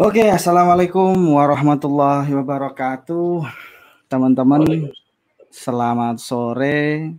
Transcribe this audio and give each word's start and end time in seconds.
Oke, 0.00 0.24
assalamualaikum 0.24 1.12
warahmatullahi 1.36 2.32
wabarakatuh, 2.32 3.44
teman-teman. 4.08 4.88
Selamat 5.52 6.16
sore. 6.16 7.12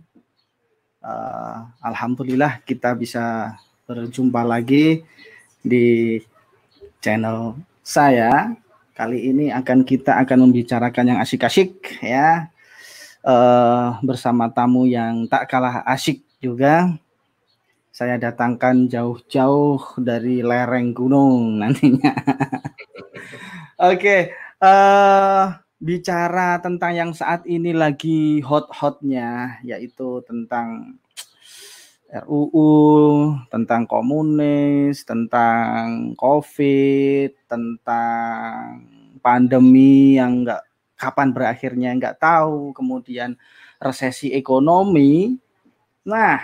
Uh, 0.98 1.62
Alhamdulillah 1.78 2.58
kita 2.66 2.98
bisa 2.98 3.54
berjumpa 3.86 4.42
lagi 4.42 5.06
di 5.62 6.18
channel 6.98 7.54
saya. 7.86 8.50
Kali 8.98 9.30
ini 9.30 9.54
akan 9.54 9.86
kita 9.86 10.18
akan 10.18 10.50
membicarakan 10.50 11.14
yang 11.14 11.18
asik-asik 11.22 12.02
ya, 12.02 12.50
uh, 13.22 13.94
bersama 14.02 14.50
tamu 14.50 14.90
yang 14.90 15.30
tak 15.30 15.46
kalah 15.46 15.86
asik 15.86 16.26
juga 16.42 16.90
saya 17.92 18.16
datangkan 18.16 18.88
jauh-jauh 18.88 20.00
dari 20.00 20.40
lereng 20.42 20.96
gunung 20.96 21.60
nantinya. 21.60 22.10
Oke, 23.82 24.30
uh, 24.62 24.66
eh, 24.70 25.44
bicara 25.82 26.62
tentang 26.62 26.94
yang 26.94 27.10
saat 27.10 27.42
ini 27.50 27.74
lagi 27.74 28.38
hot-hotnya, 28.38 29.58
yaitu 29.66 30.22
tentang 30.22 31.02
RUU, 32.06 33.34
tentang 33.50 33.90
komunis, 33.90 35.02
tentang 35.02 36.14
COVID, 36.14 37.50
tentang 37.50 38.86
pandemi 39.18 40.14
yang 40.14 40.46
enggak 40.46 40.62
kapan 40.94 41.34
berakhirnya 41.34 41.90
nggak 41.98 42.22
tahu, 42.22 42.70
kemudian 42.70 43.34
resesi 43.82 44.30
ekonomi. 44.30 45.42
Nah, 46.06 46.38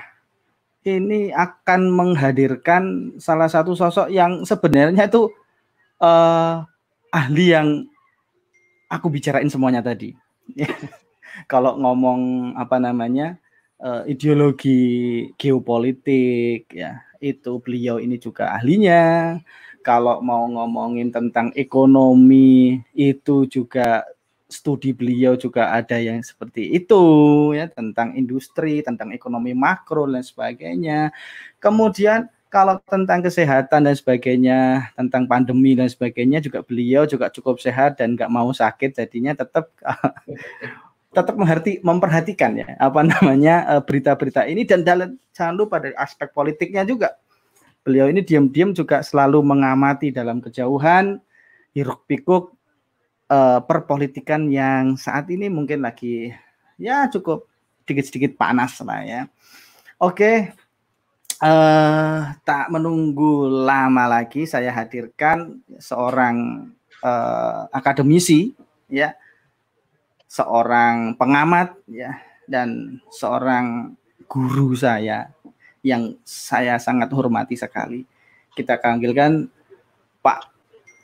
ini 0.83 1.31
akan 1.31 1.87
menghadirkan 1.87 3.15
salah 3.23 3.47
satu 3.47 3.79
sosok 3.79 4.11
yang 4.11 4.43
sebenarnya 4.43 5.07
itu 5.07 5.31
uh, 6.03 6.67
ahli 7.13 7.55
yang 7.55 7.69
aku 8.89 9.13
bicarain 9.13 9.49
semuanya 9.53 9.85
tadi. 9.85 10.17
Kalau 11.53 11.77
ngomong 11.79 12.53
apa 12.57 12.81
namanya 12.81 13.37
uh, 13.79 14.03
ideologi 14.09 15.31
geopolitik 15.39 16.73
ya 16.73 17.05
itu 17.21 17.59
beliau 17.63 18.01
ini 18.03 18.17
juga 18.19 18.55
ahlinya. 18.57 19.39
Kalau 19.87 20.21
mau 20.21 20.45
ngomongin 20.45 21.09
tentang 21.15 21.55
ekonomi 21.57 22.83
itu 22.93 23.49
juga 23.49 24.05
studi 24.49 24.97
beliau 24.97 25.37
juga 25.37 25.77
ada 25.77 26.01
yang 26.01 26.25
seperti 26.25 26.73
itu 26.73 27.05
ya 27.53 27.69
tentang 27.69 28.17
industri, 28.17 28.81
tentang 28.81 29.13
ekonomi 29.13 29.53
makro 29.53 30.09
dan 30.09 30.25
sebagainya. 30.25 31.13
Kemudian 31.61 32.29
kalau 32.49 32.81
tentang 32.89 33.21
kesehatan 33.21 33.85
dan 33.85 33.95
sebagainya, 33.95 34.89
tentang 34.97 35.29
pandemi 35.29 35.77
dan 35.77 35.89
sebagainya 35.89 36.41
juga 36.41 36.65
beliau 36.65 37.05
juga 37.05 37.29
cukup 37.29 37.61
sehat 37.61 38.01
dan 38.01 38.17
nggak 38.17 38.33
mau 38.33 38.49
sakit, 38.53 38.97
jadinya 38.97 39.37
tetap 39.37 39.69
tetap 41.17 41.35
memperhati, 41.37 41.81
memperhatikan 41.81 42.53
ya 42.57 42.69
apa 42.77 43.01
namanya 43.05 43.65
eh, 43.77 43.83
berita-berita 43.85 44.45
ini 44.49 44.65
dan 44.65 44.85
dalam 44.85 45.17
jangan 45.33 45.55
lupa 45.57 45.81
dari 45.81 45.97
aspek 45.97 46.33
politiknya 46.33 46.89
juga. 46.89 47.17
Beliau 47.85 48.09
ini 48.13 48.21
diam-diam 48.21 48.77
juga 48.77 49.01
selalu 49.01 49.41
mengamati 49.41 50.13
dalam 50.13 50.45
kejauhan 50.45 51.17
hiruk 51.73 52.05
pikuk 52.05 52.53
uh, 53.33 53.61
perpolitikan 53.65 54.51
yang 54.53 54.99
saat 54.99 55.31
ini 55.33 55.49
mungkin 55.49 55.81
lagi 55.81 56.35
ya 56.77 57.09
cukup 57.09 57.49
sedikit-sedikit 57.85 58.37
panas 58.37 58.77
lah 58.85 59.01
ya. 59.01 59.23
Oke, 59.97 60.53
uh, 61.43 62.35
tak 62.43 62.67
menunggu 62.71 63.47
lama 63.47 64.05
lagi 64.11 64.47
saya 64.47 64.75
hadirkan 64.75 65.63
seorang 65.79 66.69
uh, 67.03 67.71
akademisi 67.71 68.55
ya, 68.91 69.15
seorang 70.27 71.15
pengamat 71.15 71.75
ya 71.87 72.19
dan 72.49 73.01
seorang 73.13 73.95
guru 74.29 74.77
saya 74.77 75.33
yang 75.85 76.19
saya 76.27 76.77
sangat 76.77 77.09
hormati 77.15 77.55
sekali. 77.55 78.05
Kita 78.53 78.77
panggilkan 78.77 79.47
Pak 80.19 80.51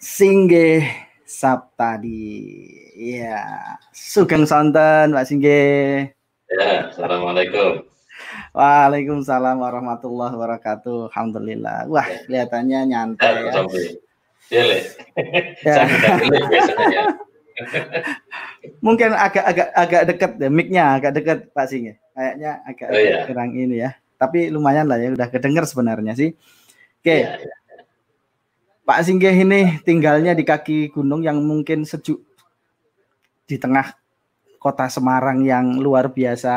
Singge 0.03 0.83
Saptadi. 1.25 2.45
Iya, 2.95 3.79
Sugeng 3.95 4.45
Sonten, 4.45 5.15
Pak 5.15 5.25
Singge. 5.27 5.63
Ya, 6.51 6.91
Assalamualaikum. 6.93 7.94
Waalaikumsalam 8.55 9.59
warahmatullahi 9.59 10.31
wabarakatuh. 10.39 11.11
Alhamdulillah. 11.11 11.91
Wah, 11.91 12.07
ya. 12.07 12.23
kelihatannya 12.23 12.81
nyantai 12.87 13.35
ya. 13.35 13.53
Ya, 14.47 14.63
ya. 14.63 14.79
ya. 15.67 17.03
Mungkin 18.79 19.11
agak-agak 19.11 19.69
agak 19.75 20.03
dekat 20.07 20.31
ya, 20.39 20.51
mic-nya 20.55 20.85
agak 20.95 21.13
dekat 21.19 21.39
Pak 21.51 21.67
Singge. 21.67 21.99
Kayaknya 22.15 22.51
agak, 22.63 22.89
oh, 22.95 23.01
ya. 23.03 23.19
kurang 23.27 23.51
ini 23.59 23.77
ya. 23.83 23.91
Tapi 24.15 24.55
lumayan 24.55 24.87
lah 24.87 25.03
ya, 25.03 25.11
udah 25.19 25.29
kedengar 25.35 25.67
sebenarnya 25.67 26.15
sih. 26.15 26.31
Oke. 27.03 27.11
Okay. 27.11 27.21
Ya, 27.27 27.35
ya. 27.43 27.55
Pak 28.85 29.01
Singgih 29.01 29.33
ini 29.33 29.81
tinggalnya 29.81 30.37
di 30.37 30.45
kaki 30.45 30.93
gunung 30.93 31.25
yang 31.25 31.41
mungkin 31.41 31.89
sejuk 31.89 32.21
di 33.49 33.57
tengah 33.57 33.97
kota 34.61 34.93
Semarang 34.93 35.41
yang 35.41 35.81
luar 35.81 36.13
biasa 36.13 36.53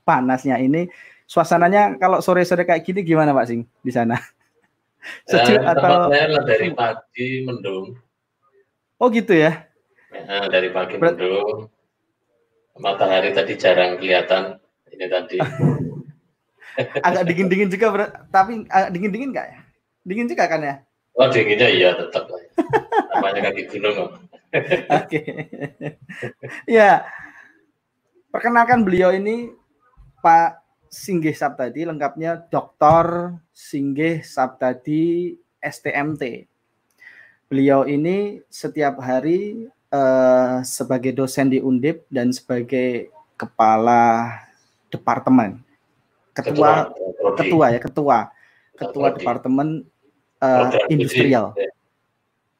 panasnya 0.00 0.56
ini. 0.58 0.88
Suasananya 1.28 2.00
kalau 2.00 2.24
sore-sore 2.24 2.64
kayak 2.64 2.88
gini 2.88 3.04
gimana 3.04 3.36
Pak 3.36 3.46
Sing 3.52 3.68
di 3.84 3.92
sana? 3.92 4.16
Sejuk 5.30 5.60
ya, 5.60 5.76
atau 5.76 6.08
saya 6.08 6.40
dari 6.42 6.72
pagi 6.72 7.44
mendung. 7.44 8.00
Oh 8.96 9.12
gitu 9.12 9.36
ya? 9.36 9.68
ya 10.08 10.48
dari 10.48 10.72
pagi 10.72 10.96
Ber 10.96 11.12
mendung. 11.12 11.68
Matahari 12.80 13.36
tadi 13.36 13.60
jarang 13.60 14.00
kelihatan. 14.00 14.56
Ini 14.88 15.06
tadi. 15.06 15.36
agak 17.06 17.26
dingin-dingin 17.28 17.68
juga, 17.68 18.08
tapi 18.32 18.64
agak 18.72 18.90
dingin-dingin 18.96 19.30
nggak 19.36 19.46
ya? 19.52 19.58
Dingin 20.08 20.30
juga 20.32 20.48
kan 20.48 20.64
ya? 20.64 20.74
Oh 21.18 21.26
dinginnya 21.26 21.66
iya 21.66 21.90
tetap 21.98 22.30
lah. 22.30 22.40
Namanya 23.18 23.50
kaki 23.50 23.62
gunung. 23.74 24.16
Oke. 25.02 25.20
ya. 26.64 27.02
Perkenalkan 28.30 28.86
beliau 28.86 29.10
ini 29.10 29.50
Pak 30.22 30.67
Singgih 30.88 31.36
Sabtadi, 31.36 31.84
lengkapnya 31.84 32.48
Dr. 32.48 33.36
Singgih 33.52 34.24
Sabtadi 34.24 35.36
STMT. 35.60 36.48
Beliau 37.48 37.88
ini 37.88 38.44
setiap 38.52 39.00
hari 39.00 39.68
uh, 39.92 40.60
sebagai 40.64 41.16
dosen 41.16 41.48
di 41.48 41.60
Undip 41.60 42.04
dan 42.12 42.32
sebagai 42.32 43.08
kepala 43.36 44.36
departemen. 44.92 45.64
Ketua 46.36 46.92
ketua, 46.92 47.30
ketua 47.36 47.66
ya, 47.72 47.80
ketua. 47.80 48.18
Ketua 48.78 49.08
departemen 49.16 49.82
uh, 50.38 50.70
industrial. 50.86 51.56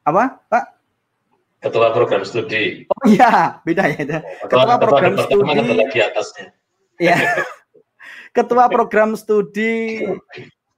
Apa, 0.03 0.41
Pak? 0.49 0.65
Ketua 1.59 1.91
program 1.91 2.23
studi. 2.23 2.87
Oh 2.87 3.03
iya, 3.07 3.59
beda 3.63 3.83
ya. 3.93 4.03
Ketua, 4.03 4.23
ketua 4.47 4.75
program 4.79 5.13
studi. 5.19 5.51
Di 5.91 5.99
atasnya. 6.01 6.45
Iya. 6.99 7.17
ketua 8.33 8.69
program 8.69 9.17
studi 9.17 10.03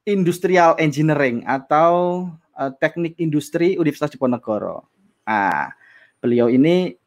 Industrial 0.07 0.73
Engineering 0.81 1.45
atau 1.45 2.25
uh, 2.57 2.71
Teknik 2.81 3.17
Industri 3.21 3.77
Universitas 3.77 4.13
Diponegoro. 4.17 4.87
Nah, 5.25 5.71
beliau 6.17 6.49
ini 6.49 6.97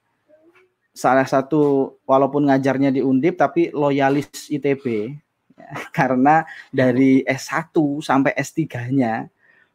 salah 0.95 1.27
satu 1.27 1.95
walaupun 2.07 2.47
ngajarnya 2.47 2.95
di 2.95 3.03
Undip 3.03 3.35
tapi 3.35 3.75
loyalis 3.75 4.31
ITB 4.47 5.11
ya, 5.59 5.75
karena 5.99 6.47
dari 6.71 7.27
S1 7.27 7.75
sampai 7.99 8.31
S3-nya 8.39 9.27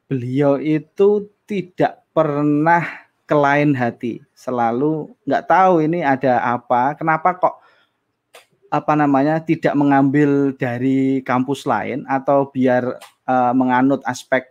beliau 0.07 0.57
itu 0.57 1.27
tidak 1.43 2.07
pernah 2.15 2.81
ke 3.29 3.35
lain 3.37 3.77
hati, 3.77 4.25
selalu 4.33 5.13
nggak 5.21 5.45
tahu 5.45 5.85
ini 5.85 6.01
ada 6.01 6.41
apa, 6.41 6.97
kenapa 6.97 7.37
kok 7.37 7.61
apa 8.69 8.93
namanya 8.93 9.41
tidak 9.41 9.73
mengambil 9.73 10.53
dari 10.53 11.25
kampus 11.25 11.65
lain 11.65 12.05
atau 12.05 12.49
biar 12.49 13.01
uh, 13.25 13.53
menganut 13.53 14.01
aspek 14.05 14.49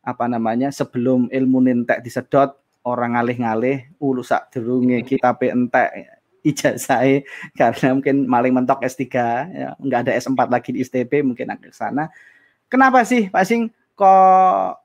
apa 0.00 0.24
namanya 0.26 0.72
sebelum 0.72 1.28
ilmu 1.28 1.60
nintek 1.60 2.00
disedot 2.00 2.56
orang 2.88 3.14
ngalih-ngalih 3.14 3.92
ulu 4.00 4.24
sak 4.24 4.48
derunge 4.52 5.04
kita 5.04 5.36
entek 5.52 6.20
ijazah 6.40 7.04
karena 7.60 7.88
mungkin 7.92 8.24
maling 8.24 8.56
mentok 8.56 8.80
S3 8.80 9.04
ya, 9.52 9.68
nggak 9.76 10.00
ada 10.08 10.12
S4 10.16 10.40
lagi 10.48 10.70
di 10.72 10.80
STP 10.80 11.20
mungkin 11.20 11.52
ke 11.60 11.68
sana. 11.72 12.08
Kenapa 12.70 13.04
sih 13.04 13.28
Pak 13.28 13.44
Sing 13.44 13.68
kok 13.92 14.80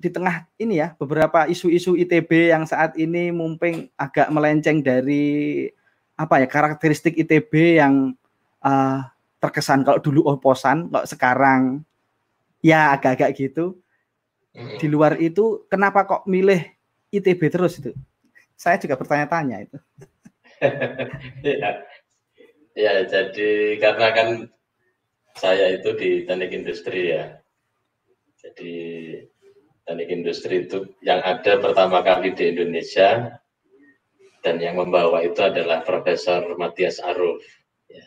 di 0.00 0.08
tengah 0.10 0.48
ini 0.60 0.80
ya 0.80 0.92
beberapa 0.96 1.46
isu-isu 1.48 1.96
ITB 1.96 2.52
yang 2.52 2.64
saat 2.68 2.96
ini 3.00 3.32
mungkin 3.32 3.88
agak 3.96 4.28
melenceng 4.28 4.84
dari 4.84 5.68
apa 6.14 6.44
ya 6.44 6.46
karakteristik 6.46 7.18
ITB 7.18 7.82
yang 7.82 8.14
uh, 8.62 8.98
terkesan 9.42 9.82
kalau 9.82 9.98
dulu 9.98 10.24
oposan 10.30 10.88
kalau 10.88 11.06
sekarang 11.06 11.62
ya 12.64 12.94
agak-agak 12.94 13.34
gitu 13.36 13.76
di 14.54 14.86
luar 14.86 15.18
itu 15.18 15.66
kenapa 15.66 16.06
kok 16.06 16.30
milih 16.30 16.62
ITB 17.10 17.50
terus 17.50 17.82
itu? 17.82 17.90
Saya 18.54 18.78
juga 18.78 18.94
bertanya-tanya 18.94 19.66
itu. 19.66 19.78
ya. 21.42 21.82
ya, 22.78 22.92
jadi 23.02 23.50
karena 23.82 24.08
kan 24.14 24.28
saya 25.34 25.74
itu 25.74 25.90
di 25.98 26.10
teknik 26.22 26.54
industri 26.54 27.18
ya. 27.18 27.42
Jadi 28.38 28.72
teknik 29.82 30.08
industri 30.10 30.70
itu 30.70 30.86
yang 31.02 31.18
ada 31.26 31.58
pertama 31.58 32.06
kali 32.06 32.30
di 32.30 32.54
Indonesia 32.54 33.34
dan 34.44 34.60
yang 34.60 34.76
membawa 34.76 35.24
itu 35.24 35.40
adalah 35.40 35.80
Profesor 35.80 36.44
Matias 36.60 37.00
Aruf. 37.00 37.40
Ya. 37.88 38.04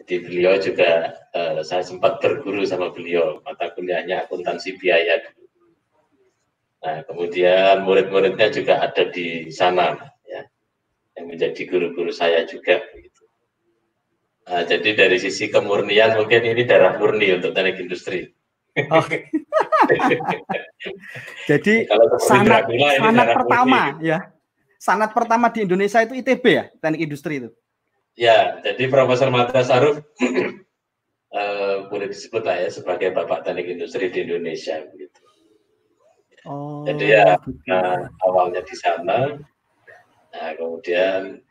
Jadi 0.00 0.14
beliau 0.22 0.54
juga 0.62 1.18
uh, 1.34 1.60
saya 1.66 1.82
sempat 1.82 2.22
berguru 2.22 2.62
sama 2.62 2.94
beliau 2.94 3.42
mata 3.42 3.74
kuliahnya 3.74 4.30
akuntansi 4.30 4.78
biaya 4.78 5.18
Nah, 6.78 7.02
kemudian 7.10 7.82
murid-muridnya 7.82 8.54
juga 8.54 8.78
ada 8.78 9.10
di 9.10 9.50
sana, 9.50 9.98
ya, 10.22 10.46
yang 11.18 11.26
menjadi 11.26 11.66
guru-guru 11.66 12.14
saya 12.14 12.46
juga. 12.46 12.78
Gitu. 12.94 13.22
Nah, 14.46 14.62
jadi 14.62 14.94
dari 14.94 15.18
sisi 15.18 15.50
kemurnian 15.50 16.14
mungkin 16.14 16.46
ini 16.46 16.62
darah 16.62 16.94
murni 16.94 17.34
untuk 17.34 17.50
teknik 17.50 17.82
industri. 17.82 18.30
Oh. 18.94 19.02
jadi 21.50 21.90
kalau 21.90 22.06
sanat, 22.22 22.70
sanat 22.70 23.26
pertama 23.34 23.98
murni. 23.98 24.14
ya, 24.14 24.18
sanat 24.78 25.10
pertama 25.10 25.50
di 25.50 25.66
Indonesia 25.66 25.98
itu 26.00 26.14
ITB 26.14 26.44
ya, 26.46 26.64
teknik 26.78 27.02
industri 27.10 27.42
itu. 27.42 27.50
Ya, 28.18 28.58
jadi 28.62 28.90
Profesor 28.90 29.30
Mata 29.30 29.62
Saruf 29.62 30.02
uh, 31.34 31.76
boleh 31.90 32.06
disebut 32.10 32.42
lah 32.42 32.56
ya 32.62 32.70
sebagai 32.70 33.14
bapak 33.14 33.46
teknik 33.46 33.78
industri 33.78 34.10
di 34.10 34.24
Indonesia. 34.26 34.82
Gitu. 34.94 35.18
Oh, 36.48 36.86
Jadi 36.86 37.12
ya 37.12 37.36
nah, 37.68 38.08
awalnya 38.24 38.64
di 38.64 38.72
sana, 38.78 39.36
nah 40.32 40.50
kemudian 40.56 41.44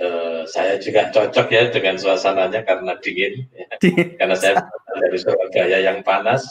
eh, 0.00 0.42
saya 0.48 0.74
juga 0.82 1.12
cocok 1.14 1.46
ya 1.54 1.70
dengan 1.70 1.94
suasananya 2.00 2.66
karena 2.66 2.98
dingin, 2.98 3.46
ya. 3.54 3.68
karena 4.18 4.34
saya 4.34 4.64
dari 4.98 5.18
Surabaya 5.22 5.78
yang 5.78 6.02
panas. 6.02 6.42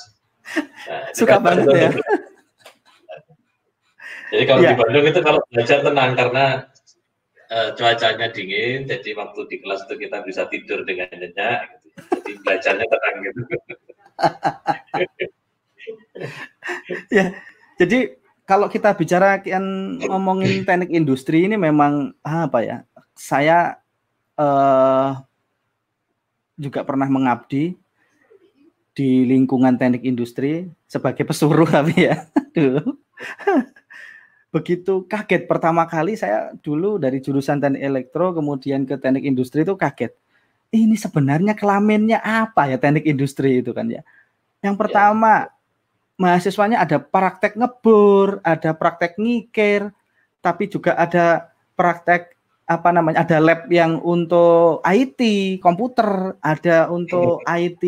Nah, 0.88 1.12
Suka 1.12 1.44
banget 1.44 1.68
ya. 1.76 1.92
Jadi 4.34 4.44
kalau 4.44 4.62
ya. 4.64 4.76
di 4.76 4.80
Bandung 4.80 5.06
itu 5.08 5.20
kalau 5.24 5.40
belajar 5.48 5.80
tenang 5.84 6.12
karena 6.20 6.46
uh, 7.52 7.70
cuacanya 7.76 8.28
dingin, 8.32 8.84
jadi 8.84 9.10
waktu 9.16 9.40
di 9.48 9.58
kelas 9.64 9.88
itu 9.88 9.96
kita 10.08 10.18
bisa 10.28 10.48
tidur 10.52 10.84
dengan 10.84 11.08
nyenyak. 11.16 11.60
Gitu. 11.72 11.88
Jadi 11.98 12.32
belajarnya 12.44 12.86
tenang 12.86 13.16
gitu. 13.24 13.42
ya, 17.16 17.26
jadi 17.80 18.00
kalau 18.48 18.68
kita 18.72 18.96
bicara 18.96 19.40
kan 19.44 19.98
ngomongin 20.00 20.64
teknik 20.68 20.92
industri 20.92 21.48
ini 21.48 21.56
memang 21.56 22.16
apa 22.24 22.60
ya? 22.64 22.78
Saya 23.18 23.80
uh, 24.38 25.18
juga 26.58 26.82
pernah 26.84 27.08
mengabdi 27.08 27.78
di 28.98 29.30
lingkungan 29.30 29.78
teknik 29.78 30.02
industri 30.10 30.74
sebagai 30.90 31.22
pesuruh 31.22 31.70
tapi 31.76 32.10
ya 32.10 32.26
dulu 32.50 32.98
begitu 34.52 35.04
kaget. 35.06 35.46
Pertama 35.46 35.84
kali 35.86 36.16
saya 36.16 36.56
dulu 36.64 36.98
dari 36.98 37.20
jurusan 37.20 37.60
teknik 37.60 37.84
elektro 37.84 38.32
kemudian 38.32 38.88
ke 38.88 38.96
teknik 38.96 39.28
industri 39.28 39.68
itu 39.68 39.76
kaget. 39.76 40.16
Ini 40.72 40.96
sebenarnya 41.00 41.56
kelaminnya 41.56 42.20
apa 42.20 42.68
ya 42.68 42.78
teknik 42.80 43.08
industri 43.08 43.64
itu 43.64 43.72
kan 43.72 43.88
ya? 43.88 44.04
Yang 44.64 44.76
ya. 44.76 44.80
pertama 44.80 45.34
mahasiswanya 46.18 46.82
ada 46.82 46.98
praktek 46.98 47.56
ngebor, 47.56 48.42
ada 48.42 48.74
praktek 48.74 49.16
ngikir, 49.22 49.94
tapi 50.42 50.68
juga 50.68 50.98
ada 50.98 51.54
praktek 51.78 52.36
apa 52.68 52.92
namanya 52.92 53.24
ada 53.24 53.40
lab 53.40 53.72
yang 53.72 54.04
untuk 54.04 54.84
IT 54.84 55.22
komputer, 55.64 56.36
ada 56.44 56.92
untuk 56.92 57.40
IT 57.48 57.84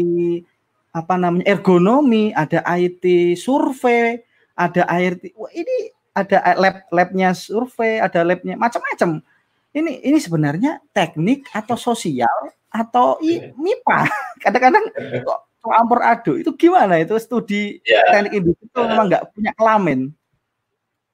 apa 0.96 1.16
namanya 1.20 1.46
ergonomi, 1.52 2.32
ada 2.32 2.64
IT 2.64 3.36
survei, 3.36 4.24
ada 4.56 4.88
IT 4.88 5.36
wah 5.36 5.52
ini 5.52 5.99
ada 6.26 6.38
lab 6.60 6.76
labnya 6.92 7.32
survei, 7.32 8.00
ada 8.04 8.22
labnya 8.26 8.60
macam-macam. 8.60 9.24
Ini 9.72 10.02
ini 10.04 10.18
sebenarnya 10.18 10.82
teknik 10.92 11.48
atau 11.54 11.78
sosial 11.78 12.52
atau 12.70 13.22
MIPA. 13.56 14.00
Kadang-kadang 14.44 14.86
kok 15.24 15.50
campur 15.64 16.00
aduk 16.02 16.36
itu 16.40 16.52
gimana 16.56 17.04
itu 17.04 17.16
studi 17.20 17.84
ya. 17.84 18.00
teknik 18.16 18.34
industri 18.34 18.66
itu 18.72 18.80
memang 18.80 19.06
nggak 19.12 19.26
punya 19.36 19.52
kelamin 19.60 20.00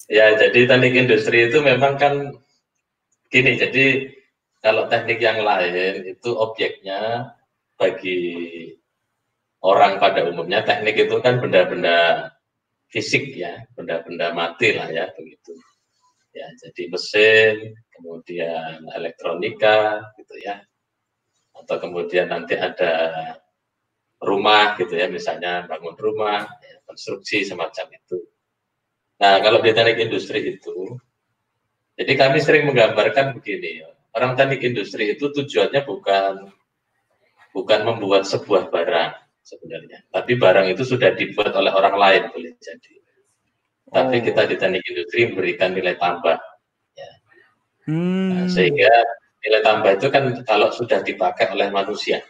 ya 0.05 0.37
jadi 0.37 0.59
teknik 0.69 0.93
industri 0.93 1.37
itu 1.49 1.57
memang 1.65 1.97
kan 1.97 2.13
gini 3.33 3.57
jadi 3.57 4.13
kalau 4.61 4.85
teknik 4.89 5.21
yang 5.21 5.41
lain 5.41 6.05
itu 6.13 6.29
objeknya 6.33 7.33
bagi 7.75 8.21
orang 9.65 9.97
pada 9.97 10.29
umumnya 10.29 10.61
teknik 10.61 11.09
itu 11.09 11.17
kan 11.25 11.41
benda-benda 11.41 12.29
fisik 12.95 13.35
ya 13.35 13.59
benda-benda 13.75 14.31
mati 14.31 14.71
lah 14.71 14.87
ya 14.87 15.11
begitu. 15.11 15.51
Ya 16.31 16.47
jadi 16.63 16.87
mesin 16.87 17.75
kemudian 17.91 18.87
elektronika 18.95 20.07
gitu 20.15 20.39
ya. 20.39 20.63
Atau 21.51 21.75
kemudian 21.83 22.31
nanti 22.31 22.55
ada 22.55 22.91
rumah 24.19 24.79
gitu 24.79 24.95
ya, 24.95 25.11
misalnya 25.11 25.67
bangun 25.67 25.95
rumah, 25.95 26.43
ya, 26.43 26.75
konstruksi 26.87 27.47
semacam 27.47 27.95
itu. 27.95 28.19
Nah, 29.19 29.39
kalau 29.39 29.63
di 29.63 29.71
teknik 29.71 30.11
industri 30.11 30.59
itu, 30.59 30.99
jadi 31.95 32.13
kami 32.19 32.43
sering 32.43 32.67
menggambarkan 32.67 33.39
begini, 33.39 33.87
orang 34.11 34.35
teknik 34.35 34.67
industri 34.67 35.15
itu 35.15 35.31
tujuannya 35.31 35.81
bukan 35.87 36.51
bukan 37.55 37.79
membuat 37.87 38.27
sebuah 38.27 38.67
barang 38.67 39.24
sebenarnya, 39.45 40.01
tapi 40.09 40.33
barang 40.33 40.73
itu 40.73 40.81
sudah 40.81 41.13
dibuat 41.13 41.53
oleh 41.53 41.69
orang 41.69 41.95
lain 41.95 42.23
boleh 42.33 42.57
jadi. 42.57 42.93
Tapi 43.85 44.15
oh. 44.17 44.23
kita 44.25 44.41
di 44.49 44.55
teknik 44.57 44.83
industri 44.89 45.29
memberikan 45.29 45.77
nilai 45.77 45.93
tambah, 46.01 46.41
ya. 46.97 47.11
hmm. 47.85 48.29
nah, 48.33 48.45
sehingga 48.49 48.89
nilai 49.45 49.61
tambah 49.61 49.91
itu 50.01 50.07
kan 50.09 50.23
kalau 50.41 50.73
sudah 50.73 51.05
dipakai 51.05 51.53
oleh 51.53 51.69
manusia, 51.69 52.25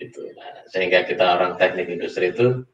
itu. 0.00 0.32
Nah, 0.32 0.64
sehingga 0.72 1.04
kita 1.04 1.36
orang 1.36 1.60
teknik 1.60 1.92
industri 1.92 2.32
itu 2.32 2.64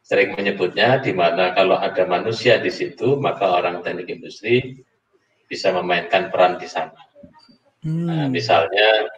sering 0.00 0.32
menyebutnya 0.34 0.98
di 0.98 1.12
mana 1.12 1.52
kalau 1.52 1.76
ada 1.76 2.02
manusia 2.08 2.56
di 2.58 2.72
situ 2.72 3.20
maka 3.20 3.46
orang 3.46 3.84
teknik 3.84 4.08
industri 4.08 4.80
bisa 5.46 5.74
memainkan 5.74 6.32
peran 6.32 6.56
di 6.56 6.68
sana. 6.70 6.96
Hmm. 7.84 8.06
Nah, 8.08 8.24
misalnya 8.28 9.08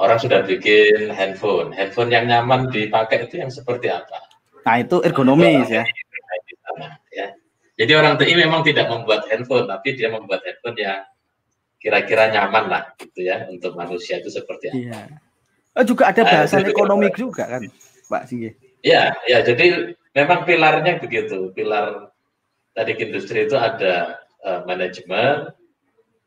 orang 0.00 0.16
sudah 0.16 0.40
bikin 0.48 1.12
handphone, 1.12 1.76
handphone 1.76 2.08
yang 2.08 2.24
nyaman 2.24 2.72
dipakai 2.72 3.28
itu 3.28 3.44
yang 3.44 3.52
seperti 3.52 3.92
apa? 3.92 4.24
Nah 4.64 4.80
itu 4.80 5.04
ergonomis 5.04 5.68
ya. 5.68 5.84
ya. 7.12 7.36
Jadi 7.76 7.92
orang 7.96 8.16
TI 8.16 8.36
memang 8.36 8.64
tidak 8.64 8.88
membuat 8.88 9.28
handphone, 9.28 9.68
tapi 9.68 9.96
dia 9.96 10.08
membuat 10.08 10.40
handphone 10.44 10.76
yang 10.80 11.00
kira-kira 11.80 12.28
nyaman 12.28 12.68
lah, 12.68 12.82
gitu 13.00 13.24
ya, 13.24 13.48
untuk 13.48 13.72
manusia 13.72 14.20
itu 14.20 14.28
seperti 14.28 14.68
apa. 14.68 14.76
Iya. 14.76 15.00
Oh, 15.80 15.84
juga 15.86 16.12
ada 16.12 16.26
bahasan 16.26 16.66
nah, 16.66 16.72
ekonomi 16.72 17.08
juga 17.16 17.48
kan, 17.48 17.62
Pak 18.10 18.28
Singgi? 18.28 18.52
Ya, 18.84 19.16
ya. 19.24 19.40
Jadi 19.40 19.96
memang 20.12 20.44
pilarnya 20.44 21.00
begitu. 21.00 21.54
Pilar 21.56 22.12
tadi 22.76 22.92
industri 23.00 23.48
itu 23.48 23.56
ada 23.56 24.20
uh, 24.44 24.60
manajemen, 24.68 25.54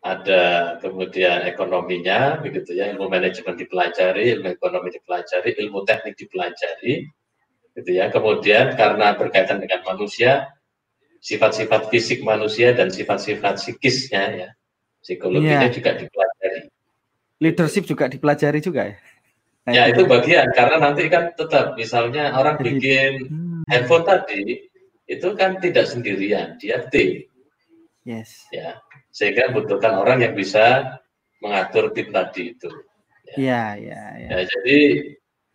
ada 0.04 0.76
kemudian 0.84 1.48
ekonominya, 1.48 2.44
begitu 2.44 2.76
ya. 2.76 2.92
Ilmu 2.92 3.08
manajemen 3.08 3.56
dipelajari, 3.56 4.36
ilmu 4.36 4.52
ekonomi 4.52 4.92
dipelajari, 4.92 5.56
ilmu 5.64 5.88
teknik 5.88 6.20
dipelajari, 6.20 7.08
gitu 7.80 7.90
ya. 7.90 8.12
Kemudian 8.12 8.76
karena 8.76 9.16
berkaitan 9.16 9.64
dengan 9.64 9.80
manusia, 9.88 10.52
sifat-sifat 11.24 11.88
fisik 11.88 12.20
manusia 12.20 12.76
dan 12.76 12.92
sifat-sifat 12.92 13.56
psikisnya 13.64 14.24
ya, 14.36 14.50
psikologinya 15.00 15.72
yeah. 15.72 15.72
juga 15.72 15.92
dipelajari. 15.96 16.62
Leadership 17.40 17.88
juga 17.88 18.12
dipelajari 18.12 18.60
juga 18.60 18.92
ya? 18.92 18.96
Nah, 19.64 19.72
ya 19.72 19.84
itu 19.88 20.04
bagian 20.04 20.52
karena 20.52 20.76
nanti 20.84 21.08
kan 21.08 21.32
tetap 21.40 21.80
misalnya 21.80 22.36
orang 22.36 22.60
bikin 22.60 23.32
hmm. 23.32 23.64
handphone 23.72 24.04
tadi 24.04 24.68
itu 25.08 25.28
kan 25.40 25.56
tidak 25.64 25.88
sendirian, 25.88 26.60
dia 26.60 26.84
tim. 26.92 27.24
Yes. 28.04 28.44
Ya, 28.52 28.84
sehingga 29.14 29.54
butuhkan 29.54 29.94
orang 30.02 30.26
yang 30.26 30.34
bisa 30.34 30.98
mengatur 31.38 31.94
tim 31.94 32.10
tadi 32.10 32.58
itu. 32.58 32.70
Ya, 33.38 33.78
ya, 33.78 34.18
ya. 34.18 34.26
ya. 34.26 34.30
ya 34.34 34.40
jadi 34.50 34.78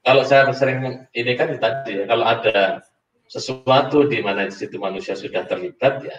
kalau 0.06 0.22
saya 0.22 0.46
sering 0.54 1.10
ini 1.12 1.32
kan 1.34 1.52
tadi 1.58 2.00
ya, 2.00 2.04
kalau 2.06 2.24
ada 2.24 2.86
sesuatu 3.28 4.08
di 4.08 4.22
mana 4.22 4.48
di 4.48 4.54
situ 4.54 4.80
manusia 4.80 5.12
sudah 5.12 5.44
terlibat 5.44 6.00
ya 6.00 6.16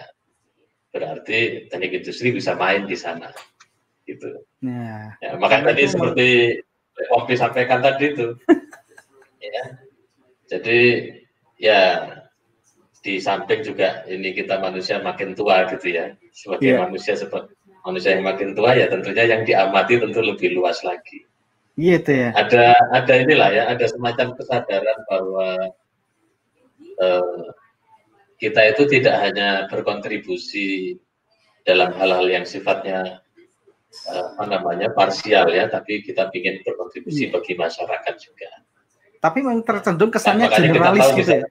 berarti 0.94 1.66
teknik 1.66 2.02
industri 2.02 2.30
bisa 2.30 2.54
main 2.54 2.86
di 2.86 2.94
sana 2.94 3.34
gitu. 4.06 4.46
Ya. 4.62 5.14
ya 5.18 5.30
makanya 5.38 5.74
tadi 5.74 5.82
seperti 5.90 6.28
Kopi 7.08 7.32
sampaikan 7.38 7.80
tadi 7.80 8.12
itu. 8.12 8.28
ya. 9.40 9.64
Jadi 10.50 10.80
ya 11.56 11.82
di 13.00 13.16
samping 13.16 13.64
juga 13.64 14.04
ini 14.04 14.36
kita 14.36 14.60
manusia 14.60 15.00
makin 15.00 15.32
tua 15.32 15.64
gitu 15.72 15.88
ya 15.88 16.12
sebagai 16.36 16.76
yeah. 16.76 16.84
manusia 16.84 17.16
seperti 17.16 17.56
manusia 17.80 18.16
yang 18.16 18.24
makin 18.28 18.52
tua 18.52 18.76
ya 18.76 18.92
tentunya 18.92 19.24
yang 19.24 19.42
diamati 19.48 19.96
tentu 19.96 20.20
lebih 20.20 20.52
luas 20.52 20.84
lagi. 20.84 21.24
Iya 21.80 21.96
itu 21.96 22.12
ya. 22.12 22.28
Ada 22.36 22.64
ada 22.92 23.14
inilah 23.16 23.50
ya 23.56 23.64
ada 23.72 23.86
semacam 23.88 24.36
kesadaran 24.36 24.98
bahwa 25.08 25.48
uh, 27.00 27.44
kita 28.36 28.60
itu 28.76 28.82
tidak 28.88 29.16
hanya 29.24 29.64
berkontribusi 29.72 31.00
dalam 31.64 31.96
hal-hal 31.96 32.28
yang 32.28 32.44
sifatnya 32.44 33.24
uh, 34.12 34.24
apa 34.36 34.44
namanya 34.44 34.92
parsial 34.92 35.48
ya, 35.48 35.72
tapi 35.72 36.04
kita 36.04 36.28
ingin 36.36 36.60
berkontribusi 36.60 37.28
yeah. 37.28 37.32
bagi 37.32 37.56
masyarakat 37.56 38.14
juga. 38.20 38.50
Tapi 39.20 39.38
memang 39.40 39.64
tercenderung 39.64 40.12
kesannya 40.12 40.48
nah, 40.48 40.56
generalis 40.60 41.08
gitu 41.16 41.32
ya. 41.40 41.44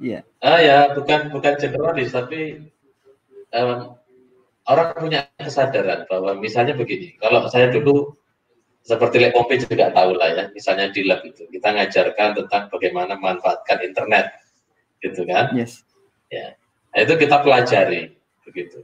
Iya. 0.00 0.24
Ah 0.40 0.58
ya, 0.64 0.78
bukan 0.96 1.28
bukan 1.28 1.60
generalis 1.60 2.16
tapi 2.16 2.72
um, 3.52 3.92
orang 4.64 4.96
punya 4.96 5.20
kesadaran 5.36 6.08
bahwa 6.08 6.40
misalnya 6.40 6.72
begini, 6.72 7.20
kalau 7.20 7.44
saya 7.52 7.68
dulu 7.68 8.16
seperti 8.80 9.20
Lekompi 9.20 9.60
juga 9.60 9.92
tahu 9.92 10.16
lah 10.16 10.32
ya, 10.32 10.44
misalnya 10.56 10.88
di 10.88 11.04
lab 11.04 11.20
itu 11.20 11.44
kita 11.52 11.68
ngajarkan 11.76 12.32
tentang 12.32 12.72
bagaimana 12.72 13.20
memanfaatkan 13.20 13.84
internet, 13.84 14.32
gitu 15.04 15.28
kan? 15.28 15.52
Yes. 15.52 15.84
Ya, 16.32 16.56
nah, 16.96 17.04
itu 17.04 17.20
kita 17.20 17.44
pelajari 17.44 18.16
begitu. 18.48 18.80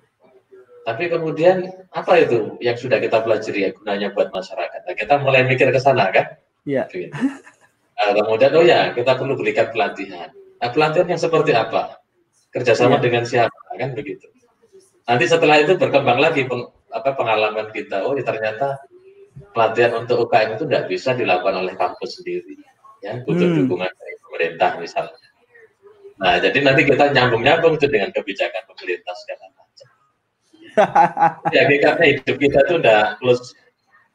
Tapi 0.84 1.08
kemudian 1.08 1.64
apa 1.96 2.22
itu 2.22 2.60
yang 2.60 2.76
sudah 2.76 3.00
kita 3.00 3.24
pelajari 3.24 3.66
ya 3.66 3.70
gunanya 3.72 4.12
buat 4.12 4.30
masyarakat? 4.36 4.84
Nah, 4.84 4.94
kita 4.94 5.14
mulai 5.18 5.48
mikir 5.48 5.72
ke 5.72 5.80
sana 5.80 6.12
kan? 6.12 6.36
Iya. 6.68 6.86
Yeah. 6.92 7.10
Nah, 7.96 8.12
kemudian 8.12 8.52
oh 8.52 8.62
ya 8.62 8.92
kita 8.92 9.16
perlu 9.16 9.34
berikan 9.40 9.72
pelatihan 9.72 10.28
Nah, 10.56 10.68
pelatihan 10.72 11.06
yang 11.08 11.20
seperti 11.20 11.52
apa? 11.52 12.00
Kerjasama 12.48 12.96
ya. 13.00 13.02
dengan 13.04 13.24
siapa? 13.28 13.58
Kan 13.76 13.92
begitu. 13.92 14.24
Nanti 15.06 15.24
setelah 15.28 15.60
itu 15.60 15.76
berkembang 15.76 16.18
lagi 16.18 16.48
peng, 16.48 16.72
apa 16.90 17.12
pengalaman 17.12 17.68
kita. 17.70 18.02
Oh, 18.08 18.16
ya 18.16 18.24
ternyata 18.24 18.80
pelatihan 19.52 20.00
untuk 20.00 20.26
UKM 20.26 20.56
itu 20.56 20.64
tidak 20.64 20.84
bisa 20.88 21.12
dilakukan 21.12 21.60
oleh 21.60 21.76
kampus 21.76 22.20
sendiri. 22.20 22.56
Ya, 23.04 23.20
butuh 23.22 23.44
hmm. 23.52 23.56
dukungan 23.68 23.92
dari 23.92 24.14
pemerintah 24.24 24.70
misalnya. 24.80 25.28
Nah, 26.16 26.40
jadi 26.40 26.58
nanti 26.64 26.88
kita 26.88 27.12
nyambung-nyambung 27.12 27.76
itu 27.76 27.86
dengan 27.92 28.08
kebijakan 28.08 28.64
pemerintah 28.72 29.14
segala 29.20 29.46
macam. 29.52 29.88
ya, 31.54 31.62
karena 31.68 32.04
hidup 32.08 32.36
kita 32.40 32.58
itu 32.64 32.74
udah 32.80 33.00
close, 33.20 33.52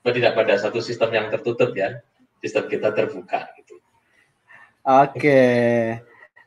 tidak 0.01 0.33
pada 0.33 0.57
satu 0.57 0.81
sistem 0.81 1.13
yang 1.13 1.25
tertutup 1.29 1.77
ya. 1.77 2.01
Sistem 2.41 2.65
kita 2.65 2.89
terbuka 2.89 3.53
gitu. 3.61 3.77
Oke 4.81 5.45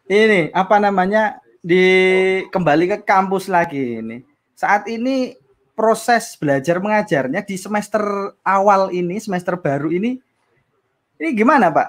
ini 0.08 0.52
apa 0.52 0.76
namanya 0.80 1.40
di 1.64 1.84
kembali 2.52 2.84
ke 2.92 2.99
kampus 3.08 3.49
lagi 3.49 4.04
ini. 4.04 4.20
Saat 4.52 4.87
ini 4.92 5.32
proses 5.75 6.37
belajar 6.37 6.78
mengajarnya 6.78 7.42
di 7.42 7.56
semester 7.56 8.04
awal 8.44 8.92
ini, 8.92 9.18
semester 9.18 9.58
baru 9.58 9.90
ini, 9.90 10.20
ini 11.18 11.28
gimana 11.32 11.73
Pak? 11.73 11.88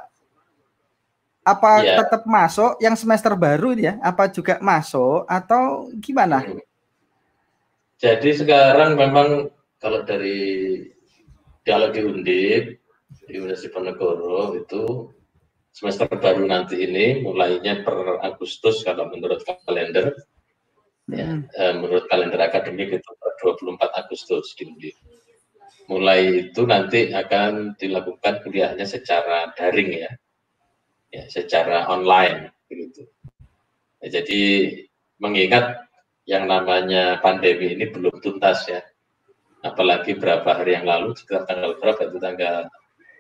Apa 1.46 1.72
yeah. 1.86 2.02
tetap 2.02 2.26
masuk 2.26 2.82
yang 2.82 2.98
semester 2.98 3.38
baru 3.38 3.78
ya? 3.78 4.02
Apa 4.02 4.32
juga 4.34 4.58
masuk 4.64 5.30
atau 5.30 5.94
gimana? 6.02 6.42
Hmm. 6.42 6.58
Jadi 8.02 8.34
sekarang 8.34 8.98
memang 8.98 9.54
kalau 9.78 10.02
dari 10.04 10.82
kalau 11.62 11.94
di 11.94 12.02
Undip 12.02 12.64
di 13.30 13.34
Universitas 13.38 13.72
Ponegoro 13.72 14.58
itu 14.58 15.14
semester 15.76 16.08
baru 16.08 16.48
nanti 16.48 16.80
ini 16.80 17.20
mulainya 17.20 17.84
per 17.84 18.24
Agustus 18.24 18.80
kalau 18.88 19.12
menurut 19.12 19.44
kalender. 19.44 20.16
Ya, 21.06 21.38
eh, 21.38 21.74
menurut 21.78 22.10
kalender 22.10 22.42
akademik 22.42 22.98
itu 22.98 23.12
per 23.20 23.38
24 23.38 23.94
Agustus 23.94 24.56
di 24.58 24.90
Mulai 25.86 26.50
itu 26.50 26.66
nanti 26.66 27.14
akan 27.14 27.78
dilakukan 27.78 28.42
kuliahnya 28.42 28.90
secara 28.90 29.54
daring 29.54 30.02
ya, 30.02 30.12
ya 31.14 31.30
secara 31.30 31.86
online 31.94 32.50
begitu. 32.66 33.06
Ya, 34.02 34.18
jadi 34.18 34.42
mengingat 35.22 35.86
yang 36.26 36.50
namanya 36.50 37.22
pandemi 37.22 37.78
ini 37.78 37.86
belum 37.86 38.18
tuntas 38.18 38.66
ya, 38.66 38.82
apalagi 39.62 40.18
berapa 40.18 40.58
hari 40.58 40.74
yang 40.74 40.90
lalu 40.90 41.14
sekitar 41.14 41.46
tanggal 41.46 41.78
berapa 41.78 42.02
itu? 42.02 42.18
Tanggal 42.18 42.56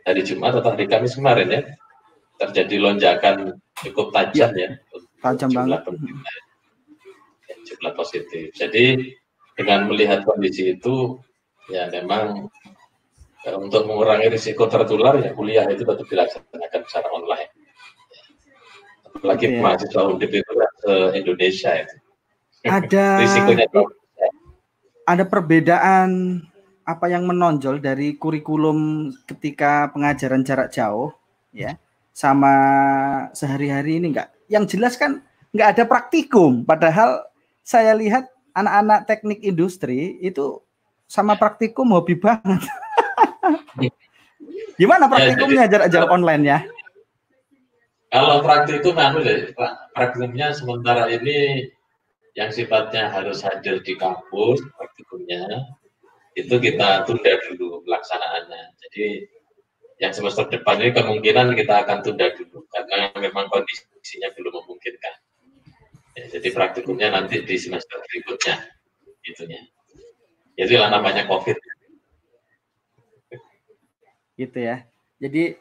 hari 0.02 0.22
Jumat 0.26 0.58
atau 0.58 0.74
hari 0.74 0.90
Kamis 0.90 1.14
kemarin 1.22 1.54
ya 1.54 1.62
terjadi 2.36 2.76
lonjakan 2.82 3.58
cukup 3.82 4.12
tajam 4.12 4.52
ya, 4.56 4.76
ya 4.76 5.00
tajam 5.24 5.50
jumlah 5.52 5.80
banget 5.82 6.04
ya, 7.50 7.56
jumlah 7.66 7.94
positif. 7.98 8.52
Jadi 8.54 9.16
dengan 9.56 9.88
melihat 9.88 10.28
kondisi 10.28 10.76
itu 10.76 11.20
ya 11.72 11.88
memang 11.90 12.52
ya, 13.48 13.56
untuk 13.58 13.88
mengurangi 13.88 14.30
risiko 14.30 14.68
tertular 14.68 15.18
ya 15.24 15.32
kuliah 15.34 15.66
itu 15.72 15.88
tetap 15.88 16.06
dilaksanakan 16.06 16.82
secara 16.86 17.08
online. 17.10 17.52
Apalagi 19.16 19.46
ya. 19.48 19.64
mahasiswa 19.64 20.02
itu 20.20 20.44
ke 20.44 20.94
Indonesia 21.16 21.72
itu. 21.80 21.96
Ada 22.68 23.06
risikonya 23.24 23.66
ada 25.06 25.24
perbedaan 25.24 26.42
apa 26.86 27.06
yang 27.10 27.30
menonjol 27.30 27.82
dari 27.82 28.18
kurikulum 28.18 29.10
ketika 29.26 29.90
pengajaran 29.94 30.46
jarak 30.46 30.70
jauh 30.74 31.14
ya 31.54 31.78
sama 32.16 32.56
sehari-hari 33.36 34.00
ini 34.00 34.16
enggak. 34.16 34.32
Yang 34.48 34.80
jelas 34.80 34.96
kan 34.96 35.20
enggak 35.52 35.76
ada 35.76 35.84
praktikum. 35.84 36.64
Padahal 36.64 37.28
saya 37.60 37.92
lihat 37.92 38.32
anak-anak 38.56 39.04
teknik 39.04 39.44
industri 39.44 40.16
itu 40.24 40.64
sama 41.12 41.36
praktikum 41.36 41.92
hobi 41.92 42.16
banget. 42.16 42.64
Gimana 44.80 45.12
praktikumnya 45.12 45.68
jarak-jarak 45.68 46.08
online 46.08 46.44
ya? 46.48 46.60
Kalau 48.16 48.40
praktikum 48.40 48.96
anu 48.96 49.20
deh, 49.20 49.52
praktikumnya 49.92 50.56
sementara 50.56 51.12
ini 51.12 51.68
yang 52.40 52.48
sifatnya 52.48 53.12
harus 53.12 53.44
hadir 53.44 53.84
di 53.84 53.96
kampus 54.00 54.64
praktikumnya 54.80 55.68
itu 56.36 56.56
kita 56.60 57.08
tunda 57.08 57.34
dulu 57.48 57.84
pelaksanaannya. 57.84 58.64
Jadi 58.88 59.24
yang 59.96 60.12
semester 60.12 60.44
depan 60.52 60.76
ini 60.84 60.92
kemungkinan 60.92 61.56
kita 61.56 61.88
akan 61.88 62.04
tunda 62.04 62.28
dulu 62.36 62.68
karena 62.68 63.16
memang 63.16 63.48
kondisinya 63.48 64.28
belum 64.36 64.64
memungkinkan. 64.64 65.16
Ya, 66.16 66.24
jadi 66.32 66.48
praktikumnya 66.52 67.12
nanti 67.12 67.44
di 67.44 67.56
semester 67.60 68.00
berikutnya, 68.00 68.56
itunya. 69.24 69.62
Jadi 70.56 70.74
lah 70.80 70.88
namanya 70.92 71.28
COVID. 71.28 71.56
Gitu 74.40 74.58
ya. 74.60 74.84
Jadi 75.20 75.56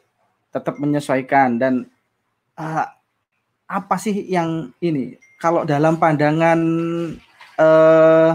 tetap 0.50 0.78
menyesuaikan 0.78 1.58
dan 1.58 1.90
uh, 2.58 2.86
apa 3.66 3.96
sih 3.98 4.14
yang 4.30 4.70
ini? 4.78 5.18
Kalau 5.42 5.66
dalam 5.66 5.98
pandangan 5.98 6.58
uh, 7.58 8.32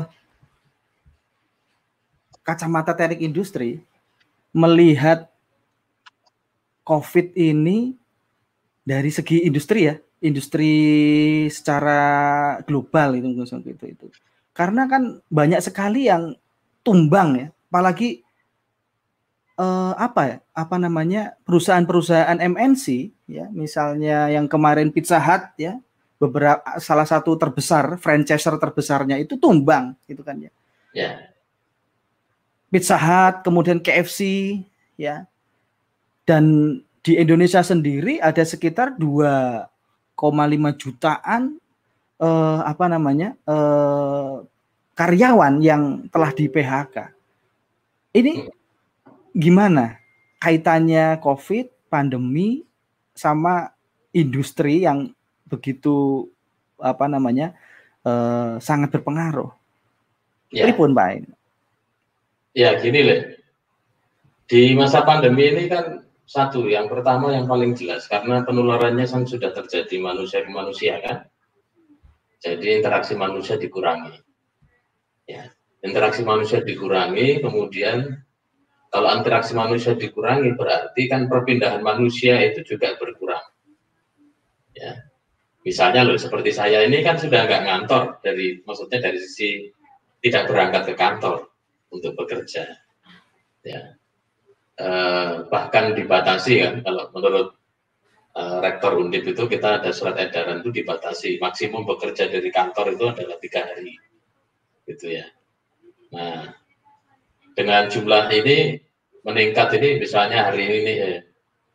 kacamata 2.44 2.92
teknik 2.92 3.32
industri 3.32 3.80
melihat 4.52 5.32
COVID 6.90 7.38
ini 7.38 7.94
dari 8.82 9.14
segi 9.14 9.46
industri 9.46 9.86
ya, 9.86 9.94
industri 10.26 10.74
secara 11.54 12.02
global 12.66 13.14
itu 13.14 13.46
itu 13.46 13.86
itu. 13.86 14.06
Karena 14.58 14.90
kan 14.90 15.22
banyak 15.30 15.62
sekali 15.62 16.10
yang 16.10 16.34
tumbang 16.82 17.30
ya, 17.38 17.48
apalagi 17.70 18.26
eh, 19.62 19.94
apa 19.94 20.22
ya, 20.26 20.38
apa 20.58 20.76
namanya 20.82 21.38
perusahaan-perusahaan 21.46 22.42
MNC 22.42 22.86
ya, 23.30 23.46
misalnya 23.54 24.34
yang 24.34 24.50
kemarin 24.50 24.90
Pizza 24.90 25.22
Hut 25.22 25.54
ya, 25.62 25.78
beberapa 26.18 26.66
salah 26.82 27.06
satu 27.06 27.38
terbesar 27.38 28.02
franchiser 28.02 28.58
terbesarnya 28.58 29.22
itu 29.22 29.38
tumbang 29.38 29.94
gitu 30.10 30.26
kan 30.26 30.42
ya. 30.42 30.52
Ya. 30.98 31.30
Pizza 32.74 32.98
Hut, 32.98 33.46
kemudian 33.46 33.78
KFC 33.78 34.20
ya, 34.98 35.30
dan 36.30 36.78
di 37.02 37.18
Indonesia 37.18 37.66
sendiri 37.66 38.22
ada 38.22 38.46
sekitar 38.46 38.94
2,5 39.02 39.66
jutaan 40.78 41.58
eh, 42.22 42.60
apa 42.62 42.86
namanya 42.86 43.34
eh, 43.50 44.36
karyawan 44.94 45.58
yang 45.66 46.06
telah 46.14 46.30
di 46.30 46.46
PHK. 46.46 47.10
Ini 48.14 48.46
gimana 49.34 49.98
kaitannya 50.38 51.18
COVID, 51.18 51.90
pandemi, 51.90 52.62
sama 53.18 53.74
industri 54.14 54.86
yang 54.86 55.10
begitu 55.50 56.30
apa 56.78 57.10
namanya 57.10 57.58
eh, 58.06 58.62
sangat 58.62 58.94
berpengaruh. 58.94 59.50
Ya. 60.54 60.70
Pripun 60.70 60.94
Pak? 60.94 61.26
Ya 62.54 62.78
gini 62.78 63.02
loh, 63.02 63.22
di 64.50 64.74
masa 64.74 65.06
pandemi 65.06 65.46
ini 65.50 65.70
kan 65.70 66.09
satu, 66.30 66.70
yang 66.70 66.86
pertama 66.86 67.34
yang 67.34 67.50
paling 67.50 67.74
jelas 67.74 68.06
karena 68.06 68.46
penularannya 68.46 69.10
kan 69.10 69.26
sudah 69.26 69.50
terjadi 69.50 69.98
manusia 69.98 70.46
ke 70.46 70.52
manusia 70.54 71.02
kan. 71.02 71.26
Jadi 72.38 72.78
interaksi 72.78 73.18
manusia 73.18 73.58
dikurangi. 73.58 74.14
Ya, 75.26 75.50
interaksi 75.82 76.22
manusia 76.22 76.62
dikurangi, 76.62 77.42
kemudian 77.42 78.22
kalau 78.94 79.10
interaksi 79.18 79.58
manusia 79.58 79.98
dikurangi 79.98 80.54
berarti 80.54 81.10
kan 81.10 81.26
perpindahan 81.26 81.82
manusia 81.82 82.38
itu 82.46 82.62
juga 82.62 82.94
berkurang. 83.02 83.44
Ya, 84.78 85.10
misalnya 85.66 86.06
loh 86.06 86.22
seperti 86.22 86.54
saya 86.54 86.86
ini 86.86 87.02
kan 87.02 87.18
sudah 87.18 87.50
nggak 87.50 87.64
ngantor 87.66 88.22
dari 88.22 88.62
maksudnya 88.70 89.02
dari 89.02 89.18
sisi 89.18 89.66
tidak 90.22 90.46
berangkat 90.46 90.94
ke 90.94 90.96
kantor 90.96 91.50
untuk 91.90 92.14
bekerja. 92.14 92.70
Ya, 93.66 93.99
eh, 94.80 95.32
bahkan 95.52 95.92
dibatasi 95.92 96.54
kan 96.64 96.74
kalau 96.80 97.12
menurut 97.12 97.48
eh, 98.40 98.58
rektor 98.64 98.96
undip 98.96 99.28
itu 99.28 99.44
kita 99.46 99.84
ada 99.84 99.92
surat 99.92 100.16
edaran 100.16 100.64
itu 100.64 100.72
dibatasi. 100.72 101.38
Maksimum 101.44 101.84
bekerja 101.84 102.32
dari 102.32 102.50
kantor 102.50 102.96
itu 102.96 103.06
adalah 103.12 103.38
tiga 103.44 103.68
hari 103.68 103.94
gitu 104.88 105.06
ya. 105.12 105.28
Nah 106.16 106.56
dengan 107.54 107.92
jumlah 107.92 108.32
ini 108.32 108.80
meningkat 109.28 109.76
ini 109.76 110.00
misalnya 110.00 110.48
hari 110.48 110.64
ini 110.64 110.94
eh, 110.96 111.20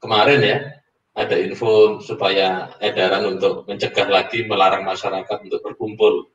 kemarin 0.00 0.40
ya 0.40 0.58
ada 1.14 1.36
info 1.38 2.02
supaya 2.02 2.74
edaran 2.82 3.38
untuk 3.38 3.68
mencegah 3.70 4.10
lagi 4.10 4.42
melarang 4.48 4.82
masyarakat 4.82 5.46
untuk 5.46 5.62
berkumpul. 5.62 6.26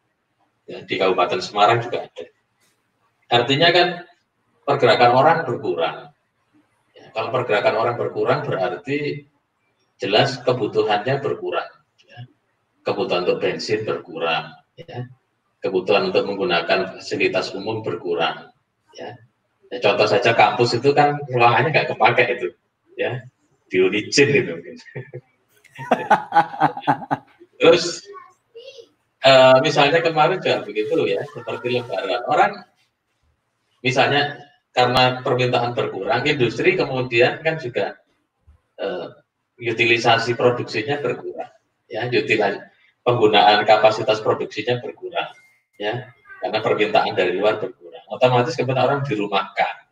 Ya, 0.69 0.85
di 0.85 1.01
Kabupaten 1.01 1.41
Semarang 1.41 1.81
juga 1.81 2.05
ada. 2.05 2.25
Artinya 3.29 3.73
kan 3.73 3.87
pergerakan 4.69 5.11
orang 5.17 5.37
berkurang 5.49 6.08
kalau 7.11 7.29
pergerakan 7.33 7.75
orang 7.75 7.95
berkurang 7.97 8.45
berarti 8.45 9.27
jelas 9.99 10.39
kebutuhannya 10.41 11.19
berkurang. 11.19 11.67
Ya. 12.07 12.19
Kebutuhan 12.81 13.27
untuk 13.27 13.43
bensin 13.43 13.83
berkurang. 13.83 14.55
Ya. 14.79 15.11
Kebutuhan 15.59 16.09
untuk 16.09 16.23
menggunakan 16.23 16.95
fasilitas 16.95 17.51
umum 17.51 17.83
berkurang. 17.83 18.49
Ya. 18.95 19.19
ya 19.69 19.77
contoh 19.83 20.07
saja 20.09 20.33
kampus 20.33 20.79
itu 20.79 20.95
kan 20.95 21.19
ruangannya 21.27 21.75
nggak 21.75 21.89
kepake 21.93 22.23
itu. 22.39 22.47
Ya. 22.95 23.27
Di 23.69 23.77
Unicin 23.83 24.27
gitu. 24.33 24.53
Terus 27.59 28.07
uh, 29.23 29.59
misalnya 29.61 29.99
kemarin 29.99 30.39
juga 30.39 30.63
begitu 30.63 30.95
ya, 31.05 31.21
seperti 31.27 31.79
lebaran. 31.79 32.23
Orang 32.25 32.51
misalnya 33.83 34.48
karena 34.79 35.19
permintaan 35.19 35.75
berkurang, 35.75 36.23
industri 36.23 36.79
kemudian 36.79 37.43
kan 37.43 37.59
juga 37.59 37.99
uh, 38.79 39.11
utilisasi 39.59 40.39
produksinya 40.39 41.03
berkurang, 41.03 41.51
ya, 41.91 42.07
utilisasi 42.07 42.63
penggunaan 43.03 43.67
kapasitas 43.67 44.23
produksinya 44.23 44.79
berkurang, 44.79 45.27
ya, 45.75 46.07
karena 46.39 46.59
permintaan 46.63 47.11
dari 47.11 47.35
luar 47.35 47.59
berkurang, 47.59 48.03
otomatis 48.07 48.55
kemudian 48.55 48.79
orang 48.79 49.03
dirumahkan. 49.03 49.83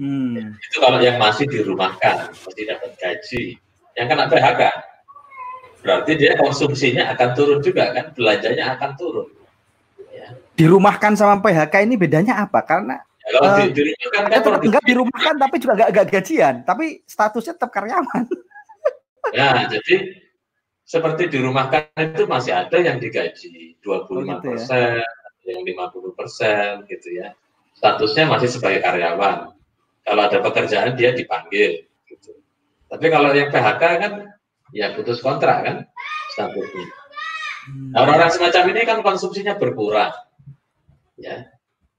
Hmm. 0.00 0.56
Itu 0.56 0.80
kalau 0.80 1.04
yang 1.04 1.20
masih 1.20 1.44
dirumahkan, 1.44 2.32
masih 2.32 2.64
dapat 2.64 2.96
gaji, 2.96 3.60
yang 3.92 4.08
kena 4.08 4.24
PHK, 4.24 4.62
berarti 5.84 6.12
dia 6.16 6.32
konsumsinya 6.40 7.12
akan 7.12 7.28
turun 7.36 7.60
juga 7.60 7.92
kan, 7.92 8.16
belanjanya 8.16 8.72
akan 8.72 8.90
turun. 8.96 9.28
Ya. 10.08 10.32
Dirumahkan 10.56 11.12
sama 11.12 11.44
PHK 11.44 11.84
ini 11.84 12.00
bedanya 12.00 12.40
apa? 12.40 12.64
Karena 12.64 13.04
kalau 13.28 13.40
uh, 13.44 13.56
di, 13.60 13.64
di 13.76 13.92
kan, 14.08 14.24
kan 14.26 14.40
tetap 14.40 14.62
enggak 14.64 14.84
di 14.84 14.94
rumah 14.96 15.20
kan 15.20 15.34
tapi 15.36 15.56
juga 15.60 15.72
enggak, 15.76 15.90
enggak 15.92 16.06
gajian, 16.08 16.54
tapi 16.64 16.86
statusnya 17.04 17.54
tetap 17.56 17.70
karyawan. 17.72 18.24
Ya, 19.28 19.68
jadi 19.68 20.24
seperti 20.88 21.28
di 21.28 21.44
rumah 21.44 21.68
kan 21.68 21.92
itu 22.00 22.24
masih 22.24 22.56
ada 22.56 22.80
yang 22.80 22.96
digaji 22.96 23.76
25 23.84 23.84
oh, 23.84 24.24
gitu 24.24 24.48
persen, 24.56 25.04
ya? 25.04 25.52
yang 25.52 25.60
50 25.68 26.16
persen 26.16 26.70
gitu 26.88 27.08
ya. 27.12 27.36
Statusnya 27.76 28.24
masih 28.24 28.48
sebagai 28.48 28.80
karyawan. 28.80 29.52
Kalau 30.00 30.22
ada 30.24 30.38
pekerjaan 30.40 30.96
dia 30.96 31.12
dipanggil. 31.12 31.84
Gitu. 32.08 32.40
Tapi 32.88 33.06
kalau 33.12 33.36
yang 33.36 33.52
PHK 33.52 33.82
kan 34.00 34.12
ya 34.72 34.96
putus 34.96 35.20
kontrak 35.20 35.60
kan 35.60 35.76
statusnya. 36.32 36.88
Nah, 37.92 38.08
orang-orang 38.08 38.32
semacam 38.32 38.64
ini 38.72 38.80
kan 38.88 38.98
konsumsinya 39.04 39.60
berkurang. 39.60 40.16
Ya, 41.20 41.52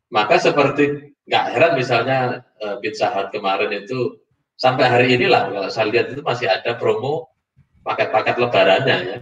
maka 0.09 0.41
seperti 0.41 1.13
nggak 1.29 1.45
heran 1.53 1.73
misalnya 1.77 2.41
uh, 2.57 2.81
Pizza 2.81 3.13
Hut 3.13 3.29
kemarin 3.29 3.69
itu 3.69 4.17
sampai 4.57 4.89
hari 4.89 5.07
inilah 5.13 5.53
kalau 5.53 5.69
saya 5.69 5.93
lihat 5.93 6.09
itu 6.09 6.25
masih 6.25 6.49
ada 6.49 6.73
promo 6.73 7.29
paket-paket 7.85 8.35
lebarannya 8.41 8.97
ya. 9.05 9.17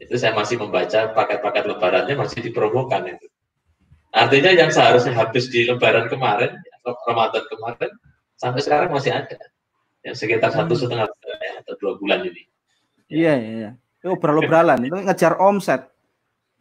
Itu 0.00 0.16
saya 0.16 0.32
masih 0.32 0.56
membaca 0.56 1.12
paket-paket 1.12 1.64
lebarannya 1.68 2.16
masih 2.16 2.40
dipromokan 2.40 3.12
itu. 3.12 3.28
Artinya 4.10 4.50
yang 4.56 4.72
seharusnya 4.72 5.12
habis 5.12 5.52
di 5.52 5.68
lebaran 5.68 6.08
kemarin, 6.08 6.56
Ramadan 6.82 7.44
kemarin, 7.50 7.92
sampai 8.40 8.60
sekarang 8.64 8.90
masih 8.90 9.12
ada. 9.12 9.36
Yang 10.00 10.24
sekitar 10.24 10.50
satu 10.50 10.74
hmm. 10.74 10.80
setengah 10.80 11.06
bulan 11.08 11.38
ya, 11.40 11.52
atau 11.60 11.74
dua 11.78 11.92
bulan 12.00 12.20
ini. 12.24 12.42
Iya, 13.10 13.32
iya, 13.36 13.50
iya. 13.52 13.70
Itu 14.00 14.16
obral-obralan, 14.16 14.86
itu 14.86 14.96
ngejar 14.96 15.38
omset. 15.40 15.90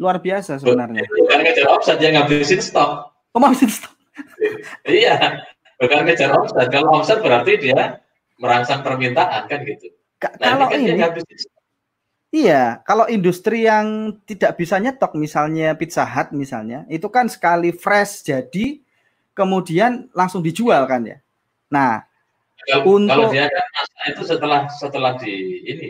Luar 0.01 0.17
biasa 0.17 0.57
sebenarnya. 0.57 1.05
Bukan 1.05 1.39
ngejar 1.45 1.67
omset, 1.69 1.97
yang 2.01 2.19
ngabisin 2.19 2.61
stok. 2.63 3.13
Oh, 3.35 3.39
ngabisin 3.41 3.69
stok 3.69 3.92
iya, 5.01 5.43
bukan 5.81 6.05
kejar 6.07 6.31
omset. 6.33 6.67
Kalau 6.69 6.89
omset 7.01 7.19
berarti 7.19 7.53
dia 7.59 8.01
merangsang 8.37 8.81
permintaan 8.81 9.45
kan 9.49 9.59
gitu. 9.63 9.93
Nah, 10.39 10.55
kalau 10.55 10.67
ini, 10.75 10.95
kan 10.97 11.11
ini 11.19 11.35
Iya, 12.33 12.81
kalau 12.81 13.05
industri 13.05 13.69
yang 13.69 14.17
tidak 14.25 14.57
bisa 14.57 14.81
nyetok 14.81 15.13
misalnya 15.13 15.77
Pizza 15.77 16.01
Hut 16.01 16.33
misalnya, 16.33 16.81
itu 16.89 17.05
kan 17.05 17.29
sekali 17.29 17.69
fresh 17.69 18.25
jadi 18.25 18.81
kemudian 19.37 20.09
langsung 20.17 20.41
dijual 20.41 20.89
kan 20.89 21.05
ya. 21.05 21.21
Nah, 21.69 22.01
kalau, 22.65 22.97
untuk 22.97 23.29
kalau 23.29 23.29
dia 23.29 23.45
kan 23.45 24.09
itu 24.09 24.23
setelah 24.25 24.65
setelah 24.73 25.13
di 25.21 25.61
ini 25.61 25.89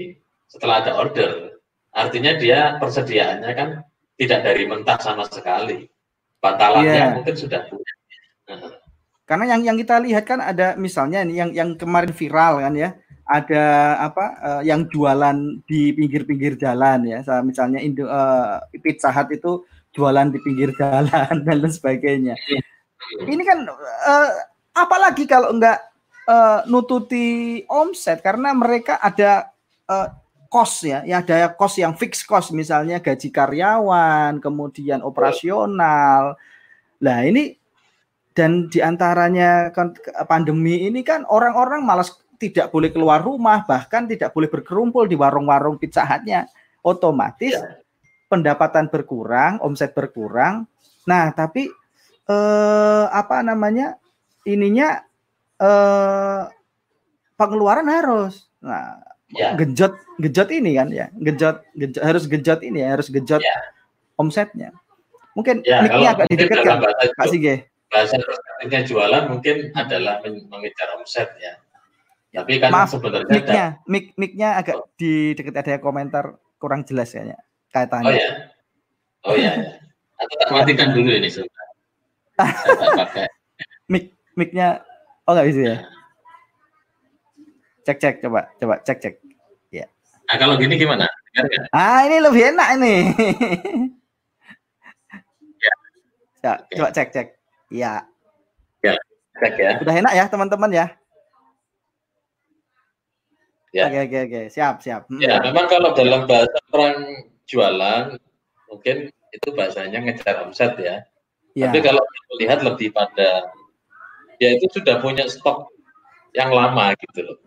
setelah 0.51 0.83
ada 0.83 0.99
order, 0.99 1.55
artinya 1.95 2.35
dia 2.35 2.75
persediaannya 2.75 3.51
kan 3.55 3.69
tidak 4.19 4.43
dari 4.43 4.67
mentah 4.67 4.99
sama 4.99 5.23
sekali. 5.31 5.87
Bantalannya 6.43 6.91
yeah. 6.91 7.15
mungkin 7.15 7.39
sudah 7.39 7.71
punya 7.71 7.93
karena 9.23 9.55
yang 9.55 9.61
yang 9.63 9.77
kita 9.79 10.03
lihat 10.03 10.23
kan 10.27 10.43
ada 10.43 10.75
misalnya 10.75 11.23
yang 11.23 11.55
yang 11.55 11.79
kemarin 11.79 12.11
viral 12.11 12.59
kan 12.59 12.75
ya, 12.75 12.93
ada 13.23 13.63
apa 14.03 14.25
uh, 14.43 14.61
yang 14.67 14.83
jualan 14.91 15.63
di 15.63 15.95
pinggir-pinggir 15.95 16.59
jalan 16.59 17.07
ya, 17.07 17.23
misalnya 17.39 17.79
Indo, 17.79 18.03
uh, 18.03 18.59
Pizza 18.83 19.15
Hut 19.15 19.31
itu 19.31 19.63
jualan 19.95 20.27
di 20.27 20.39
pinggir 20.43 20.75
jalan 20.79 21.39
dan 21.47 21.55
lain 21.63 21.71
sebagainya. 21.71 22.35
Iya. 22.35 22.61
Ini 23.23 23.43
kan 23.47 23.63
uh, 23.63 24.29
apalagi 24.75 25.23
kalau 25.23 25.55
enggak 25.55 25.79
uh, 26.27 26.67
nututi 26.67 27.61
omset 27.71 28.19
karena 28.19 28.51
mereka 28.51 28.99
ada 28.99 29.55
uh, 29.87 30.11
cost 30.51 30.85
ya, 30.85 31.01
ya 31.07 31.23
ada 31.23 31.49
cost 31.55 31.79
yang 31.81 31.95
fix 31.97 32.21
cost 32.27 32.51
misalnya 32.51 32.99
gaji 32.99 33.31
karyawan, 33.31 34.37
kemudian 34.37 35.01
operasional. 35.01 36.37
Nah, 37.01 37.19
ini 37.25 37.57
dan 38.33 38.67
di 38.67 38.81
antaranya 38.81 39.69
kan 39.69 39.93
pandemi 40.25 40.89
ini 40.89 41.05
kan 41.05 41.21
orang-orang 41.29 41.85
malas 41.85 42.13
tidak 42.41 42.73
boleh 42.73 42.89
keluar 42.89 43.21
rumah 43.21 43.63
bahkan 43.63 44.09
tidak 44.09 44.33
boleh 44.33 44.49
berkerumpul 44.49 45.05
di 45.05 45.15
warung-warung 45.15 45.77
pizza 45.77 46.03
hutnya 46.03 46.49
otomatis 46.83 47.55
ya. 47.55 47.79
pendapatan 48.27 48.89
berkurang 48.89 49.61
omset 49.61 49.93
berkurang 49.93 50.65
nah 51.05 51.29
tapi 51.31 51.69
eh, 52.27 53.05
apa 53.07 53.45
namanya 53.45 53.95
ininya 54.43 55.05
eh, 55.61 56.43
pengeluaran 57.37 57.87
harus 57.87 58.49
nah 58.59 58.97
ya. 59.29 59.53
genjot 59.53 59.93
genjot 60.17 60.49
ini 60.49 60.71
kan 60.75 60.89
ya 60.89 61.07
genjot, 61.13 61.61
genjot 61.77 62.01
harus 62.01 62.23
genjot 62.25 62.59
ini 62.65 62.81
ya 62.81 62.89
harus 62.97 63.07
genjot 63.13 63.39
ya. 63.45 63.57
omsetnya 64.17 64.73
mungkin 65.37 65.61
ya, 65.65 65.85
ini 65.85 66.05
agak 66.05 66.27
didekatkan 66.33 66.77
Pak 67.17 67.27
Sige 67.29 67.72
bahasa 67.93 68.17
perspektifnya 68.17 68.81
jualan 68.89 69.23
mungkin 69.29 69.69
adalah 69.77 70.17
mengejar 70.25 70.97
omset 70.97 71.29
ya. 71.37 71.53
Tapi 72.33 72.57
kan 72.57 72.73
Maaf, 72.73 72.89
sebenarnya 72.89 73.29
mic-nya, 73.29 73.65
mic 73.85 74.17
mic-nya 74.17 74.57
agak 74.57 74.81
oh. 74.81 74.89
di 74.97 75.37
dekat 75.37 75.53
ada 75.53 75.77
komentar 75.77 76.33
kurang 76.57 76.81
jelas 76.81 77.13
kayaknya 77.13 77.37
kaitannya. 77.69 78.09
Oh 78.09 78.13
ya. 78.17 78.29
Oh 79.29 79.35
ya. 79.37 79.53
Atau 80.17 80.35
tak 80.41 80.49
matikan 80.49 80.97
dulu 80.97 81.13
ini 81.13 81.29
sebentar. 81.29 81.67
pakai. 83.05 83.29
Mic 83.85 84.17
mic-nya 84.33 84.81
oh 85.29 85.37
nggak 85.37 85.47
bisa 85.53 85.61
ya. 85.61 85.77
Cek 87.85 87.97
cek 88.01 88.15
coba 88.25 88.49
coba 88.57 88.81
cek 88.81 88.97
cek. 88.97 89.15
Ya. 89.69 89.85
Nah 90.25 90.35
kalau 90.41 90.57
gini 90.57 90.73
gimana? 90.73 91.05
Ah 91.69 92.09
ini 92.09 92.17
lebih 92.17 92.49
enak 92.49 92.69
ini. 92.81 92.95
ya. 95.69 95.73
ya 96.41 96.53
coba 96.81 96.89
cek 96.89 97.13
cek. 97.13 97.42
Iya. 97.73 98.05
Ya, 98.85 98.93
cek 99.41 99.53
ya. 99.57 99.71
Udah 99.81 99.95
enak 99.97 100.13
ya 100.13 100.25
teman-teman 100.29 100.69
ya. 100.69 100.87
Ya. 103.73 103.89
Oke 103.89 103.99
oke 104.05 104.17
oke, 104.29 104.41
siap 104.53 104.85
siap. 104.85 105.09
Hmm. 105.09 105.17
Ya, 105.17 105.41
memang 105.41 105.65
kalau 105.65 105.97
dalam 105.97 106.29
bahasa 106.29 106.53
orang 106.69 107.25
jualan 107.49 108.21
mungkin 108.69 109.09
itu 109.33 109.47
bahasanya 109.57 109.97
ngejar 110.05 110.45
omset 110.45 110.77
ya. 110.77 111.01
ya. 111.57 111.73
Tapi 111.73 111.81
kalau 111.81 112.05
melihat 112.37 112.61
lebih 112.61 112.93
pada 112.93 113.49
ya 114.37 114.49
itu 114.53 114.69
sudah 114.77 115.01
punya 115.01 115.25
stok 115.25 115.73
yang 116.37 116.53
lama 116.53 116.93
gitu 117.01 117.25
loh. 117.25 117.37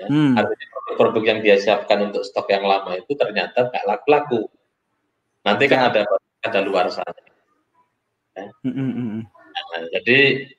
Ya, 0.00 0.08
hmm. 0.08 0.32
Artinya 0.40 0.66
produk 0.96 1.24
yang 1.28 1.38
dia 1.44 1.60
siapkan 1.60 2.08
untuk 2.08 2.24
stok 2.24 2.48
yang 2.48 2.64
lama 2.64 2.96
itu 2.96 3.12
ternyata 3.12 3.68
nggak 3.68 3.84
laku-laku. 3.84 4.48
Nanti 5.44 5.68
kan 5.68 5.80
ya. 5.84 5.86
ada 5.92 6.02
ada 6.40 6.58
luar 6.64 6.88
sana. 6.88 7.12
Ya. 8.32 8.48
Hmm, 8.64 8.72
hmm, 8.72 8.92
hmm. 8.96 9.22
Nah, 9.54 9.82
jadi 10.00 10.50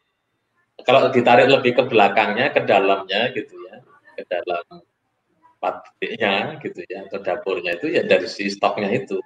kalau 0.84 1.12
ditarik 1.12 1.48
lebih 1.52 1.72
ke 1.76 1.84
belakangnya, 1.88 2.52
ke 2.52 2.62
dalamnya 2.64 3.32
gitu 3.36 3.56
ya, 3.68 3.76
ke 4.16 4.24
dalam 4.28 4.64
pabriknya 5.60 6.60
gitu 6.64 6.80
ya, 6.88 7.08
atau 7.10 7.20
dapurnya 7.20 7.76
itu 7.76 7.92
ya 7.92 8.04
dari 8.04 8.28
si 8.28 8.48
stoknya 8.48 8.92
itu. 8.92 9.20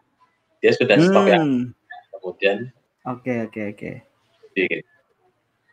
Dia 0.59 0.75
sudah 0.75 0.97
stok 0.99 1.25
hmm. 1.25 1.33
yang 1.33 1.45
kemudian. 2.17 2.57
Oke 3.07 3.47
oke 3.47 3.61
oke. 3.75 3.91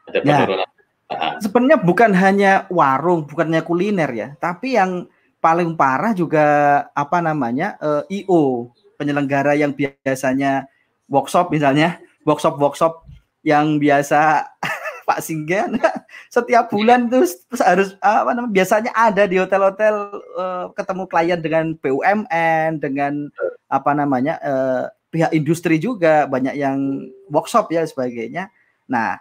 Ada 0.06 0.18
ya. 0.20 0.24
penurunan. 0.24 0.68
Ya. 0.68 1.38
Sebenarnya 1.38 1.78
bukan 1.78 2.10
hanya 2.18 2.52
warung, 2.66 3.30
bukannya 3.30 3.62
kuliner 3.62 4.10
ya, 4.10 4.28
tapi 4.42 4.74
yang 4.74 5.06
paling 5.38 5.78
parah 5.78 6.10
juga 6.10 6.46
apa 6.90 7.22
namanya 7.22 7.78
uh, 7.78 8.02
eh, 8.10 8.26
IO 8.26 8.74
penyelenggara 8.98 9.54
yang 9.54 9.70
biasanya 9.70 10.66
workshop 11.06 11.54
misalnya 11.54 12.02
workshop 12.26 12.58
workshop 12.58 13.05
yang 13.46 13.78
biasa 13.78 14.42
Pak 15.06 15.22
Singgen 15.22 15.78
setiap 16.34 16.66
bulan 16.74 17.06
tuh 17.06 17.22
harus 17.62 17.94
apa 18.02 18.34
namanya 18.34 18.50
biasanya 18.50 18.90
ada 18.90 19.22
di 19.30 19.38
hotel-hotel 19.38 19.94
uh, 20.34 20.64
ketemu 20.74 21.04
klien 21.06 21.38
dengan 21.38 21.64
BUMN 21.78 22.82
dengan 22.82 23.30
apa 23.70 23.94
namanya 23.94 24.34
uh, 24.42 24.90
pihak 25.14 25.30
industri 25.30 25.78
juga 25.78 26.26
banyak 26.26 26.58
yang 26.58 27.06
workshop 27.30 27.70
ya 27.70 27.86
sebagainya. 27.86 28.50
Nah, 28.90 29.16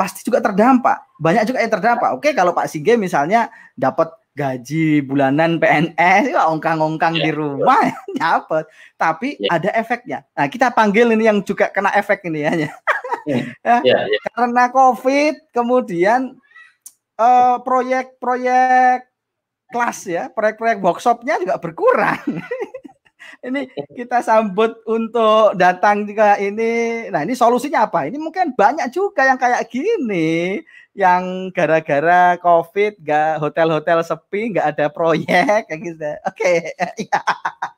pasti 0.00 0.24
juga 0.24 0.40
terdampak. 0.42 1.14
Banyak 1.20 1.44
juga 1.46 1.62
yang 1.62 1.72
terdampak. 1.72 2.10
Oke, 2.16 2.32
kalau 2.32 2.56
Pak 2.56 2.66
Sige 2.66 2.96
misalnya 2.96 3.52
dapat 3.78 4.10
gaji 4.38 5.02
bulanan 5.02 5.58
PNS 5.58 6.30
ya 6.30 6.46
ongkang-ongkang 6.46 7.18
yeah. 7.18 7.24
di 7.26 7.30
rumah 7.34 7.82
dapat. 8.22 8.64
Tapi 8.98 9.38
yeah. 9.38 9.54
ada 9.54 9.70
efeknya. 9.76 10.18
Nah, 10.34 10.46
kita 10.50 10.74
panggil 10.74 11.12
ini 11.14 11.28
yang 11.28 11.38
juga 11.46 11.70
kena 11.70 11.94
efek 11.94 12.26
ini 12.26 12.42
ya. 12.42 12.70
Ya, 13.28 13.78
ya, 13.84 13.98
ya. 14.08 14.20
Karena 14.32 14.64
COVID, 14.72 15.34
kemudian 15.52 16.40
uh, 17.20 17.56
proyek-proyek 17.60 19.04
kelas 19.68 19.98
ya, 20.08 20.24
proyek-proyek 20.32 20.80
workshopnya 20.80 21.36
juga 21.36 21.60
berkurang. 21.60 22.24
ini 23.46 23.68
kita 23.94 24.24
sambut 24.24 24.80
untuk 24.88 25.54
datang 25.54 26.08
juga 26.08 26.40
ini. 26.40 27.06
Nah, 27.12 27.22
ini 27.22 27.36
solusinya 27.36 27.86
apa? 27.86 28.08
Ini 28.08 28.16
mungkin 28.16 28.56
banyak 28.56 28.88
juga 28.90 29.28
yang 29.28 29.36
kayak 29.38 29.68
gini, 29.68 30.64
yang 30.96 31.52
gara-gara 31.54 32.40
COVID, 32.40 32.98
gak 33.04 33.38
hotel-hotel 33.38 34.02
sepi, 34.02 34.56
nggak 34.56 34.66
ada 34.74 34.86
proyek 34.90 35.68
kayak 35.68 35.80
gitu. 35.84 36.10
Oke, 36.26 36.74
okay. 36.74 37.06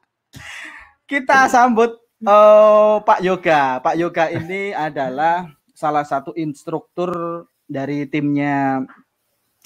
kita 1.10 1.50
sambut 1.50 1.98
Oh, 2.20 3.00
Pak 3.00 3.24
Yoga. 3.24 3.80
Pak 3.80 3.96
Yoga 3.96 4.28
ini 4.28 4.76
adalah 4.76 5.48
salah 5.72 6.04
satu 6.04 6.36
instruktur 6.36 7.44
dari 7.64 8.04
timnya 8.04 8.84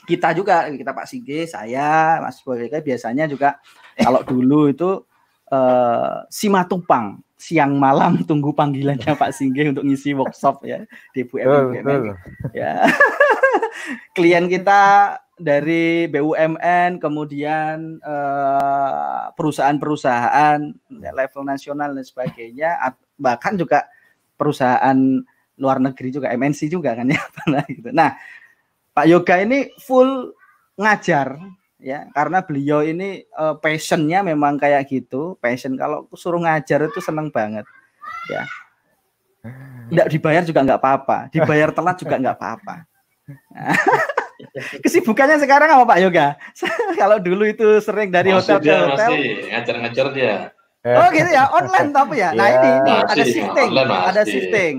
kita 0.07 0.31
juga. 0.37 0.71
Kita 0.71 0.95
Pak 0.95 1.11
Sige, 1.11 1.51
saya, 1.51 2.23
Mas 2.23 2.38
Yoga 2.47 2.79
biasanya 2.79 3.27
juga 3.27 3.59
kalau 3.99 4.23
dulu 4.23 4.71
itu 4.71 5.03
uh, 5.51 6.23
Simatupang 6.31 7.25
siang 7.35 7.77
malam 7.77 8.23
tunggu 8.25 8.55
panggilannya 8.55 9.19
Pak 9.19 9.35
Singge 9.35 9.69
untuk 9.69 9.85
ngisi 9.85 10.14
workshop 10.14 10.62
ya 10.64 10.87
di 11.12 11.27
BUMN. 11.27 12.14
Ya. 12.55 12.87
Klien 14.17 14.47
kita 14.47 15.12
dari 15.35 16.07
BUMN, 16.07 17.03
kemudian 17.03 17.99
eh, 17.99 19.23
perusahaan-perusahaan 19.35 20.61
level 20.90 21.42
nasional 21.42 21.90
dan 21.94 22.07
sebagainya, 22.07 22.79
bahkan 23.18 23.59
juga 23.59 23.87
perusahaan 24.38 24.97
luar 25.59 25.79
negeri 25.79 26.11
juga, 26.11 26.31
MNC 26.35 26.70
juga 26.70 26.94
kan 26.94 27.07
ya. 27.11 27.23
gitu. 27.70 27.90
Nah, 27.90 28.14
Pak 28.94 29.07
Yoga 29.11 29.42
ini 29.42 29.70
full 29.83 30.35
ngajar 30.79 31.38
ya, 31.79 32.11
karena 32.14 32.42
beliau 32.42 32.83
ini 32.83 33.23
uh, 33.35 33.59
passionnya 33.59 34.23
memang 34.23 34.59
kayak 34.59 34.87
gitu, 34.90 35.38
passion 35.38 35.75
kalau 35.79 36.07
suruh 36.14 36.42
ngajar 36.42 36.87
itu 36.90 36.99
seneng 37.03 37.31
banget, 37.31 37.66
ya. 38.31 38.47
Tidak 39.92 40.09
dibayar 40.09 40.42
juga 40.47 40.64
nggak 40.64 40.81
apa-apa, 40.81 41.18
dibayar 41.29 41.68
telat 41.75 41.97
juga 42.01 42.16
nggak 42.16 42.37
apa-apa. 42.40 42.77
Kesibukannya 44.85 45.43
sekarang 45.43 45.69
apa 45.75 45.85
Pak 45.85 45.99
Yoga? 45.99 46.27
Kalau 47.01 47.19
dulu 47.19 47.45
itu 47.47 47.83
sering 47.83 48.14
dari 48.14 48.31
masih 48.31 48.59
hotel 48.59 48.62
ke 48.62 48.75
hotel. 48.87 49.11
Masih 49.11 49.25
ngajar-ngajar 49.51 50.07
dia. 50.14 50.35
Oh 50.85 51.09
gitu 51.11 51.31
ya, 51.33 51.49
online 51.49 51.90
tapi 51.97 52.14
ya. 52.21 52.31
Nah 52.37 52.47
ya, 52.47 52.57
ini 52.61 52.69
ini 52.69 52.93
masih, 52.93 53.09
ada 53.09 53.25
shifting, 53.25 53.71
ada 53.88 54.23
shifting. 54.29 54.75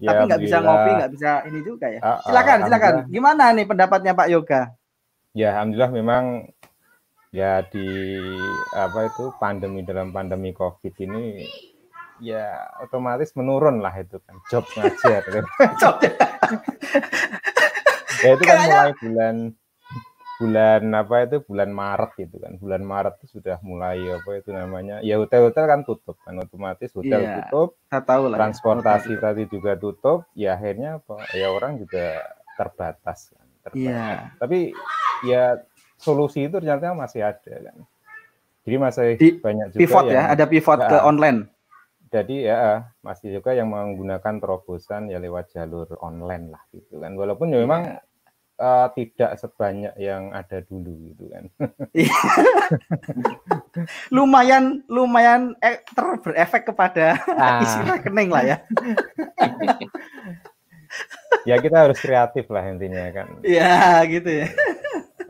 Ya, 0.00 0.08
tapi 0.16 0.22
nggak 0.32 0.42
bisa 0.46 0.56
ngopi, 0.64 0.90
nggak 0.96 1.12
bisa 1.12 1.30
ini 1.44 1.60
juga 1.60 1.86
ya. 1.92 2.00
Ah, 2.00 2.08
ah, 2.08 2.18
silakan, 2.24 2.58
silakan. 2.64 2.94
Gimana 3.12 3.44
nih 3.52 3.66
pendapatnya 3.68 4.12
Pak 4.16 4.28
Yoga? 4.32 4.62
Ya, 5.36 5.58
alhamdulillah 5.58 5.92
memang 5.92 6.24
ya 7.30 7.62
di 7.66 7.86
apa 8.72 9.06
itu 9.06 9.30
pandemi 9.36 9.84
dalam 9.84 10.10
pandemi 10.10 10.50
COVID 10.56 10.94
ini 11.04 11.46
ya 12.20 12.68
otomatis 12.80 13.32
menurun 13.36 13.80
lah 13.84 13.92
itu 13.96 14.16
kan 14.24 14.36
job 14.48 14.64
ngajar. 14.76 15.22
job 15.76 15.96
ya 18.20 18.30
itu 18.36 18.44
kan 18.44 18.58
mulai 18.60 18.92
bulan 19.00 19.36
bulan 20.40 20.82
apa 20.96 21.14
itu? 21.28 21.36
Bulan 21.44 21.70
Maret 21.70 22.10
gitu 22.16 22.36
kan. 22.40 22.52
Bulan 22.56 22.82
Maret 22.82 23.14
itu 23.20 23.38
sudah 23.38 23.60
mulai 23.60 24.00
apa 24.08 24.30
itu 24.40 24.50
namanya? 24.56 25.04
Ya 25.04 25.20
hotel-hotel 25.20 25.64
kan 25.68 25.80
tutup 25.84 26.16
kan 26.24 26.40
otomatis 26.40 26.88
hotel 26.96 27.20
iya, 27.20 27.44
tutup 27.44 27.76
tahu 27.92 28.32
lah 28.32 28.36
ya, 28.36 28.40
transportasi 28.40 29.12
ya. 29.14 29.20
tadi 29.20 29.42
juga 29.52 29.76
tutup 29.76 30.24
ya 30.32 30.56
akhirnya 30.56 31.04
apa? 31.04 31.20
Ya 31.36 31.52
orang 31.52 31.76
juga 31.76 32.24
terbatas 32.56 33.36
kan 33.36 33.46
terbatas. 33.60 33.92
Iya. 33.92 34.32
tapi 34.40 34.72
ya 35.28 35.60
solusi 36.00 36.48
itu 36.48 36.56
ternyata 36.56 36.96
masih 36.96 37.20
ada 37.20 37.54
kan. 37.60 37.76
Jadi 38.64 38.76
masih 38.76 39.08
Di, 39.20 39.28
banyak 39.40 39.66
juga 39.76 39.80
pivot 39.80 40.04
ya, 40.04 40.12
yang, 40.12 40.24
ya 40.24 40.32
ada 40.32 40.44
pivot 40.48 40.80
ke 40.80 40.96
online. 41.04 41.38
Jadi 42.10 42.36
ya 42.48 42.90
masih 43.04 43.28
juga 43.38 43.52
yang 43.52 43.68
menggunakan 43.68 44.34
terobosan 44.40 45.12
ya 45.12 45.20
lewat 45.20 45.52
jalur 45.52 45.86
online 46.00 46.48
lah 46.48 46.62
gitu 46.72 46.96
kan. 47.00 47.12
Walaupun 47.12 47.52
ya 47.52 47.60
memang 47.60 47.82
iya 47.84 48.09
uh, 48.60 48.86
tidak 48.92 49.40
sebanyak 49.40 49.96
yang 49.96 50.30
ada 50.36 50.60
dulu 50.68 50.92
gitu 51.10 51.24
kan. 51.32 51.44
lumayan 54.14 54.84
lumayan 54.86 55.56
eh, 55.64 55.80
ter 55.80 56.06
berefek 56.20 56.68
kepada 56.68 57.16
ah. 57.34 57.64
isi 57.64 57.80
rekening 57.88 58.28
lah 58.28 58.44
ya. 58.44 58.56
ya 61.48 61.56
kita 61.56 61.88
harus 61.88 61.98
kreatif 61.98 62.46
lah 62.52 62.68
intinya 62.68 63.08
kan. 63.10 63.40
Ya 63.40 64.04
gitu 64.04 64.28
ya. 64.44 64.46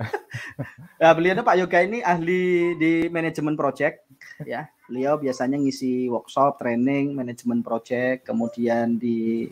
nah, 1.00 1.12
beliau 1.14 1.40
Pak 1.46 1.56
Yoga 1.56 1.78
ini 1.86 2.02
ahli 2.02 2.74
di 2.76 3.06
manajemen 3.08 3.54
project 3.54 4.04
ya. 4.42 4.66
Beliau 4.90 5.22
biasanya 5.22 5.54
ngisi 5.54 6.10
workshop, 6.10 6.58
training, 6.58 7.14
manajemen 7.14 7.62
project, 7.62 8.26
kemudian 8.26 8.98
di 8.98 9.46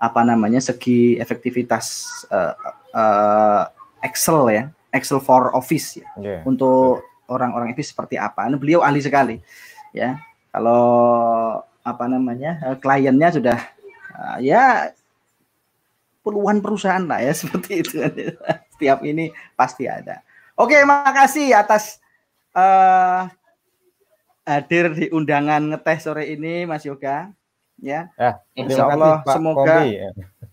apa 0.00 0.24
namanya 0.24 0.64
segi 0.64 1.20
efektivitas 1.20 2.08
uh, 2.32 2.56
uh, 2.96 3.68
Excel 4.00 4.40
ya, 4.48 4.64
Excel 4.96 5.20
for 5.20 5.52
Office 5.52 6.00
ya. 6.00 6.08
Yeah. 6.16 6.40
Untuk 6.48 7.04
orang-orang 7.28 7.76
itu 7.76 7.84
seperti 7.84 8.16
apa. 8.16 8.48
Nah, 8.48 8.56
beliau 8.56 8.80
ahli 8.80 9.04
sekali 9.04 9.36
ya. 9.92 10.16
Kalau 10.50 10.82
apa 11.84 12.04
namanya 12.08 12.58
uh, 12.64 12.76
kliennya 12.80 13.28
sudah 13.28 13.58
uh, 14.16 14.38
ya 14.40 14.90
puluhan 16.24 16.64
perusahaan 16.64 17.04
lah 17.04 17.20
ya 17.20 17.36
seperti 17.44 17.84
itu. 17.84 18.00
Setiap 18.72 19.04
ini 19.04 19.28
pasti 19.52 19.84
ada. 19.84 20.24
Oke, 20.56 20.80
makasih 20.84 21.52
atas 21.52 22.00
uh, 22.56 23.28
hadir 24.48 24.96
di 24.96 25.06
undangan 25.12 25.60
ngeteh 25.76 25.98
sore 26.00 26.24
ini 26.32 26.64
Mas 26.64 26.88
Yoga 26.88 27.32
ya. 27.80 28.12
ya 28.14 28.40
Insya 28.56 28.86
Allah 28.88 29.24
kasih, 29.24 29.34
semoga 29.36 29.64
Kombi, 29.64 29.88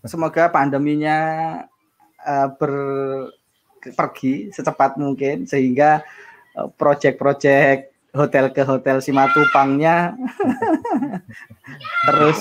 semoga 0.04 0.44
pandeminya 0.50 1.18
uh, 2.24 2.48
ber 2.56 2.74
pergi 3.78 4.50
secepat 4.50 4.98
mungkin 4.98 5.46
sehingga 5.46 6.02
uh, 6.58 6.68
proyek-proyek 6.74 7.94
hotel 8.12 8.50
ke 8.50 8.62
hotel 8.66 8.98
Simatupangnya 8.98 10.16
terus 12.08 12.40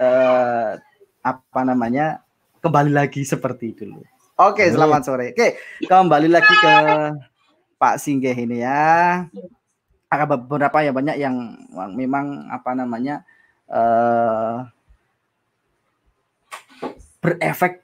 uh, 0.00 0.74
apa 1.22 1.60
namanya 1.62 2.26
kembali 2.62 2.90
lagi 2.90 3.22
seperti 3.22 3.78
dulu. 3.78 4.02
Oke, 4.36 4.68
selamat 4.68 5.00
sore. 5.06 5.26
Oke, 5.32 5.56
kembali 5.86 6.28
lagi 6.28 6.50
ke 6.50 6.74
Pak 7.80 7.96
Singgeh 7.96 8.36
ini 8.36 8.60
ya. 8.60 9.24
Ada 10.12 10.24
beberapa 10.28 10.84
ya 10.84 10.92
banyak 10.92 11.16
yang 11.16 11.56
memang 11.96 12.50
apa 12.52 12.76
namanya 12.76 13.24
uh, 13.70 14.66
berefek 17.22 17.82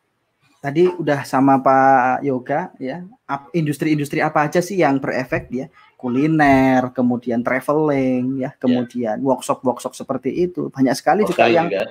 tadi 0.62 0.86
udah 0.86 1.26
sama 1.26 1.58
Pak 1.58 2.22
Yoga 2.22 2.70
ya. 2.78 3.02
Industri-industri 3.50 4.22
apa 4.22 4.46
aja 4.46 4.62
sih 4.62 4.78
yang 4.78 5.02
berefek 5.02 5.50
ya? 5.50 5.66
Kuliner 5.98 6.94
kemudian 6.94 7.42
traveling 7.42 8.46
ya. 8.46 8.54
Kemudian 8.54 9.18
ya. 9.18 9.24
workshop-workshop 9.26 9.98
seperti 9.98 10.30
itu. 10.30 10.70
Banyak 10.70 10.94
sekali 10.94 11.26
hotel 11.26 11.34
juga 11.34 11.44
yang 11.50 11.66
juga. 11.66 11.90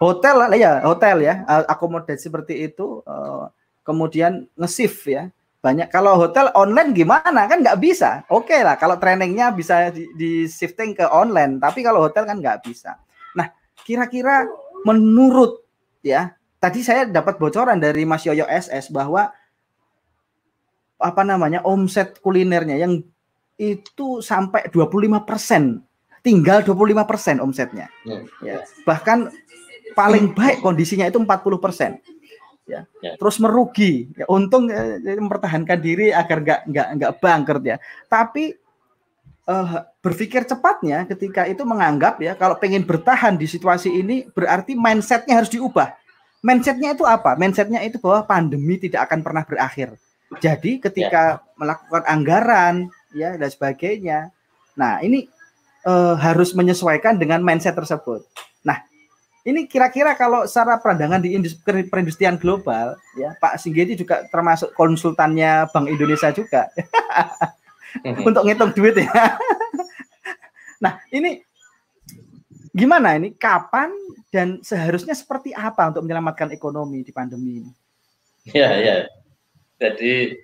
hotel 0.00 0.34
lah 0.40 0.48
ya 0.56 0.72
hotel 0.88 1.16
ya. 1.20 1.44
Akomodasi 1.68 2.32
seperti 2.32 2.72
itu 2.72 3.04
eh, 3.04 3.44
kemudian 3.84 4.48
ngesif 4.56 5.04
ya. 5.04 5.28
Banyak. 5.58 5.90
Kalau 5.92 6.16
hotel 6.16 6.48
online 6.56 6.96
gimana? 6.96 7.44
Kan 7.44 7.60
nggak 7.60 7.76
bisa. 7.76 8.24
Oke 8.32 8.56
okay 8.56 8.60
lah 8.64 8.80
kalau 8.80 8.96
trainingnya 8.96 9.52
bisa 9.52 9.92
di, 9.92 10.08
di 10.16 10.30
shifting 10.48 10.96
ke 10.96 11.04
online 11.12 11.60
tapi 11.60 11.84
kalau 11.84 12.00
hotel 12.00 12.24
kan 12.24 12.40
nggak 12.40 12.64
bisa 12.64 12.96
kira-kira 13.88 14.44
menurut 14.84 15.64
ya 16.04 16.36
tadi 16.60 16.84
saya 16.84 17.08
dapat 17.08 17.40
bocoran 17.40 17.80
dari 17.80 18.04
Mas 18.04 18.28
Yoyo 18.28 18.44
SS 18.44 18.92
bahwa 18.92 19.32
apa 21.00 21.22
namanya 21.24 21.64
omset 21.64 22.20
kulinernya 22.20 22.76
yang 22.76 23.00
itu 23.58 24.22
sampai 24.22 24.70
25 24.70 25.24
persen, 25.26 25.82
tinggal 26.22 26.62
25 26.62 27.10
persen 27.10 27.42
omsetnya. 27.42 27.90
Ya. 28.06 28.22
ya. 28.44 28.58
Bahkan 28.86 29.34
paling 29.98 30.30
baik 30.36 30.62
kondisinya 30.62 31.10
itu 31.10 31.18
40 31.18 31.58
persen. 31.58 31.98
Ya. 32.68 32.86
ya. 33.02 33.18
Terus 33.18 33.42
merugi. 33.42 34.10
Ya, 34.14 34.30
untung 34.30 34.70
ya, 34.70 35.00
mempertahankan 35.02 35.78
diri 35.82 36.14
agar 36.14 36.38
nggak 36.44 36.60
nggak 36.70 36.88
nggak 37.02 37.12
bangkrut 37.18 37.64
ya. 37.66 37.76
Tapi 38.06 38.54
uh, 39.50 39.82
berpikir 40.08 40.48
cepatnya 40.48 41.04
ketika 41.04 41.44
itu 41.44 41.60
menganggap 41.68 42.16
ya 42.24 42.32
kalau 42.32 42.56
pengen 42.56 42.82
bertahan 42.88 43.36
di 43.36 43.44
situasi 43.44 43.92
ini 43.92 44.24
berarti 44.32 44.72
mindsetnya 44.72 45.36
harus 45.36 45.52
diubah 45.52 45.92
mindsetnya 46.42 46.94
itu 46.94 47.04
apa? 47.06 47.34
Mindsetnya 47.34 47.82
itu 47.82 47.98
bahwa 47.98 48.26
pandemi 48.26 48.78
tidak 48.78 49.10
akan 49.10 49.20
pernah 49.22 49.42
berakhir. 49.42 49.98
Jadi 50.38 50.78
ketika 50.78 51.40
ya. 51.40 51.42
melakukan 51.56 52.04
anggaran 52.04 52.74
ya 53.16 53.34
dan 53.40 53.48
sebagainya, 53.48 54.28
nah 54.76 55.00
ini 55.00 55.24
uh, 55.88 56.14
harus 56.20 56.52
menyesuaikan 56.52 57.16
dengan 57.16 57.40
mindset 57.40 57.72
tersebut. 57.72 58.28
Nah 58.60 58.84
ini 59.48 59.64
kira-kira 59.64 60.12
kalau 60.12 60.44
secara 60.44 60.76
pandangan 60.76 61.24
di 61.24 61.32
industri 61.32 61.88
perindustrian 61.88 62.36
global, 62.36 63.00
ya 63.16 63.32
Pak 63.40 63.56
Singgeti 63.56 63.96
juga 63.96 64.28
termasuk 64.28 64.76
konsultannya 64.76 65.64
Bank 65.72 65.88
Indonesia 65.88 66.28
juga 66.28 66.68
untuk 68.28 68.44
ngitung 68.44 68.76
duit 68.76 69.00
ya. 69.00 69.40
Nah 70.78 71.02
ini 71.10 71.42
gimana 72.78 73.18
ini? 73.18 73.34
Kapan 73.34 73.90
dan 74.30 74.62
seharusnya 74.62 75.16
seperti 75.16 75.50
apa 75.50 75.90
untuk 75.90 76.06
menyelamatkan 76.06 76.54
ekonomi 76.54 77.02
di 77.02 77.10
pandemi 77.10 77.64
ini? 77.64 77.70
Ya, 78.54 78.70
ya. 78.78 78.96
Jadi 79.82 80.38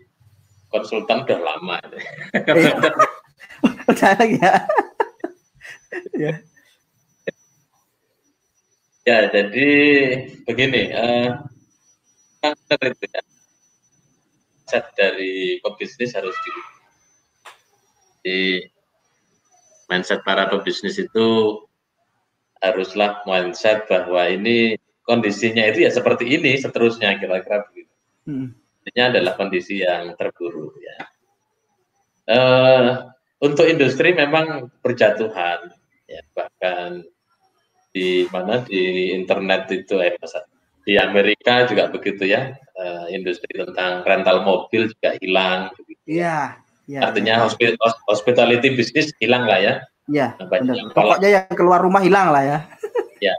konsultan 0.68 1.23
udah 1.23 1.40
lama. 1.40 1.79
udah 3.90 4.11
lagi 4.18 4.37
ya. 4.42 4.55
ya. 6.18 6.33
Ya, 9.05 9.29
jadi 9.29 9.68
begini, 10.49 10.88
uh, 10.97 11.37
itu 12.40 13.05
ya, 13.05 13.20
set 14.64 14.88
dari 14.97 15.61
pebisnis 15.61 16.16
harus 16.16 16.33
di, 16.40 16.53
di 18.25 18.38
mindset 19.88 20.25
para 20.25 20.49
pebisnis 20.49 20.97
itu 20.97 21.61
haruslah 22.64 23.20
mindset 23.29 23.85
bahwa 23.87 24.25
ini 24.29 24.81
kondisinya 25.05 25.68
itu 25.68 25.85
ya 25.85 25.90
seperti 25.92 26.25
ini 26.33 26.57
seterusnya 26.57 27.20
kira-kira 27.20 27.68
begitu. 27.68 27.94
Hmm. 28.25 28.49
Ini 28.85 29.01
adalah 29.12 29.37
kondisi 29.37 29.85
yang 29.85 30.16
terburuk 30.16 30.77
ya. 30.81 30.99
Uh, 32.25 33.12
untuk 33.44 33.68
industri 33.68 34.16
memang 34.16 34.73
berjatuhan 34.81 35.68
ya 36.09 36.25
bahkan 36.33 37.05
di 37.92 38.25
mana 38.33 38.64
di 38.64 39.12
internet 39.12 39.68
itu 39.68 40.01
eh 40.01 40.16
di 40.85 40.97
Amerika 40.97 41.68
juga 41.68 41.92
begitu 41.92 42.25
ya 42.25 42.57
uh, 42.81 43.07
industri 43.12 43.61
tentang 43.61 44.05
rental 44.05 44.40
mobil 44.44 44.88
juga 44.88 45.16
hilang. 45.20 45.68
Iya. 46.09 46.63
Ya, 46.85 47.09
Artinya 47.09 47.49
ya. 47.49 47.73
hospitality 48.09 48.77
bisnis 48.77 49.09
hilang 49.16 49.49
lah 49.49 49.59
ya. 49.61 49.75
Iya. 50.05 50.37
Pokoknya 50.92 51.29
yang 51.33 51.49
keluar 51.57 51.81
rumah 51.81 52.05
hilang 52.05 52.29
lah 52.29 52.44
ya. 52.44 52.59
ya. 53.33 53.35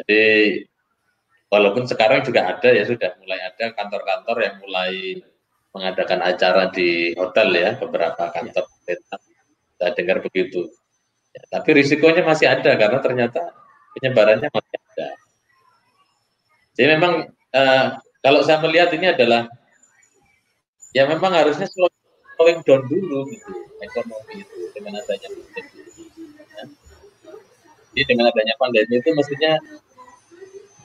Jadi 0.00 0.22
walaupun 1.52 1.84
sekarang 1.84 2.24
juga 2.24 2.48
ada 2.48 2.68
ya 2.72 2.88
sudah 2.88 3.12
mulai 3.20 3.36
ada 3.44 3.76
kantor-kantor 3.76 4.36
yang 4.40 4.56
mulai 4.64 5.20
mengadakan 5.76 6.20
acara 6.24 6.72
di 6.72 7.12
hotel 7.16 7.48
ya 7.52 7.70
beberapa 7.76 8.28
iya. 8.28 8.32
kantor 8.32 8.64
ya. 8.88 8.96
saya 9.76 9.90
dengar 9.92 10.24
begitu. 10.24 10.72
Ya, 11.32 11.42
tapi 11.52 11.68
risikonya 11.76 12.24
masih 12.24 12.48
ada 12.48 12.72
karena 12.76 12.98
ternyata 13.04 13.40
penyebarannya 13.96 14.48
masih 14.48 14.76
ada. 14.76 15.08
Jadi 16.72 16.88
memang 16.96 17.12
uh, 17.52 17.86
kalau 18.24 18.40
saya 18.40 18.60
melihat 18.64 18.88
ini 18.96 19.12
adalah 19.12 19.52
ya 20.96 21.04
memang 21.08 21.32
harusnya 21.32 21.68
slowing 22.42 22.58
down 22.66 22.82
dulu 22.90 23.22
gitu 23.30 23.54
ekonomi 23.78 24.42
itu 24.42 24.58
dengan 24.74 24.98
adanya 24.98 25.30
pandemi. 25.30 26.04
Ya. 26.50 26.64
Jadi 27.94 28.02
dengan 28.02 28.24
adanya 28.34 28.54
pandemi 28.58 28.98
itu 28.98 29.10
mestinya 29.14 29.62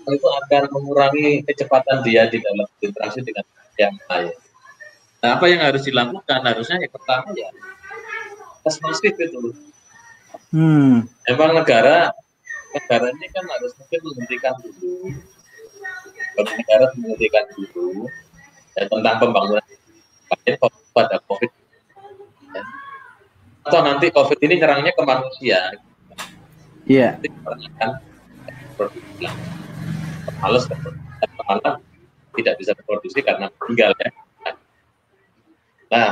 itu 0.06 0.28
akan 0.30 0.64
mengurangi 0.70 1.42
kecepatan 1.50 2.06
dia 2.06 2.30
di 2.30 2.38
dalam 2.38 2.70
interaksi 2.78 3.26
dengan 3.26 3.42
yang 3.82 3.98
lain. 4.06 4.38
Nah, 5.18 5.30
apa 5.42 5.46
yang 5.50 5.66
harus 5.66 5.82
dilakukan? 5.82 6.46
Harusnya 6.46 6.78
yang 6.78 6.94
pertama 6.94 7.34
ya 7.34 7.50
tes 8.62 8.78
masif 8.78 9.18
itu. 9.18 9.58
Hmm. 10.54 11.10
Emang 11.26 11.58
negara 11.58 12.14
negara 12.70 13.10
ini 13.10 13.26
kan 13.34 13.50
harus 13.50 13.74
mungkin 13.82 14.00
menghentikan 14.06 14.54
dulu, 14.62 15.10
negara 16.38 16.86
menghentikan 16.94 17.46
dulu 17.58 18.06
dan 18.78 18.86
tentang 18.86 19.16
pembangunan 19.18 19.66
pada 20.92 21.18
COVID 21.24 21.52
atau 23.68 23.84
nanti 23.84 24.08
COVID 24.16 24.40
ini 24.48 24.64
nyerangnya 24.64 24.96
ke 24.96 25.04
manusia. 25.04 25.60
Iya. 26.88 27.20
Yeah. 27.20 28.00
Males 30.40 30.64
malah 31.44 31.76
tidak 32.38 32.54
bisa 32.62 32.72
berproduksi 32.78 33.20
karena 33.20 33.52
meninggal 33.60 33.92
ya. 34.00 34.10
Nah, 35.88 36.10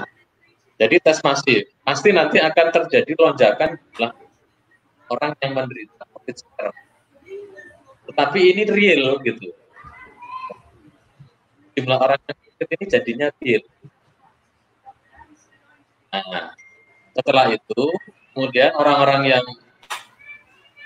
jadi 0.76 0.96
tes 1.00 1.24
masif 1.24 1.72
pasti 1.88 2.12
nanti 2.12 2.44
akan 2.44 2.68
terjadi 2.76 3.12
lonjakan 3.16 3.80
jumlah 3.80 4.12
orang 5.16 5.32
yang 5.40 5.52
menderita 5.56 6.04
COVID 6.12 6.36
sekarang. 6.36 6.78
Tetapi 8.12 8.40
ini 8.52 8.62
real 8.68 9.16
gitu. 9.24 9.56
Jumlah 11.80 11.98
orang 12.00 12.20
yang 12.28 12.38
COVID 12.40 12.68
ini 12.68 12.86
jadinya 12.92 13.28
real. 13.40 13.64
Nah, 16.24 16.56
setelah 17.12 17.52
itu, 17.52 17.84
kemudian 18.32 18.72
orang-orang 18.80 19.36
yang 19.36 19.46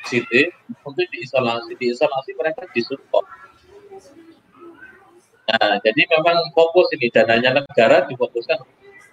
positif 0.02 0.58
untuk 0.82 1.06
diisolasi, 1.14 1.78
diisolasi 1.78 2.32
mereka 2.34 2.66
disupport. 2.74 3.26
Nah, 5.50 5.82
jadi 5.82 6.02
memang 6.10 6.54
fokus 6.54 6.90
ini 6.98 7.10
dananya 7.14 7.62
negara 7.62 8.06
difokuskan 8.10 8.58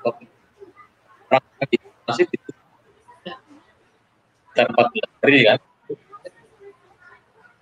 orang 0.04 1.44
diisolasi 1.68 2.24
dan 4.56 4.66
14 4.72 5.20
hari 5.20 5.40
kan. 5.44 5.58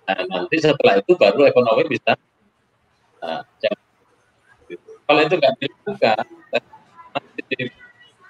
Nah, 0.05 0.21
nanti 0.31 0.55
setelah 0.63 1.01
itu 1.01 1.11
baru 1.17 1.49
ekonomi 1.49 1.83
bisa 1.91 2.15
nah, 3.19 3.41
kalau 5.05 5.21
itu 5.21 5.35
nggak 5.37 5.55
dibuka, 5.61 6.13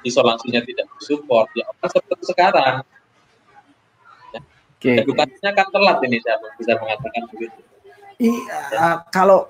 isolasinya 0.05 0.61
tidak 0.61 0.87
support 1.01 1.49
ya 1.57 1.65
orang 1.65 1.89
seperti 1.89 2.23
sekarang 2.29 2.75
ya. 4.31 4.39
okay. 4.77 4.95
edukasinya 5.01 5.51
kan 5.57 5.67
telat 5.73 5.97
ini 6.05 6.17
saya 6.21 6.37
bisa 6.55 6.73
mengatakan 6.77 7.21
begitu 7.33 7.59
iya 8.21 8.61
uh, 8.77 8.97
kalau 9.09 9.49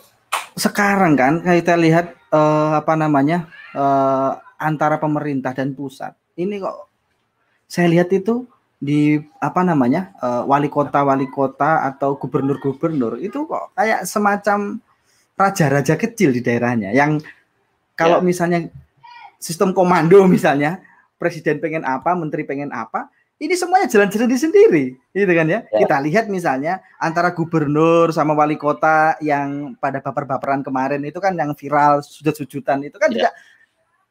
sekarang 0.56 1.20
kan 1.20 1.44
kita 1.44 1.76
lihat 1.76 2.16
uh, 2.32 2.80
apa 2.80 2.96
namanya 2.96 3.52
uh, 3.76 4.40
antara 4.56 4.96
pemerintah 4.96 5.52
dan 5.52 5.76
pusat 5.76 6.16
ini 6.40 6.64
kok 6.64 6.88
saya 7.68 7.92
lihat 7.92 8.08
itu 8.16 8.48
di 8.80 9.20
apa 9.40 9.64
namanya 9.64 10.16
uh, 10.20 10.44
wali 10.48 10.72
kota 10.72 11.04
wali 11.04 11.28
kota 11.28 11.84
atau 11.84 12.16
gubernur 12.16 12.60
gubernur 12.60 13.20
itu 13.20 13.44
kok 13.48 13.76
kayak 13.76 14.08
semacam 14.08 14.80
raja-raja 15.36 16.00
kecil 16.00 16.32
di 16.32 16.40
daerahnya 16.40 16.96
yang 16.96 17.20
kalau 17.96 18.20
ya. 18.20 18.24
misalnya 18.24 18.60
sistem 19.46 19.78
komando 19.78 20.18
misalnya, 20.26 20.82
presiden 21.22 21.62
pengen 21.62 21.86
apa, 21.86 22.18
menteri 22.18 22.42
pengen 22.42 22.74
apa, 22.74 23.14
ini 23.38 23.54
semuanya 23.54 23.92
jalan 23.92 24.10
sendiri-sendiri, 24.10 24.98
gitu 25.14 25.34
kan 25.36 25.46
ya? 25.46 25.60
ya. 25.70 25.84
Kita 25.86 26.00
lihat 26.02 26.26
misalnya 26.32 26.82
antara 26.98 27.36
gubernur 27.36 28.10
sama 28.10 28.34
wali 28.34 28.58
kota 28.58 29.20
yang 29.22 29.78
pada 29.78 30.02
baper-baperan 30.02 30.66
kemarin 30.66 31.04
itu 31.06 31.20
kan 31.22 31.36
yang 31.38 31.52
viral 31.54 32.02
sujud-sujudan 32.02 32.88
itu 32.88 32.98
kan 32.98 33.12
ya. 33.12 33.28
juga 33.28 33.30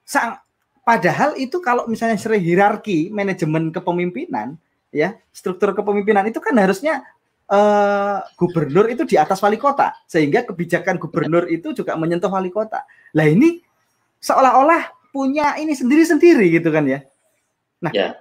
sang 0.05 0.37
padahal 0.85 1.33
itu 1.41 1.57
kalau 1.65 1.89
misalnya 1.89 2.21
secara 2.21 2.37
hierarki 2.37 3.09
manajemen 3.09 3.73
kepemimpinan 3.73 4.61
ya, 4.93 5.17
struktur 5.33 5.73
kepemimpinan 5.73 6.29
itu 6.29 6.39
kan 6.45 6.53
harusnya 6.61 7.01
uh, 7.49 8.21
gubernur 8.37 8.93
itu 8.93 9.09
di 9.09 9.17
atas 9.17 9.41
wali 9.41 9.57
kota 9.57 9.97
sehingga 10.05 10.45
kebijakan 10.45 11.01
gubernur 11.01 11.49
itu 11.49 11.73
juga 11.73 11.97
menyentuh 11.97 12.29
wali 12.29 12.53
kota. 12.53 12.85
Lah 13.17 13.25
ini 13.25 13.65
seolah-olah 14.21 14.94
punya 15.15 15.55
ini 15.63 15.71
sendiri-sendiri 15.79 16.51
gitu 16.59 16.75
kan 16.75 16.83
ya. 16.91 17.07
Nah, 17.79 17.95
ya. 17.95 18.19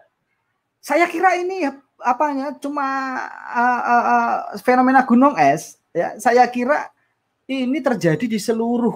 saya 0.78 1.10
kira 1.10 1.42
ini 1.42 1.66
apanya 1.98 2.54
cuma 2.62 2.86
uh, 3.50 3.82
uh, 3.82 4.06
uh, 4.06 4.34
fenomena 4.62 5.02
gunung 5.02 5.34
es 5.42 5.82
ya. 5.90 6.14
Saya 6.22 6.46
kira 6.46 6.94
ini 7.50 7.82
terjadi 7.82 8.30
di 8.30 8.38
seluruh 8.38 8.94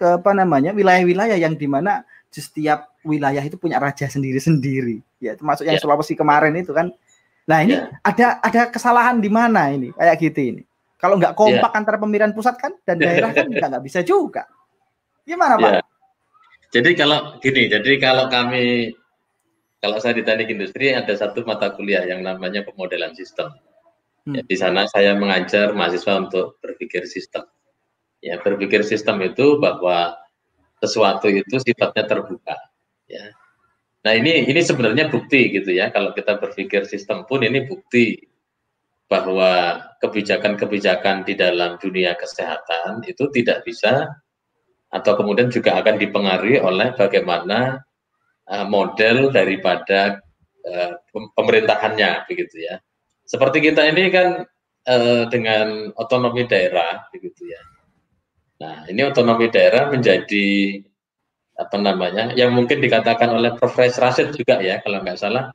ke 0.00 0.16
apa 0.16 0.32
namanya 0.32 0.72
wilayah-wilayah 0.72 1.36
yang 1.36 1.52
di 1.52 1.68
mana 1.68 2.00
di 2.32 2.40
setiap 2.40 2.88
wilayah 3.04 3.44
itu 3.44 3.60
punya 3.60 3.76
raja 3.76 4.08
sendiri-sendiri 4.08 5.04
ya 5.20 5.36
termasuk 5.36 5.68
yang 5.68 5.76
ya. 5.76 5.82
Sulawesi 5.84 6.16
kemarin 6.16 6.56
itu 6.56 6.72
kan 6.72 6.88
nah 7.44 7.60
ini 7.60 7.76
ya. 7.76 7.92
ada 8.00 8.26
ada 8.40 8.62
kesalahan 8.72 9.20
di 9.20 9.28
mana 9.28 9.68
ini 9.68 9.92
kayak 9.92 10.16
gitu 10.24 10.40
ini 10.40 10.62
kalau 10.96 11.20
nggak 11.20 11.36
kompak 11.36 11.68
ya. 11.68 11.76
antara 11.76 11.96
pemerintahan 12.00 12.32
pusat 12.32 12.56
kan 12.56 12.72
dan 12.88 12.96
daerah 12.96 13.32
kan 13.36 13.44
nggak 13.52 13.84
bisa 13.84 14.00
juga 14.00 14.48
gimana 15.28 15.60
pak 15.60 15.70
ya. 15.76 15.80
Jadi 16.70 16.90
kalau 16.94 17.42
gini, 17.42 17.66
jadi 17.66 17.98
kalau 17.98 18.30
kami 18.30 18.94
kalau 19.80 19.96
saya 19.98 20.14
di 20.14 20.22
teknik 20.22 20.54
industri 20.54 20.92
ada 20.92 21.10
satu 21.16 21.42
mata 21.42 21.72
kuliah 21.74 22.04
yang 22.04 22.22
namanya 22.22 22.62
pemodelan 22.62 23.16
sistem. 23.16 23.50
Hmm. 24.28 24.38
Ya, 24.38 24.42
di 24.44 24.56
sana 24.56 24.84
saya 24.86 25.16
mengajar 25.16 25.72
mahasiswa 25.72 26.20
untuk 26.20 26.60
berpikir 26.60 27.08
sistem. 27.08 27.48
Ya, 28.20 28.36
berpikir 28.38 28.84
sistem 28.84 29.18
itu 29.24 29.56
bahwa 29.56 30.14
sesuatu 30.84 31.32
itu 31.32 31.56
sifatnya 31.58 32.04
terbuka. 32.04 32.54
Ya. 33.08 33.32
Nah 34.00 34.12
ini 34.16 34.48
ini 34.48 34.60
sebenarnya 34.60 35.08
bukti 35.08 35.48
gitu 35.52 35.72
ya. 35.72 35.88
Kalau 35.88 36.12
kita 36.12 36.36
berpikir 36.36 36.84
sistem 36.84 37.24
pun 37.24 37.40
ini 37.40 37.64
bukti 37.64 38.30
bahwa 39.10 39.82
kebijakan-kebijakan 39.98 41.26
di 41.26 41.34
dalam 41.34 41.76
dunia 41.82 42.14
kesehatan 42.14 43.02
itu 43.10 43.26
tidak 43.34 43.66
bisa 43.66 44.06
atau 44.90 45.12
kemudian 45.14 45.48
juga 45.48 45.78
akan 45.78 45.96
dipengaruhi 45.96 46.58
oleh 46.58 46.92
bagaimana 46.98 47.78
uh, 48.50 48.66
model 48.66 49.30
daripada 49.30 50.18
uh, 50.66 50.92
pemerintahannya 51.38 52.26
begitu 52.26 52.66
ya. 52.66 52.82
Seperti 53.22 53.62
kita 53.62 53.86
ini 53.86 54.10
kan 54.10 54.42
uh, 54.90 55.22
dengan 55.30 55.94
otonomi 55.94 56.50
daerah 56.50 57.06
begitu 57.14 57.46
ya. 57.46 57.62
Nah, 58.60 58.84
ini 58.90 59.00
otonomi 59.06 59.48
daerah 59.48 59.88
menjadi 59.88 60.82
apa 61.60 61.76
namanya 61.76 62.32
yang 62.34 62.56
mungkin 62.56 62.80
dikatakan 62.80 63.30
oleh 63.30 63.52
Profesor 63.54 64.08
Rasid 64.08 64.32
juga 64.32 64.64
ya 64.64 64.80
kalau 64.80 65.04
nggak 65.04 65.20
salah 65.20 65.52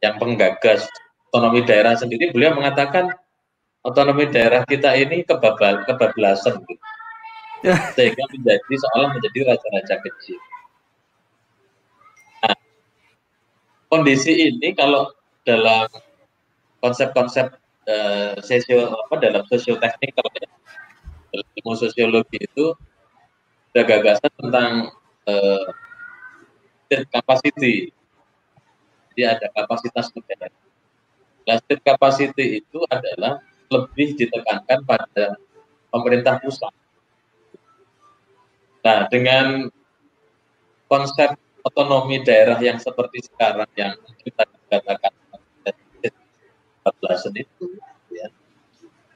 yang 0.00 0.16
penggagas 0.16 0.88
otonomi 1.28 1.60
daerah 1.68 1.92
sendiri 1.92 2.32
beliau 2.32 2.56
mengatakan 2.56 3.12
otonomi 3.84 4.32
daerah 4.32 4.64
kita 4.64 4.96
ini 4.96 5.28
kebabal 5.28 5.84
kebablasan 5.84 6.64
gitu 6.64 6.91
sehingga 7.94 8.24
menjadi 8.34 8.74
seolah 8.74 9.14
menjadi 9.14 9.38
raja-raja 9.46 9.96
kecil. 10.02 10.38
Nah, 12.42 12.58
kondisi 13.86 14.50
ini 14.50 14.74
kalau 14.74 15.14
dalam 15.46 15.86
konsep-konsep 16.82 17.54
sosio 18.42 18.90
apa 18.90 19.14
dalam 19.18 19.42
sosioteknik 19.46 20.14
kalau 20.14 20.30
ya, 20.38 20.50
dalam 21.30 21.46
ilmu 21.62 21.74
sosiologi 21.78 22.38
itu 22.42 22.74
ada 23.72 23.82
gagasan 23.86 24.32
tentang 24.38 24.70
state 26.86 27.06
capacity. 27.10 27.94
Jadi 29.12 29.22
ada 29.28 29.46
kapasitas 29.54 30.10
negara. 30.14 30.50
Nah, 31.42 31.56
state 31.62 31.82
capacity 31.82 32.62
itu 32.62 32.78
adalah 32.90 33.42
lebih 33.70 34.14
ditekankan 34.18 34.84
pada 34.84 35.36
pemerintah 35.88 36.38
pusat 36.42 36.70
Nah, 38.82 39.06
dengan 39.06 39.70
konsep 40.90 41.38
otonomi 41.62 42.20
daerah 42.26 42.58
yang 42.58 42.82
seperti 42.82 43.22
sekarang 43.30 43.70
yang 43.78 43.94
kita 44.26 44.42
katakan 44.66 45.14
14 46.82 47.30
itu, 47.38 47.78
ya, 48.10 48.26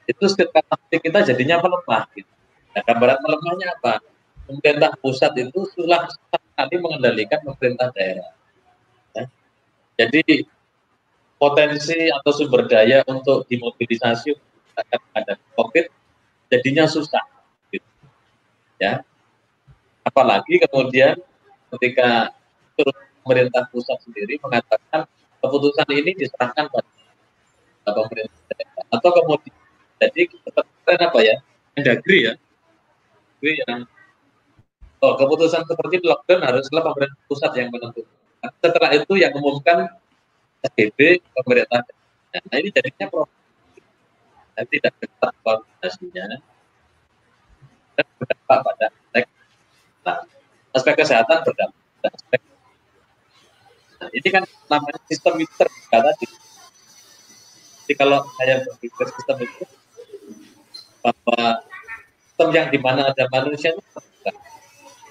itu 0.07 0.23
setiap 0.31 0.63
kita 0.87 1.19
jadinya 1.27 1.59
melemah. 1.59 2.07
Gitu. 2.15 2.31
Nah, 2.71 2.81
gambaran 2.87 3.19
melemahnya 3.19 3.75
apa? 3.75 3.99
Pemerintah 4.47 4.95
pusat 5.03 5.35
itu 5.35 5.67
sudah 5.75 6.07
sekali 6.07 6.79
mengendalikan 6.79 7.43
pemerintah 7.43 7.91
daerah. 7.91 8.31
Ya. 9.11 9.27
Jadi 9.99 10.47
potensi 11.35 12.07
atau 12.07 12.31
sumber 12.31 12.63
daya 12.71 13.03
untuk 13.03 13.43
dimobilisasi 13.51 14.31
akan 14.79 15.01
ada 15.19 15.35
COVID 15.59 15.85
jadinya 16.47 16.87
susah. 16.87 17.27
Gitu. 17.67 17.83
Ya, 18.79 19.03
Apalagi 20.07 20.55
kemudian 20.63 21.19
ketika 21.75 22.31
pemerintah 23.27 23.67
pusat 23.67 23.99
sendiri 24.07 24.39
mengatakan 24.39 25.03
keputusan 25.43 25.87
ini 25.91 26.15
diserahkan 26.15 26.71
pada 26.71 27.91
pemerintah. 27.91 28.39
Atau 28.87 29.11
kemudian 29.11 29.55
jadi 29.99 30.21
keputusan 30.31 30.99
apa 31.03 31.19
ya? 31.19 31.35
Mendagri 31.75 32.31
ya. 32.31 32.33
Mendagri 32.39 33.53
yang 33.67 33.83
oh, 35.03 35.13
keputusan 35.19 35.67
seperti 35.67 35.99
lockdown 36.07 36.39
haruslah 36.39 36.81
pemerintah 36.87 37.19
pusat 37.27 37.51
yang 37.59 37.67
menentukan. 37.67 38.15
Setelah 38.63 38.91
itu 38.95 39.13
yang 39.19 39.35
umumkan 39.35 39.91
SBB 40.63 41.19
pemerintah. 41.35 41.83
Nah 42.31 42.57
ini 42.57 42.71
jadinya 42.71 43.11
problem. 43.11 43.35
Tidak 44.57 44.93
ketat 45.03 45.33
koordinasinya 45.45 46.41
dan 47.93 48.05
berdampak 48.17 48.59
pada 48.65 48.87
Nah, 50.07 50.23
aspek 50.71 50.95
kesehatan 50.95 51.43
berdampak 51.43 51.75
aspek 52.15 52.39
Nah, 53.97 54.09
ini 54.13 54.29
kan 54.29 54.45
namanya 54.69 55.01
sistem 55.09 55.41
itu 55.41 55.49
terbuka 55.57 55.97
tadi. 56.05 56.29
Jadi 57.81 57.93
kalau 57.97 58.21
saya 58.37 58.61
berpikir 58.61 59.05
sistem 59.09 59.37
itu 59.41 59.65
bahwa 61.01 61.65
sistem 62.29 62.47
yang 62.53 62.67
di 62.69 62.77
mana 62.77 63.09
ada 63.09 63.25
manusia 63.33 63.73
itu 63.73 63.81
terbuka. 63.81 64.31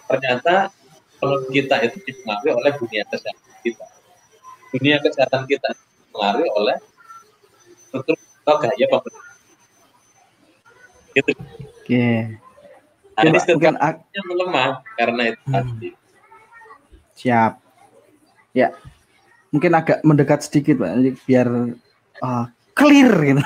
Ternyata 0.07 0.55
kalau 1.19 1.37
kita 1.51 1.77
itu 1.83 1.99
dipengaruhi 2.07 2.53
oleh 2.55 2.73
dunia 2.79 3.03
kesehatan 3.11 3.55
kita. 3.67 3.87
Dunia 4.71 4.97
kesehatan 5.03 5.43
kita 5.51 5.69
dipengaruhi 5.75 6.49
oleh 6.55 6.77
struktur 7.91 8.15
atau 8.47 8.55
gaya 8.63 8.87
pemerintah. 8.87 9.35
Gitu. 11.11 11.31
Oke. 11.35 11.51
Okay. 11.83 12.46
Jadi 13.17 13.39
setiap 13.41 13.81
melemah 14.29 14.85
karena 15.01 15.23
itu 15.33 15.41
hmm. 15.49 15.95
Siap. 17.17 17.53
Ya. 18.53 18.77
Mungkin 19.49 19.73
agak 19.73 20.05
mendekat 20.05 20.45
sedikit, 20.45 20.85
Pak, 20.85 21.25
biar 21.25 21.49
uh, 22.21 22.45
clear 22.77 23.13
gitu. 23.25 23.43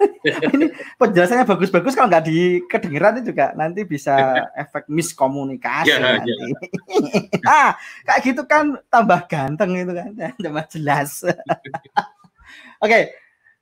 ini 0.56 0.72
penjelasannya 0.96 1.44
bagus-bagus 1.44 1.92
kalau 1.92 2.08
nggak 2.08 2.24
di 2.24 2.64
kedengeran 2.64 3.20
itu 3.20 3.32
juga 3.36 3.52
nanti 3.52 3.84
bisa 3.84 4.48
efek 4.56 4.88
miskomunikasi 4.88 5.92
ya, 5.92 6.00
nanti. 6.00 6.32
Ya. 6.32 6.44
ah, 7.52 7.70
kayak 8.08 8.20
gitu 8.24 8.42
kan 8.48 8.80
tambah 8.88 9.20
ganteng 9.28 9.76
itu 9.76 9.92
kan, 9.92 10.10
tambah 10.44 10.64
jelas. 10.72 11.24
Oke, 11.24 11.36
okay, 12.80 13.02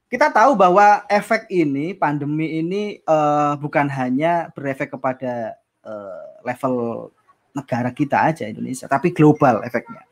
kita 0.08 0.32
tahu 0.32 0.56
bahwa 0.56 1.04
efek 1.04 1.44
ini, 1.52 1.92
pandemi 1.92 2.64
ini 2.64 2.82
uh, 3.04 3.60
bukan 3.60 3.84
hanya 3.92 4.48
berefek 4.56 4.96
kepada 4.96 5.60
uh, 5.84 6.40
level 6.40 7.08
negara 7.52 7.92
kita 7.92 8.32
aja 8.32 8.48
Indonesia, 8.48 8.88
tapi 8.88 9.12
global 9.12 9.60
efeknya. 9.68 10.08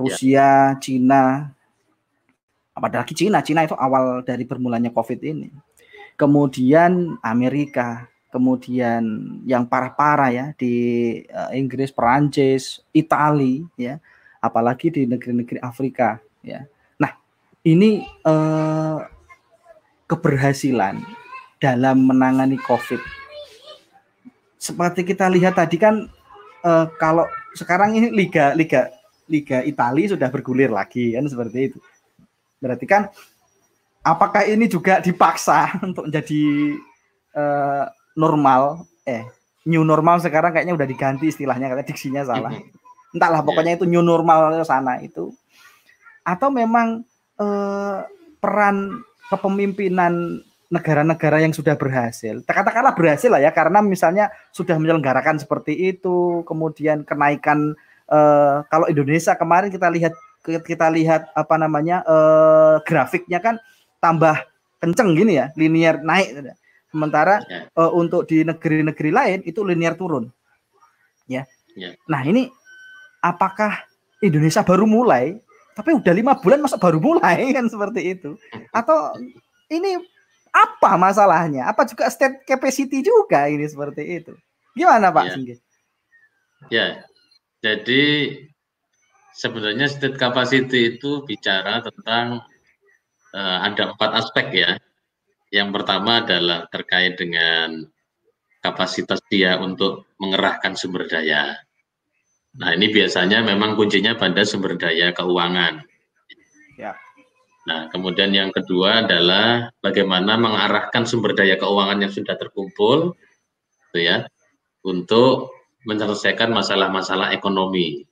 Rusia, 0.00 0.72
ya. 0.72 0.80
Cina, 0.80 1.52
apalagi 2.72 3.12
Cina, 3.12 3.44
Cina 3.44 3.68
itu 3.68 3.76
awal 3.76 4.24
dari 4.24 4.48
bermulanya 4.48 4.88
COVID 4.88 5.20
ini. 5.28 5.52
Kemudian 6.16 7.20
Amerika, 7.20 8.08
kemudian 8.32 9.04
yang 9.44 9.68
parah-parah 9.68 10.32
ya 10.32 10.46
di 10.56 10.72
uh, 11.28 11.52
Inggris, 11.52 11.92
Perancis, 11.92 12.80
Italia, 12.96 13.60
ya, 13.76 14.00
apalagi 14.40 14.88
di 14.88 15.04
negeri-negeri 15.04 15.60
Afrika, 15.60 16.16
ya 16.40 16.64
ini 17.64 18.04
eh, 18.04 18.98
keberhasilan 20.08 21.00
dalam 21.60 22.08
menangani 22.08 22.56
COVID. 22.56 23.00
Seperti 24.60 25.04
kita 25.04 25.28
lihat 25.28 25.60
tadi 25.60 25.76
kan 25.76 26.08
eh, 26.64 26.86
kalau 26.96 27.28
sekarang 27.56 27.98
ini 27.98 28.08
liga 28.14 28.56
liga 28.56 28.88
liga 29.30 29.62
Italia 29.62 30.10
sudah 30.10 30.28
bergulir 30.32 30.72
lagi 30.72 31.14
kan 31.14 31.26
seperti 31.28 31.58
itu. 31.72 31.78
Berarti 32.58 32.84
kan 32.88 33.08
apakah 34.02 34.44
ini 34.48 34.66
juga 34.66 34.98
dipaksa 34.98 35.70
untuk 35.86 36.10
menjadi 36.10 36.74
uh, 37.38 37.84
normal 38.18 38.84
eh 39.06 39.24
new 39.68 39.86
normal 39.86 40.18
sekarang 40.18 40.50
kayaknya 40.50 40.74
udah 40.74 40.88
diganti 40.88 41.30
istilahnya 41.30 41.70
karena 41.70 41.86
diksinya 41.86 42.22
salah. 42.26 42.52
Entahlah 43.14 43.42
pokoknya 43.46 43.78
itu 43.78 43.86
new 43.86 44.02
normal 44.02 44.50
sana 44.66 44.98
itu 45.02 45.30
atau 46.20 46.52
memang 46.52 47.02
uh, 47.40 48.04
peran 48.38 49.00
kepemimpinan 49.32 50.44
negara-negara 50.70 51.42
yang 51.42 51.50
sudah 51.50 51.74
berhasil, 51.74 52.46
katakanlah 52.46 52.94
berhasil 52.94 53.26
lah 53.26 53.42
ya, 53.42 53.50
karena 53.50 53.82
misalnya 53.82 54.30
sudah 54.54 54.78
menyelenggarakan 54.78 55.42
seperti 55.42 55.74
itu, 55.90 56.46
kemudian 56.46 57.02
kenaikan 57.02 57.74
uh, 58.06 58.62
kalau 58.70 58.86
Indonesia 58.86 59.34
kemarin 59.34 59.72
kita 59.72 59.90
lihat 59.90 60.14
kita 60.40 60.86
lihat 60.94 61.26
apa 61.34 61.58
namanya 61.58 62.06
uh, 62.06 62.78
grafiknya 62.86 63.42
kan 63.42 63.58
tambah 63.98 64.46
kenceng 64.78 65.18
gini 65.18 65.42
ya, 65.42 65.50
linear 65.58 65.98
naik. 66.00 66.54
Sementara 66.90 67.38
uh, 67.78 67.90
untuk 67.94 68.26
di 68.26 68.42
negeri-negeri 68.42 69.10
lain 69.14 69.38
itu 69.46 69.62
linear 69.62 69.94
turun. 69.94 70.26
Ya. 71.30 71.46
ya. 71.78 71.94
Nah 72.10 72.22
ini 72.26 72.50
apakah 73.22 73.86
Indonesia 74.18 74.66
baru 74.66 74.90
mulai, 74.90 75.38
tapi 75.74 75.94
udah 75.94 76.12
lima 76.14 76.36
bulan 76.38 76.60
masa 76.60 76.76
baru 76.76 76.98
mulai 76.98 77.50
kan 77.54 77.66
seperti 77.70 78.18
itu? 78.18 78.36
Atau 78.74 79.14
ini 79.70 79.98
apa 80.50 80.98
masalahnya? 80.98 81.70
Apa 81.70 81.86
juga 81.86 82.10
state 82.10 82.42
capacity 82.46 83.02
juga 83.06 83.46
ini 83.46 83.64
seperti 83.66 84.02
itu? 84.22 84.32
Gimana 84.74 85.14
Pak 85.14 85.24
ya. 85.26 85.36
Ya, 86.68 86.86
jadi 87.64 88.04
sebenarnya 89.32 89.88
state 89.88 90.20
capacity 90.20 90.96
itu 90.98 91.24
bicara 91.24 91.80
tentang 91.80 92.44
uh, 93.32 93.58
ada 93.64 93.94
empat 93.96 94.10
aspek 94.20 94.46
ya. 94.52 94.70
Yang 95.50 95.68
pertama 95.80 96.22
adalah 96.22 96.68
terkait 96.70 97.18
dengan 97.18 97.88
kapasitas 98.60 99.18
dia 99.32 99.56
untuk 99.58 100.06
mengerahkan 100.20 100.76
sumber 100.76 101.08
daya. 101.08 101.56
Nah 102.58 102.74
ini 102.74 102.90
biasanya 102.90 103.46
memang 103.46 103.78
kuncinya 103.78 104.18
pada 104.18 104.42
sumber 104.42 104.74
daya 104.74 105.14
keuangan. 105.14 105.86
Ya. 106.74 106.98
Nah, 107.68 107.86
kemudian 107.92 108.32
yang 108.32 108.50
kedua 108.50 109.04
adalah 109.04 109.70
bagaimana 109.84 110.34
mengarahkan 110.40 111.04
sumber 111.04 111.36
daya 111.36 111.60
keuangan 111.60 112.02
yang 112.02 112.10
sudah 112.10 112.34
terkumpul, 112.34 113.14
gitu 113.92 113.98
ya, 114.00 114.26
untuk 114.82 115.54
menyelesaikan 115.84 116.50
masalah-masalah 116.50 117.36
ekonomi. 117.36 118.02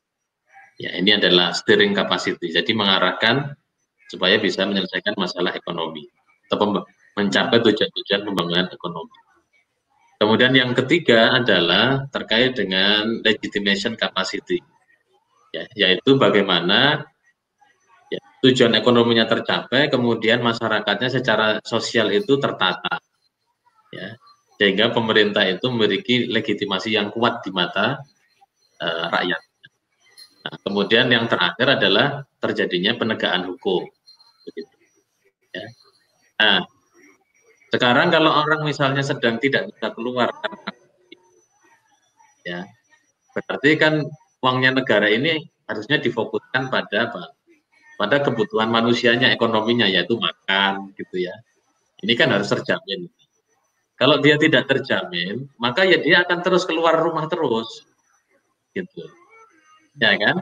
Ya, 0.79 0.95
ini 0.95 1.17
adalah 1.17 1.51
steering 1.57 1.97
capacity. 1.97 2.55
Jadi 2.55 2.71
mengarahkan 2.77 3.57
supaya 4.07 4.39
bisa 4.39 4.63
menyelesaikan 4.63 5.19
masalah 5.19 5.51
ekonomi 5.57 6.07
atau 6.49 6.85
mencapai 7.19 7.59
tujuan-tujuan 7.59 8.23
pembangunan 8.23 8.69
ekonomi. 8.71 9.17
Kemudian 10.19 10.51
yang 10.51 10.75
ketiga 10.75 11.31
adalah 11.39 12.11
terkait 12.11 12.59
dengan 12.59 13.23
legitimation 13.23 13.95
capacity, 13.95 14.59
ya, 15.55 15.63
yaitu 15.79 16.19
bagaimana 16.19 17.07
tujuan 18.43 18.75
ekonominya 18.79 19.31
tercapai, 19.31 19.87
kemudian 19.91 20.43
masyarakatnya 20.43 21.11
secara 21.11 21.47
sosial 21.63 22.11
itu 22.11 22.35
tertata, 22.39 22.99
ya, 23.95 24.19
sehingga 24.59 24.91
pemerintah 24.91 25.47
itu 25.47 25.67
memiliki 25.71 26.27
legitimasi 26.27 26.99
yang 26.99 27.15
kuat 27.15 27.47
di 27.47 27.51
mata 27.55 28.03
uh, 28.83 29.07
rakyat. 29.11 29.43
Nah, 30.39 30.55
kemudian 30.67 31.07
yang 31.11 31.27
terakhir 31.31 31.79
adalah 31.79 32.27
terjadinya 32.43 32.95
penegakan 32.99 33.55
hukum. 33.55 33.87
Ya. 35.55 35.67
Nah, 36.39 36.59
sekarang 37.69 38.09
kalau 38.09 38.33
orang 38.33 38.65
misalnya 38.65 39.05
sedang 39.05 39.37
tidak 39.41 39.69
bisa 39.73 39.93
keluar, 39.93 40.33
ya, 42.45 42.65
berarti 43.37 43.71
kan 43.77 44.05
uangnya 44.41 44.81
negara 44.81 45.09
ini 45.13 45.49
harusnya 45.69 46.01
difokuskan 46.01 46.73
pada 46.73 47.13
apa? 47.13 47.39
pada 47.99 48.23
kebutuhan 48.23 48.71
manusianya, 48.71 49.35
ekonominya 49.35 49.91
yaitu 49.91 50.15
makan 50.15 50.95
gitu 50.95 51.27
ya. 51.27 51.35
Ini 51.99 52.15
kan 52.15 52.31
harus 52.31 52.47
terjamin. 52.47 53.11
Kalau 53.99 54.23
dia 54.23 54.39
tidak 54.39 54.71
terjamin, 54.71 55.51
maka 55.59 55.83
ya 55.83 55.99
dia 55.99 56.23
akan 56.23 56.39
terus 56.47 56.63
keluar 56.63 56.95
rumah 56.95 57.27
terus. 57.27 57.83
Gitu. 58.71 59.03
Ya 59.99 60.15
kan? 60.15 60.39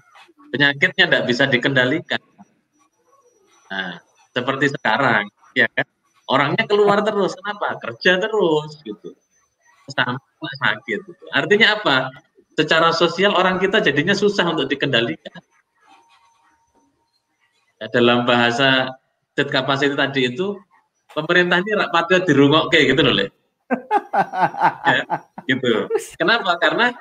Penyakitnya 0.52 1.08
tidak 1.08 1.24
bisa 1.24 1.48
dikendalikan. 1.48 2.20
Nah, 3.72 4.04
seperti 4.36 4.76
sekarang, 4.76 5.32
ya 5.56 5.64
kan? 5.72 5.88
Orangnya 6.26 6.66
keluar 6.66 7.02
terus, 7.06 7.38
kenapa? 7.38 7.78
Kerja 7.78 8.18
terus 8.18 8.82
gitu. 8.82 9.14
Sampai 9.90 10.52
sakit. 10.58 10.98
Gitu. 11.06 11.24
Artinya 11.30 11.78
apa? 11.78 11.96
Secara 12.58 12.90
sosial 12.90 13.36
orang 13.36 13.62
kita 13.62 13.78
jadinya 13.84 14.16
susah 14.16 14.48
untuk 14.50 14.66
dikendalikan 14.66 15.38
Ya, 17.76 17.92
dalam 17.92 18.24
bahasa 18.24 18.96
dead 19.36 19.52
capacity 19.52 19.92
tadi 19.92 20.32
itu 20.32 20.56
pemerintah 21.12 21.60
ini 21.60 21.76
patut 21.92 22.24
dirungok 22.24 22.72
kayak 22.72 22.96
gitu 22.96 23.00
loh, 23.04 23.12
Le. 23.12 23.26
ya, 24.96 25.02
gitu. 25.44 25.84
Kenapa? 26.16 26.56
Karena 26.56 26.96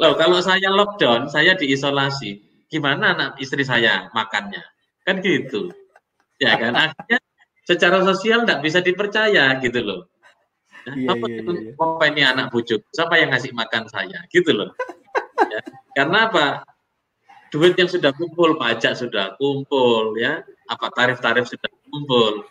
loh 0.00 0.16
kalau 0.16 0.40
saya 0.40 0.72
lockdown, 0.72 1.28
saya 1.28 1.52
diisolasi, 1.60 2.40
gimana 2.72 3.12
anak 3.12 3.30
istri 3.36 3.68
saya 3.68 4.08
makannya? 4.16 4.64
Kan 5.04 5.20
gitu. 5.20 5.76
Ya 6.40 6.56
kan? 6.56 6.72
Akhirnya 6.72 7.20
secara 7.64 8.04
sosial 8.04 8.44
nggak 8.44 8.60
bisa 8.60 8.84
dipercaya 8.84 9.56
gitu 9.60 9.80
loh. 9.80 10.00
Nah, 10.84 10.94
yeah, 11.00 11.12
apa, 11.16 11.26
yeah, 11.32 11.42
yeah. 11.48 11.80
apa 11.80 12.04
ini 12.12 12.22
anak 12.22 12.46
bujuk? 12.52 12.84
Siapa 12.92 13.16
yang 13.16 13.32
ngasih 13.32 13.56
makan 13.56 13.88
saya? 13.88 14.20
Gitu 14.28 14.52
loh. 14.52 14.76
Ya. 15.48 15.60
Karena 15.96 16.28
apa? 16.28 16.46
duit 17.54 17.78
yang 17.78 17.86
sudah 17.86 18.10
kumpul, 18.10 18.58
pajak 18.58 18.98
sudah 18.98 19.38
kumpul, 19.38 20.18
ya, 20.18 20.42
apa 20.66 20.90
tarif-tarif 20.90 21.46
sudah 21.46 21.70
kumpul, 21.86 22.42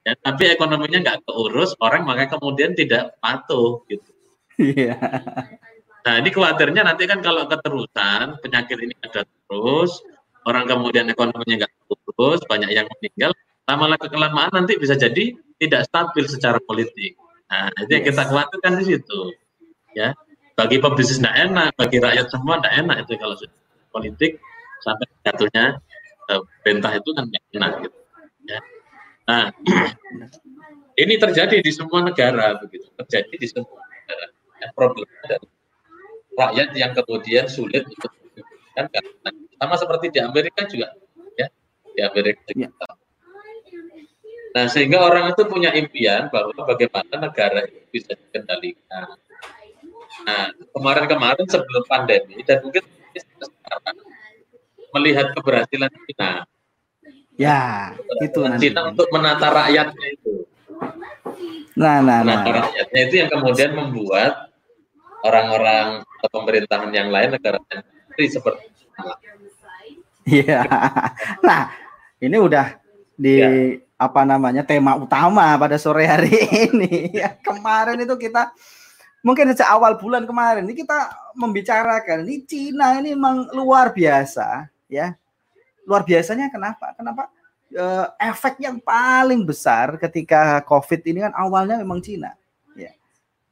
ya, 0.00 0.16
tapi 0.24 0.48
ekonominya 0.48 1.04
nggak 1.04 1.28
keurus, 1.28 1.76
orang 1.84 2.08
maka 2.08 2.24
kemudian 2.24 2.72
tidak 2.72 3.12
patuh, 3.20 3.84
gitu. 3.92 4.08
Iya. 4.56 4.96
Nah 6.08 6.14
ini 6.24 6.32
khawatirnya 6.32 6.88
nanti 6.88 7.04
kan 7.04 7.20
kalau 7.20 7.44
keterusan 7.44 8.40
penyakit 8.40 8.80
ini 8.80 8.96
ada 9.04 9.28
terus, 9.28 10.00
orang 10.48 10.64
kemudian 10.64 11.04
ekonominya 11.12 11.68
nggak 11.68 11.72
terus, 11.92 12.40
banyak 12.48 12.72
yang 12.72 12.88
meninggal, 12.96 13.36
lama-lama 13.66 14.06
kelamaan 14.06 14.52
nanti 14.54 14.78
bisa 14.78 14.94
jadi 14.94 15.34
tidak 15.58 15.86
stabil 15.90 16.24
secara 16.30 16.58
politik. 16.62 17.18
Nah 17.50 17.70
itu 17.82 17.90
yang 17.90 18.04
kita 18.06 18.22
khawatirkan 18.26 18.72
di 18.82 18.84
situ, 18.94 19.20
ya. 19.94 20.14
Bagi 20.56 20.80
pebisnis 20.80 21.20
tidak 21.20 21.36
enak, 21.36 21.70
bagi 21.76 22.00
rakyat 22.00 22.32
semua 22.32 22.56
tidak 22.62 22.74
enak 22.80 22.96
itu 23.04 23.12
kalau 23.20 23.36
politik 23.92 24.40
sampai 24.80 25.06
jatuhnya 25.20 25.64
uh, 26.32 26.40
perintah 26.64 26.96
itu 26.96 27.10
kan 27.12 27.24
enak 27.28 27.72
gitu. 27.84 27.98
Ya. 28.48 28.60
Nah, 29.26 29.44
ini 31.02 31.14
terjadi 31.20 31.60
di 31.60 31.72
semua 31.74 32.00
negara 32.06 32.56
begitu, 32.56 32.88
terjadi 33.04 33.34
di 33.36 33.48
semua 33.50 33.84
negara. 33.84 34.26
Ya, 34.56 34.68
problemnya 34.72 35.20
adalah 35.28 35.50
rakyat 36.36 36.68
yang 36.76 36.92
kemudian 36.96 37.44
sulit 37.48 37.84
untuk 37.84 38.12
kan 38.76 38.92
sama 39.56 39.74
seperti 39.80 40.12
di 40.12 40.20
Amerika 40.20 40.68
juga 40.68 40.92
ya 41.40 41.48
di 41.96 42.00
Amerika 42.04 42.44
juga. 42.52 42.68
Ya. 42.68 43.05
Nah 44.56 44.72
sehingga 44.72 45.04
orang 45.04 45.36
itu 45.36 45.44
punya 45.44 45.68
impian 45.76 46.32
bahwa 46.32 46.56
bagaimana 46.64 47.28
negara 47.28 47.68
itu 47.68 47.76
bisa 47.92 48.16
dikendalikan. 48.16 49.20
Nah 50.24 50.48
kemarin-kemarin 50.72 51.44
sebelum 51.44 51.84
pandemi 51.84 52.40
dan 52.40 52.64
mungkin 52.64 52.80
sekarang 53.12 53.96
melihat 54.96 55.36
keberhasilan 55.36 55.92
Cina. 56.08 56.48
Ya, 57.36 57.92
itu 58.24 58.40
nanti. 58.48 58.72
Cina 58.72 58.88
untuk 58.88 59.12
menata 59.12 59.52
rakyatnya 59.52 60.08
itu. 60.08 60.48
Nah, 61.76 62.00
nah, 62.00 62.24
menata 62.24 62.48
nah. 62.48 62.56
rakyatnya 62.64 63.00
itu 63.04 63.14
yang 63.20 63.28
kemudian 63.28 63.76
membuat 63.76 64.48
orang-orang 65.20 66.00
atau 66.00 66.28
pemerintahan 66.32 66.88
yang 66.96 67.12
lain 67.12 67.36
negara 67.36 67.60
yang 67.68 67.84
seperti 68.16 68.72
Iya. 70.24 70.64
Nah, 71.46 71.76
ini 72.24 72.36
udah 72.40 72.80
di 73.20 73.34
ya. 73.36 73.48
Apa 73.96 74.28
namanya 74.28 74.60
tema 74.60 74.92
utama 74.96 75.56
pada 75.56 75.80
sore 75.80 76.04
hari 76.04 76.32
ini. 76.68 77.16
Ya, 77.16 77.32
kemarin 77.40 77.96
itu 78.00 78.16
kita 78.16 78.52
mungkin 79.24 79.50
sejak 79.50 79.66
awal 79.66 79.98
bulan 79.98 80.22
kemarin 80.28 80.68
ini 80.68 80.76
kita 80.76 81.10
membicarakan 81.34 82.22
ini 82.28 82.46
Cina 82.46 83.02
ini 83.02 83.16
memang 83.18 83.50
luar 83.50 83.90
biasa 83.90 84.70
ya 84.86 85.18
luar 85.82 86.06
biasanya 86.06 86.46
kenapa 86.46 86.94
kenapa 86.94 87.26
e, 87.74 87.84
efek 88.22 88.62
yang 88.62 88.78
paling 88.78 89.42
besar 89.42 89.98
ketika 89.98 90.62
covid 90.62 91.02
ini 91.02 91.26
kan 91.26 91.34
awalnya 91.34 91.74
memang 91.74 91.98
Cina 91.98 92.38
ya 92.78 92.94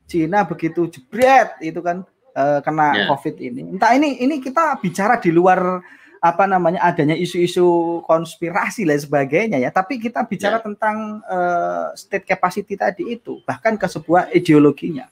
Cina 0.06 0.46
begitu 0.46 0.86
jebret 0.86 1.58
itu 1.58 1.82
kan 1.82 2.06
uh, 2.34 2.60
kena 2.60 2.88
yeah. 2.94 3.06
COVID 3.08 3.36
ini. 3.40 3.62
Entah 3.74 3.94
ini 3.94 4.20
ini 4.20 4.42
kita 4.42 4.78
bicara 4.82 5.18
di 5.22 5.30
luar 5.30 5.80
apa 6.24 6.48
namanya 6.48 6.80
adanya 6.80 7.12
isu-isu 7.12 8.00
konspirasi 8.08 8.88
dan 8.88 8.96
sebagainya 8.96 9.60
ya, 9.60 9.68
tapi 9.68 10.00
kita 10.00 10.24
bicara 10.24 10.56
yeah. 10.56 10.64
tentang 10.64 11.20
uh, 11.28 11.92
state 11.92 12.24
capacity 12.24 12.80
tadi 12.80 13.12
itu, 13.12 13.44
bahkan 13.44 13.76
ke 13.76 13.84
sebuah 13.84 14.32
ideologinya. 14.32 15.04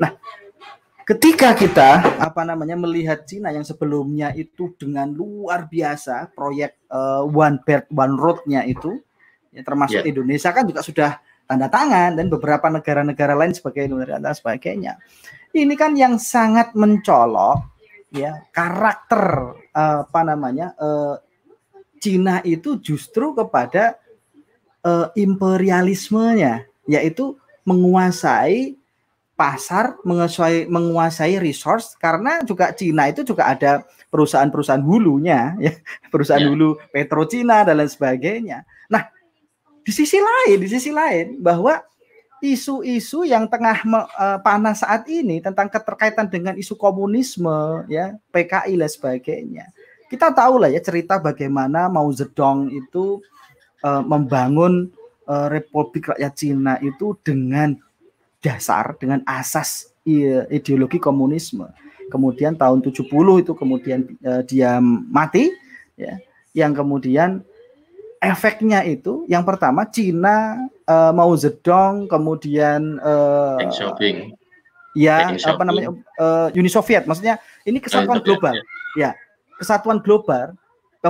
Nah, 0.00 0.16
ketika 1.04 1.52
kita 1.52 2.16
apa 2.16 2.40
namanya 2.48 2.72
melihat 2.72 3.28
Cina 3.28 3.52
yang 3.52 3.68
sebelumnya 3.68 4.32
itu 4.32 4.72
dengan 4.80 5.12
luar 5.12 5.68
biasa 5.68 6.32
proyek 6.32 6.80
uh, 6.88 7.28
One 7.28 7.60
Belt 7.60 7.92
One 7.92 8.16
Road-nya 8.16 8.64
itu 8.64 8.96
ya, 9.52 9.60
termasuk 9.60 10.08
yeah. 10.08 10.08
Indonesia 10.08 10.56
kan 10.56 10.64
juga 10.64 10.80
sudah 10.80 11.20
tanda 11.44 11.68
tangan 11.68 12.16
dan 12.16 12.32
beberapa 12.32 12.72
negara-negara 12.72 13.36
lain 13.36 13.52
sebagai 13.52 13.84
Indonesia 13.84 14.16
dan 14.16 14.32
sebagainya. 14.32 14.96
Ini 15.52 15.74
kan 15.76 15.92
yang 16.00 16.16
sangat 16.16 16.72
mencolok 16.72 17.75
ya 18.14 18.42
karakter 18.54 19.54
uh, 19.74 20.06
apa 20.06 20.20
namanya 20.22 20.72
uh, 20.78 21.18
Cina 21.98 22.44
itu 22.46 22.78
justru 22.78 23.34
kepada 23.34 23.98
uh, 24.86 25.10
imperialismenya 25.16 26.68
yaitu 26.86 27.34
menguasai 27.66 28.78
pasar 29.36 30.00
menguasai 30.06 30.64
menguasai 30.70 31.36
resource 31.36 31.98
karena 32.00 32.40
juga 32.46 32.72
Cina 32.72 33.10
itu 33.10 33.20
juga 33.26 33.52
ada 33.52 33.84
perusahaan-perusahaan 34.08 34.80
hulunya 34.80 35.52
ya 35.60 35.76
perusahaan 36.12 36.40
ya. 36.40 36.48
hulu 36.48 36.80
Petro 36.88 37.28
Cina 37.28 37.66
dan 37.66 37.82
lain 37.82 37.90
sebagainya. 37.90 38.64
Nah, 38.88 39.12
di 39.84 39.92
sisi 39.92 40.16
lain 40.16 40.56
di 40.56 40.68
sisi 40.72 40.88
lain 40.88 41.42
bahwa 41.44 41.84
isu-isu 42.44 43.24
yang 43.24 43.48
tengah 43.48 43.80
uh, 43.86 44.38
panas 44.44 44.84
saat 44.84 45.08
ini 45.08 45.40
tentang 45.40 45.72
keterkaitan 45.72 46.28
dengan 46.28 46.54
isu 46.56 46.76
komunisme 46.76 47.84
ya 47.88 48.16
PKI 48.32 48.76
dan 48.76 48.90
sebagainya. 48.90 49.64
Kita 50.06 50.30
tahu 50.30 50.62
lah 50.62 50.70
ya 50.70 50.78
cerita 50.78 51.18
bagaimana 51.18 51.88
Mao 51.88 52.12
Zedong 52.12 52.70
itu 52.70 53.18
uh, 53.82 54.04
membangun 54.04 54.92
uh, 55.26 55.48
Republik 55.50 56.12
Rakyat 56.12 56.32
Cina 56.36 56.74
itu 56.84 57.16
dengan 57.24 57.74
dasar 58.44 58.94
dengan 59.00 59.24
asas 59.26 59.90
ideologi 60.06 61.02
komunisme. 61.02 61.66
Kemudian 62.06 62.54
tahun 62.54 62.78
70 62.86 63.10
itu 63.42 63.52
kemudian 63.58 64.06
uh, 64.22 64.42
dia 64.46 64.78
mati 65.10 65.50
ya. 65.98 66.20
Yang 66.56 66.72
kemudian 66.84 67.30
efeknya 68.22 68.86
itu 68.86 69.26
yang 69.28 69.42
pertama 69.42 69.84
Cina 69.90 70.56
uh, 70.88 71.12
Mao 71.12 71.34
Zedong 71.34 72.06
kemudian 72.10 72.98
uh, 73.02 73.60
shopping. 73.70 74.34
Ya, 74.96 75.28
apa 75.28 75.60
namanya 75.60 75.92
uh, 76.16 76.48
Uni 76.56 76.72
Soviet 76.72 77.04
maksudnya 77.04 77.36
ini 77.68 77.78
kesatuan 77.78 78.24
global. 78.24 78.56
Ya. 78.96 79.12
ya, 79.12 79.20
kesatuan 79.60 80.00
global 80.00 80.56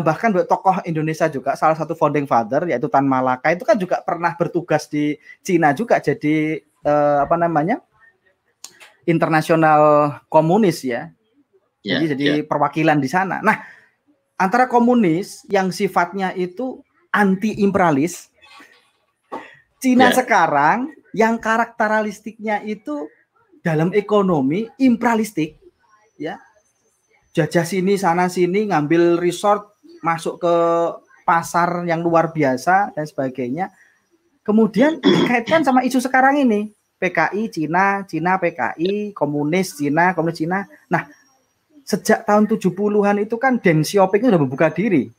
bahkan 0.03 0.29
tokoh 0.45 0.77
Indonesia 0.85 1.25
juga 1.31 1.57
salah 1.57 1.73
satu 1.73 1.97
founding 1.97 2.29
father 2.29 2.69
yaitu 2.69 2.85
Tan 2.91 3.09
Malaka 3.09 3.49
itu 3.55 3.65
kan 3.65 3.81
juga 3.81 4.05
pernah 4.05 4.37
bertugas 4.37 4.91
di 4.91 5.17
Cina 5.41 5.73
juga 5.73 5.97
jadi 6.03 6.61
uh, 6.85 7.25
apa 7.25 7.37
namanya 7.41 7.81
internasional 9.07 10.13
komunis 10.27 10.83
ya. 10.83 11.15
Yeah, 11.87 12.03
jadi 12.03 12.05
jadi 12.19 12.27
yeah. 12.43 12.47
perwakilan 12.51 12.99
di 12.99 13.07
sana. 13.07 13.39
Nah, 13.39 13.63
antara 14.35 14.67
komunis 14.67 15.47
yang 15.47 15.71
sifatnya 15.71 16.35
itu 16.35 16.83
anti 17.15 17.63
imperialis, 17.63 18.35
Cina 19.87 20.11
yeah. 20.11 20.19
sekarang 20.19 20.91
yang 21.15 21.39
karakteristiknya 21.39 22.67
itu 22.67 23.07
dalam 23.63 23.95
ekonomi 23.95 24.67
imperialistik, 24.83 25.63
ya 26.19 26.43
jajah 27.31 27.63
sini 27.63 27.95
sana 27.95 28.27
sini 28.27 28.67
ngambil 28.73 29.23
resort 29.23 29.79
masuk 30.03 30.43
ke 30.43 30.55
pasar 31.23 31.87
yang 31.87 32.03
luar 32.03 32.35
biasa 32.35 32.97
dan 32.99 33.07
sebagainya. 33.07 33.71
Kemudian 34.43 34.99
dikaitkan 35.03 35.63
sama 35.63 35.87
isu 35.87 36.03
sekarang 36.03 36.43
ini. 36.43 36.75
PKI 36.97 37.53
Cina, 37.53 38.09
Cina 38.09 38.41
PKI, 38.41 39.13
komunis 39.13 39.77
Cina, 39.77 40.17
komunis 40.17 40.41
Cina. 40.41 40.65
Nah, 40.89 41.05
sejak 41.85 42.25
tahun 42.25 42.49
70-an 42.49 43.21
itu 43.21 43.37
kan 43.37 43.61
Deng 43.61 43.85
Xiaoping 43.85 44.33
sudah 44.33 44.41
membuka 44.41 44.73
diri. 44.73 45.13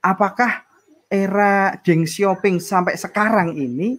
Apakah 0.00 0.63
era 1.08 1.76
Deng 1.80 2.08
Xiaoping 2.08 2.58
sampai 2.60 2.96
sekarang 2.96 3.54
ini 3.56 3.98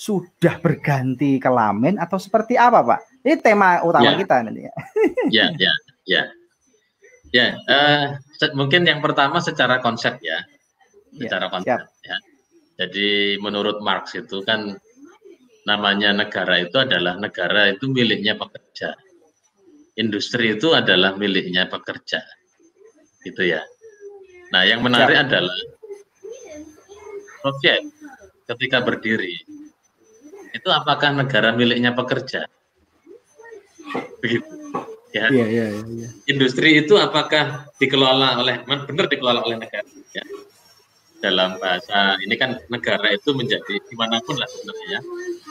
sudah 0.00 0.56
berganti 0.64 1.36
kelamin 1.36 2.00
atau 2.00 2.16
seperti 2.16 2.56
apa, 2.56 2.80
Pak? 2.80 3.00
Ini 3.20 3.36
tema 3.44 3.84
utama 3.84 4.16
ya. 4.16 4.18
kita 4.18 4.36
nanti 4.40 4.64
ya. 4.64 4.74
Ya, 5.36 5.46
ya, 5.60 5.72
ya. 6.08 6.22
Ya, 7.30 7.54
uh, 7.70 8.18
mungkin 8.58 8.82
yang 8.82 8.98
pertama 8.98 9.38
secara 9.38 9.78
konsep 9.78 10.18
ya. 10.18 10.42
ya 11.14 11.28
secara 11.28 11.46
ya, 11.46 11.52
konsep 11.52 11.78
siap. 11.78 11.80
ya. 12.02 12.16
Jadi 12.80 13.38
menurut 13.38 13.78
Marx 13.84 14.18
itu 14.18 14.42
kan 14.42 14.74
namanya 15.68 16.10
negara 16.10 16.58
itu 16.58 16.74
adalah 16.80 17.14
negara 17.20 17.70
itu 17.70 17.86
miliknya 17.86 18.34
pekerja. 18.34 18.96
Industri 19.94 20.58
itu 20.58 20.72
adalah 20.74 21.14
miliknya 21.14 21.70
pekerja. 21.70 22.24
Gitu 23.22 23.52
ya. 23.52 23.62
Nah, 24.50 24.66
yang 24.66 24.82
menarik 24.82 25.14
ya. 25.14 25.22
adalah 25.28 25.54
Soviet 27.40 27.82
ketika 28.48 28.78
berdiri 28.84 29.40
itu 30.50 30.68
apakah 30.68 31.14
negara 31.14 31.54
miliknya 31.54 31.94
pekerja? 31.94 32.46
Begitu. 34.18 34.50
Ya. 35.10 35.26
Iya, 35.26 35.46
iya, 35.50 35.66
iya. 35.90 36.08
Industri 36.30 36.78
itu 36.86 36.94
apakah 36.94 37.66
dikelola 37.82 38.38
oleh 38.38 38.62
benar 38.66 39.10
dikelola 39.10 39.42
oleh 39.42 39.58
negara? 39.58 39.86
Ya 40.14 40.22
dalam 41.20 41.60
bahasa 41.60 42.16
ini 42.24 42.34
kan 42.34 42.56
negara 42.72 43.12
itu 43.12 43.36
menjadi 43.36 43.76
di 43.76 43.94
mana 43.94 44.18
pun 44.24 44.40
lah 44.40 44.48
sebenarnya 44.48 45.00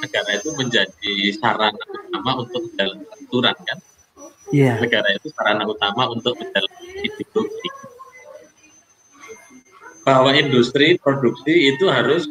negara 0.01 0.29
itu 0.41 0.49
menjadi 0.57 1.13
sarana 1.37 1.85
utama 1.93 2.31
untuk 2.41 2.61
menjalankan 2.65 3.17
aturan 3.21 3.57
kan 3.69 3.77
yeah. 4.49 4.81
negara 4.81 5.07
itu 5.13 5.29
sarana 5.37 5.63
utama 5.69 6.09
untuk 6.09 6.33
menjalankan 6.41 6.85
ideologi 7.05 7.68
bahwa 10.09 10.31
industri 10.33 10.97
produksi 10.97 11.73
itu 11.75 11.85
harus 11.85 12.25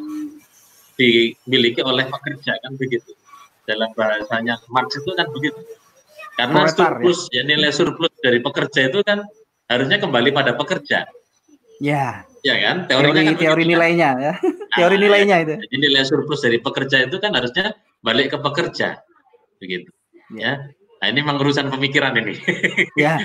dimiliki 0.99 1.79
oleh 1.87 2.11
pekerja 2.11 2.59
kan 2.59 2.72
begitu 2.74 3.14
dalam 3.68 3.91
bahasanya 3.95 4.59
Marx 4.72 4.99
itu 4.99 5.11
kan 5.14 5.31
begitu 5.31 5.61
karena 6.35 6.66
Proletar, 6.66 6.99
surplus 6.99 7.20
ya. 7.31 7.43
ya 7.43 7.43
nilai 7.55 7.70
surplus 7.70 8.14
dari 8.18 8.43
pekerja 8.43 8.91
itu 8.91 8.99
kan 9.07 9.22
harusnya 9.70 9.99
kembali 10.03 10.31
pada 10.35 10.59
pekerja 10.59 11.07
ya 11.79 12.26
Ya 12.47 12.55
kan? 12.62 12.76
Teorinya 12.87 13.22
teori, 13.22 13.29
kan 13.35 13.37
teori 13.39 13.62
nilainya 13.66 14.09
ya. 14.18 14.33
teori 14.79 14.97
nah, 14.97 15.03
nilainya 15.03 15.37
itu. 15.43 15.55
Jadi 15.59 15.76
nilai 15.79 16.03
surplus 16.07 16.41
dari 16.43 16.59
pekerja 16.62 16.97
itu 17.07 17.16
kan 17.18 17.35
harusnya 17.35 17.74
balik 18.03 18.35
ke 18.35 18.39
pekerja. 18.39 19.03
Begitu. 19.59 19.91
Ya. 20.39 20.70
Nah, 20.99 21.07
ini 21.07 21.18
memang 21.22 21.39
urusan 21.43 21.70
pemikiran 21.70 22.14
ini. 22.18 22.39
ya. 23.05 23.18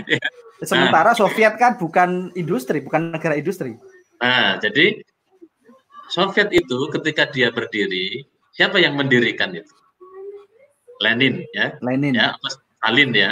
Sementara 0.63 1.13
nah, 1.13 1.17
Soviet 1.17 1.57
kan 1.59 1.75
bukan 1.77 2.33
industri, 2.37 2.81
bukan 2.81 3.13
negara 3.13 3.37
industri. 3.37 3.77
Nah, 4.23 4.55
jadi 4.63 5.03
Soviet 6.07 6.47
itu 6.55 6.79
ketika 6.95 7.27
dia 7.27 7.51
berdiri, 7.51 8.23
siapa 8.55 8.79
yang 8.79 8.95
mendirikan 8.95 9.51
itu? 9.51 9.75
Lenin 11.03 11.43
ya. 11.51 11.75
Lenin. 11.83 12.15
Ya, 12.15 12.39
Stalin 12.47 13.11
ya. 13.11 13.31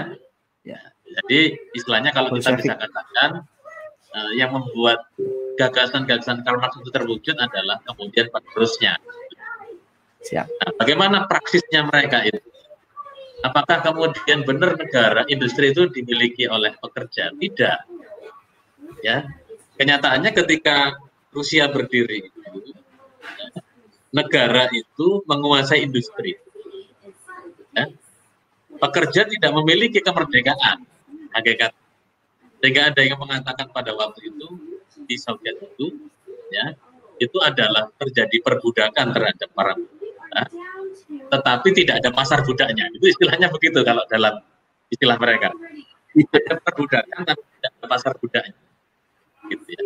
Ya. 0.67 0.79
Jadi 1.07 1.55
istilahnya 1.71 2.11
kalau 2.11 2.35
kita 2.35 2.59
bisa 2.59 2.75
katakan 2.75 3.47
uh, 4.11 4.31
yang 4.35 4.51
membuat 4.51 5.07
gagasan-gagasan 5.55 6.43
Karl 6.43 6.59
Marx 6.59 6.75
itu 6.79 6.91
terwujud 6.91 7.35
adalah 7.39 7.79
kemudian 7.87 8.27
penerusnya. 8.27 8.99
Siap. 10.27 10.47
Nah, 10.47 10.71
bagaimana 10.75 11.17
praksisnya 11.31 11.87
mereka 11.87 12.27
itu? 12.27 12.39
Apakah 13.41 13.81
kemudian 13.81 14.45
benar 14.45 14.77
negara 14.77 15.25
industri 15.25 15.73
itu 15.73 15.89
dimiliki 15.89 16.45
oleh 16.45 16.77
pekerja? 16.77 17.33
Tidak. 17.33 17.77
Ya, 19.01 19.25
kenyataannya 19.81 20.31
ketika 20.37 20.93
Rusia 21.33 21.65
berdiri 21.73 22.29
negara 24.13 24.69
itu 24.69 25.25
menguasai 25.25 25.89
industri. 25.89 26.37
Ya. 27.73 27.89
Pekerja 28.77 29.25
tidak 29.25 29.51
memiliki 29.57 30.05
kemerdekaan 30.05 30.85
hakikat. 31.33 31.73
Sehingga 32.61 32.93
ada 32.93 33.01
yang 33.01 33.17
mengatakan 33.17 33.73
pada 33.73 33.97
waktu 33.97 34.29
itu 34.29 34.47
di 35.09 35.17
Soviet 35.17 35.57
itu 35.57 35.97
ya 36.53 36.77
itu 37.17 37.37
adalah 37.41 37.89
terjadi 37.97 38.37
perbudakan 38.43 39.17
terhadap 39.17 39.49
para 39.53 39.73
budak, 39.73 40.47
tetapi 41.09 41.67
tidak 41.73 41.95
ada 42.05 42.09
pasar 42.13 42.45
budaknya. 42.45 42.85
Itu 42.93 43.09
istilahnya 43.09 43.49
begitu 43.49 43.81
kalau 43.81 44.05
dalam 44.05 44.45
istilah 44.93 45.17
mereka. 45.17 45.49
Ada 46.13 46.59
perbudakan 46.61 47.21
tapi 47.23 47.41
tidak 47.57 47.71
ada 47.81 47.85
pasar 47.87 48.13
budaknya. 48.19 48.70
Gitu 49.51 49.67
ya. 49.67 49.83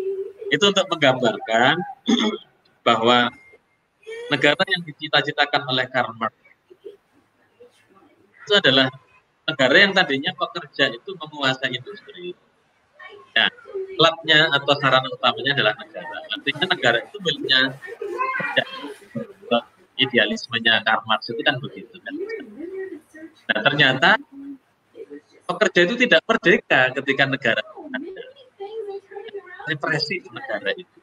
Itu 0.54 0.64
untuk 0.70 0.86
menggambarkan 0.94 1.76
bahwa 2.88 3.34
negara 4.30 4.62
yang 4.70 4.86
dicita-citakan 4.86 5.66
oleh 5.66 5.86
Karl 5.90 6.14
Marx 6.18 6.34
itu 8.46 8.54
adalah 8.54 8.94
negara 9.50 9.76
yang 9.82 9.92
tadinya 9.98 10.32
pekerja 10.38 10.94
itu 10.94 11.10
menguasai 11.18 11.74
industri. 11.74 12.38
Ya, 13.36 13.52
klubnya 13.98 14.48
atau 14.54 14.74
sarana 14.80 15.10
utamanya 15.12 15.52
adalah 15.58 15.74
negara. 15.76 16.18
Artinya 16.30 16.66
negara 16.72 16.98
itu 17.04 17.18
miliknya 17.26 17.74
ya, 18.56 18.66
idealismenya 19.98 20.86
Karl 20.86 21.04
Marx 21.10 21.26
itu 21.34 21.42
kan 21.42 21.58
begitu 21.58 21.96
kan. 22.00 22.14
Nah 23.50 23.60
ternyata 23.66 24.10
pekerja 25.46 25.80
itu 25.90 25.96
tidak 26.06 26.22
merdeka 26.24 26.94
ketika 27.02 27.24
negara 27.28 27.62
ada. 27.66 28.35
Represi 29.66 30.22
negara 30.30 30.72
itu. 30.74 30.98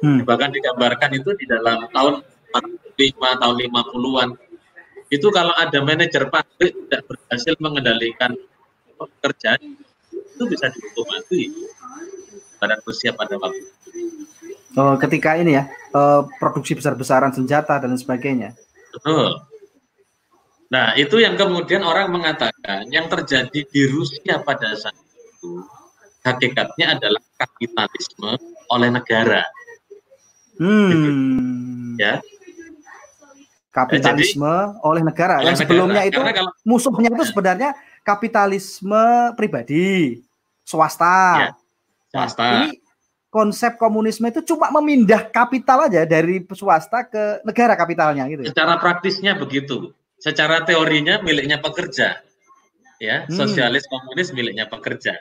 Hmm. 0.00 0.24
Bahkan 0.24 0.50
digambarkan 0.54 1.10
itu 1.18 1.30
di 1.36 1.44
dalam 1.44 1.84
tahun 1.92 2.24
45 2.50 3.40
tahun 3.40 3.56
50-an 3.68 4.30
itu 5.10 5.26
kalau 5.34 5.50
ada 5.58 5.78
manajer 5.82 6.30
pabrik 6.30 6.72
tidak 6.86 7.02
berhasil 7.10 7.54
mengendalikan 7.58 8.30
pekerjaan 8.94 9.74
itu 10.14 10.42
bisa 10.46 10.70
dihukum 10.70 11.04
mati 11.10 11.50
pada 12.62 12.78
Rusia 12.86 13.10
pada 13.12 13.34
waktu 13.36 13.66
Oh, 14.78 14.94
ketika 14.94 15.34
ini 15.34 15.58
ya 15.58 15.66
uh, 15.90 16.22
produksi 16.38 16.78
besar-besaran 16.78 17.34
senjata 17.34 17.74
dan 17.82 17.90
sebagainya. 17.98 18.54
Betul. 18.94 19.42
Nah, 20.70 20.94
itu 20.94 21.18
yang 21.18 21.34
kemudian 21.34 21.82
orang 21.82 22.14
mengatakan 22.14 22.86
yang 22.86 23.10
terjadi 23.10 23.66
di 23.66 23.82
Rusia 23.90 24.38
pada 24.46 24.70
saat 24.78 24.94
itu 24.94 25.66
hakikatnya 26.22 26.94
adalah 26.94 27.18
kapitalisme 27.40 28.36
oleh 28.68 28.88
negara. 28.92 29.42
Hmm. 30.60 31.96
Ya 31.96 32.20
kapitalisme 33.70 34.50
Jadi, 34.50 34.82
oleh 34.86 35.02
negara. 35.06 35.34
Oleh 35.40 35.54
yang 35.54 35.58
sebelumnya 35.58 36.02
negara. 36.02 36.10
itu 36.10 36.20
kalau, 36.42 36.52
musuhnya 36.66 37.08
itu 37.14 37.24
sebenarnya 37.30 37.70
kapitalisme 38.02 39.04
pribadi, 39.38 40.20
swasta. 40.66 41.18
Ya, 41.38 41.50
swasta. 42.10 42.42
Nah, 42.42 42.54
ini 42.66 42.70
konsep 43.30 43.78
komunisme 43.78 44.26
itu 44.26 44.42
cuma 44.42 44.74
memindah 44.74 45.30
kapital 45.30 45.86
aja 45.86 46.02
dari 46.02 46.42
swasta 46.50 47.06
ke 47.06 47.46
negara 47.46 47.78
kapitalnya 47.78 48.26
gitu. 48.26 48.42
Ya? 48.42 48.50
Secara 48.50 48.74
praktisnya 48.82 49.38
begitu. 49.38 49.94
Secara 50.20 50.66
teorinya 50.66 51.22
miliknya 51.22 51.62
pekerja. 51.62 52.20
Ya, 53.00 53.24
hmm. 53.24 53.32
sosialis 53.32 53.88
komunis 53.88 54.28
miliknya 54.36 54.68
pekerja. 54.68 55.16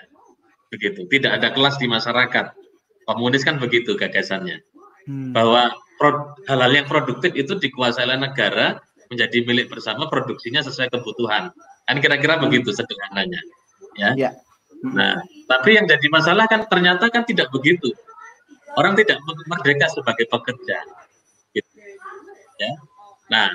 Begitu. 0.69 1.05
Tidak 1.09 1.31
ada 1.33 1.49
kelas 1.53 1.81
di 1.81 1.89
masyarakat. 1.89 2.53
Komunis 3.09 3.41
kan 3.41 3.57
begitu 3.57 3.97
gagasannya. 3.97 4.61
Hmm. 5.09 5.33
Bahwa 5.33 5.73
hal-hal 6.47 6.71
yang 6.71 6.87
produktif 6.87 7.35
itu 7.35 7.59
dikuasai 7.59 8.07
oleh 8.07 8.19
negara 8.21 8.79
menjadi 9.09 9.41
milik 9.43 9.67
bersama 9.73 10.05
produksinya 10.07 10.61
sesuai 10.61 10.93
kebutuhan 10.93 11.49
kan 11.89 11.97
kira-kira 11.97 12.37
begitu 12.37 12.69
sederhananya 12.69 13.41
ya 13.97 14.13
ya. 14.13 14.31
nah 14.85 15.17
tapi 15.49 15.75
yang 15.75 15.89
jadi 15.89 16.07
masalah 16.13 16.45
kan 16.45 16.69
ternyata 16.69 17.09
kan 17.09 17.25
tidak 17.25 17.49
begitu 17.49 17.89
orang 18.77 18.93
tidak 18.93 19.17
merdeka 19.49 19.89
sebagai 19.89 20.29
pekerja 20.29 20.77
gitu. 21.57 21.69
ya 22.61 22.71
nah 23.33 23.49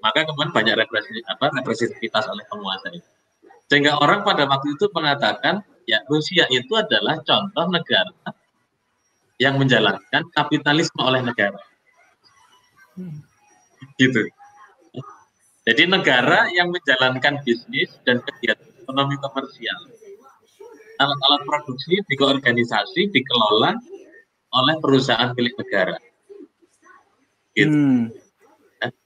maka 0.00 0.24
kemudian 0.24 0.50
banyak 0.56 0.74
represi 0.80 1.20
apa 1.28 1.52
represivitas 1.60 2.24
oleh 2.32 2.42
penguasa 2.48 2.88
itu 2.96 3.08
sehingga 3.68 4.00
orang 4.00 4.24
pada 4.24 4.48
waktu 4.48 4.80
itu 4.80 4.88
mengatakan 4.96 5.60
ya 5.86 6.02
Rusia 6.10 6.44
itu 6.50 6.72
adalah 6.74 7.22
contoh 7.22 7.66
negara 7.70 8.12
yang 9.38 9.56
menjalankan 9.56 10.22
kapitalisme 10.34 11.00
oleh 11.00 11.22
negara 11.22 11.62
Gitu. 14.00 14.22
Jadi 15.66 15.82
negara 15.90 16.46
yang 16.54 16.70
menjalankan 16.70 17.42
bisnis 17.42 17.90
dan 18.06 18.22
kegiatan 18.22 18.70
ekonomi 18.80 19.18
komersial. 19.18 19.80
Alat-alat 20.96 21.42
produksi 21.44 22.00
dikoorganisasi, 22.08 23.12
dikelola 23.12 23.76
oleh 24.56 24.74
perusahaan 24.80 25.34
milik 25.36 25.58
negara. 25.60 25.98
Gitu. 27.52 27.68
Hmm. 27.68 28.14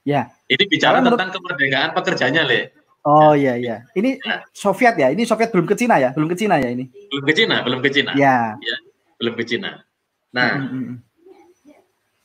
Ya. 0.05 0.31
Ini 0.47 0.63
bicara 0.69 1.01
Kalau 1.01 1.17
tentang 1.17 1.33
menurut... 1.33 1.41
kemerdekaan 1.57 1.91
pekerjanya, 1.97 2.45
Le. 2.45 2.71
Oh 3.01 3.33
iya 3.33 3.57
iya. 3.57 3.77
Ini 3.97 4.21
ya. 4.21 4.45
Soviet 4.53 4.95
ya. 4.97 5.09
Ini 5.09 5.25
Soviet 5.25 5.49
belum 5.49 5.65
ke 5.65 5.73
Cina 5.73 5.97
ya? 5.97 6.13
Belum 6.13 6.29
ke 6.29 6.37
Cina 6.37 6.61
ya 6.61 6.69
ini? 6.69 6.85
Belum 7.09 7.25
ke 7.25 7.33
Cina, 7.33 7.55
belum 7.65 7.79
ke 7.81 7.89
Cina. 7.89 8.11
Ya. 8.13 8.55
ya 8.61 8.77
belum 9.21 9.33
ke 9.37 9.43
Cina. 9.45 9.85
Nah, 10.33 10.57
hmm. 10.57 10.97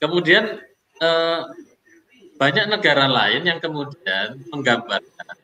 kemudian 0.01 0.65
eh, 1.01 1.41
banyak 2.41 2.73
negara 2.73 3.05
lain 3.05 3.45
yang 3.45 3.61
kemudian 3.61 4.41
menggambarkan 4.49 5.37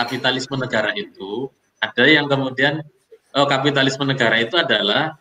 kapitalisme 0.00 0.56
negara 0.56 0.96
itu 0.96 1.52
ada 1.80 2.04
yang 2.08 2.28
kemudian 2.28 2.80
oh, 3.36 3.46
kapitalisme 3.48 4.04
negara 4.08 4.40
itu 4.40 4.56
adalah 4.56 5.20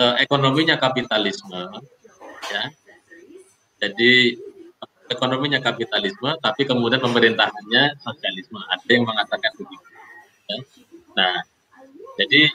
eh, 0.00 0.14
ekonominya 0.24 0.76
kapitalisme 0.76 1.72
ya 2.52 2.64
jadi 3.80 4.36
ekonominya 5.12 5.60
kapitalisme 5.60 6.34
tapi 6.40 6.64
kemudian 6.64 6.98
pemerintahannya 6.98 8.00
sosialisme 8.00 8.60
ada 8.66 8.88
yang 8.88 9.04
mengatakan 9.04 9.52
begitu 9.60 9.88
ya. 10.48 10.56
nah 11.12 11.34
jadi 12.16 12.52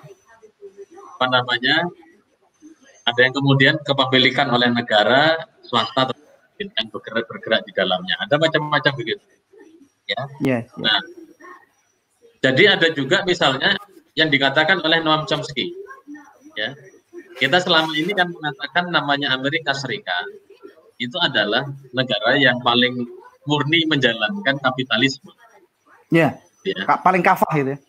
apa 1.18 1.26
namanya 1.34 1.90
ada 3.08 3.20
yang 3.24 3.34
kemudian 3.34 3.76
kepemilikan 3.82 4.52
oleh 4.52 4.68
negara 4.68 5.40
swasta 5.64 6.12
yang 6.60 6.90
bergerak 6.90 7.26
bergerak 7.30 7.62
di 7.64 7.72
dalamnya. 7.72 8.18
Ada 8.22 8.36
macam-macam 8.42 8.94
begitu. 8.98 9.24
Ya. 10.10 10.14
Yeah, 10.14 10.26
yeah. 10.44 10.62
Nah, 10.78 11.00
jadi 12.42 12.78
ada 12.78 12.88
juga 12.92 13.24
misalnya 13.24 13.78
yang 14.18 14.28
dikatakan 14.34 14.82
oleh 14.82 15.00
Noam 15.00 15.24
Chomsky. 15.30 15.72
Ya. 16.58 16.74
Kita 17.38 17.62
selama 17.62 17.94
ini 17.94 18.18
kan 18.18 18.34
mengatakan 18.34 18.90
namanya 18.90 19.38
Amerika 19.38 19.72
Serikat 19.78 20.26
itu 20.98 21.18
adalah 21.22 21.66
negara 21.94 22.38
yang 22.38 22.58
paling 22.66 23.06
murni 23.46 23.86
menjalankan 23.88 24.58
kapitalisme. 24.60 25.32
Yeah. 26.10 26.42
Ya. 26.66 26.84
Paling 27.00 27.24
kafah 27.24 27.54
itu 27.56 27.70
ya. 27.78 27.80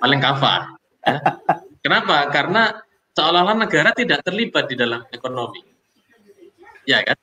Paling 0.00 0.20
kafah. 0.22 0.72
Ya. 1.04 1.18
Kenapa? 1.84 2.30
Karena 2.32 2.80
seolah-olah 3.12 3.66
negara 3.66 3.90
tidak 3.92 4.24
terlibat 4.24 4.70
di 4.70 4.78
dalam 4.78 5.04
ekonomi. 5.12 5.60
Ya 6.88 7.04
kan? 7.04 7.18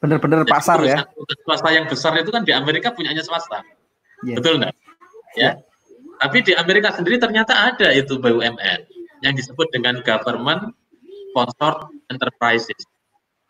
Benar-benar 0.00 0.48
pasar 0.48 0.80
ya. 0.86 1.04
Swasta 1.44 1.70
yang 1.74 1.86
besar 1.90 2.16
itu 2.16 2.30
kan 2.32 2.46
di 2.46 2.54
Amerika 2.54 2.94
punyanya 2.94 3.20
swasta. 3.20 3.60
Yeah. 4.24 4.40
Betul 4.40 4.62
enggak? 4.62 4.74
Ya. 5.34 5.42
Yeah. 5.42 5.54
Tapi 6.22 6.46
di 6.46 6.52
Amerika 6.54 6.94
sendiri 6.94 7.18
ternyata 7.18 7.74
ada 7.74 7.90
itu 7.90 8.16
BUMN 8.22 8.80
yang 9.26 9.34
disebut 9.34 9.66
dengan 9.74 9.98
government 10.06 10.72
sponsored 11.34 11.90
enterprises. 12.08 12.78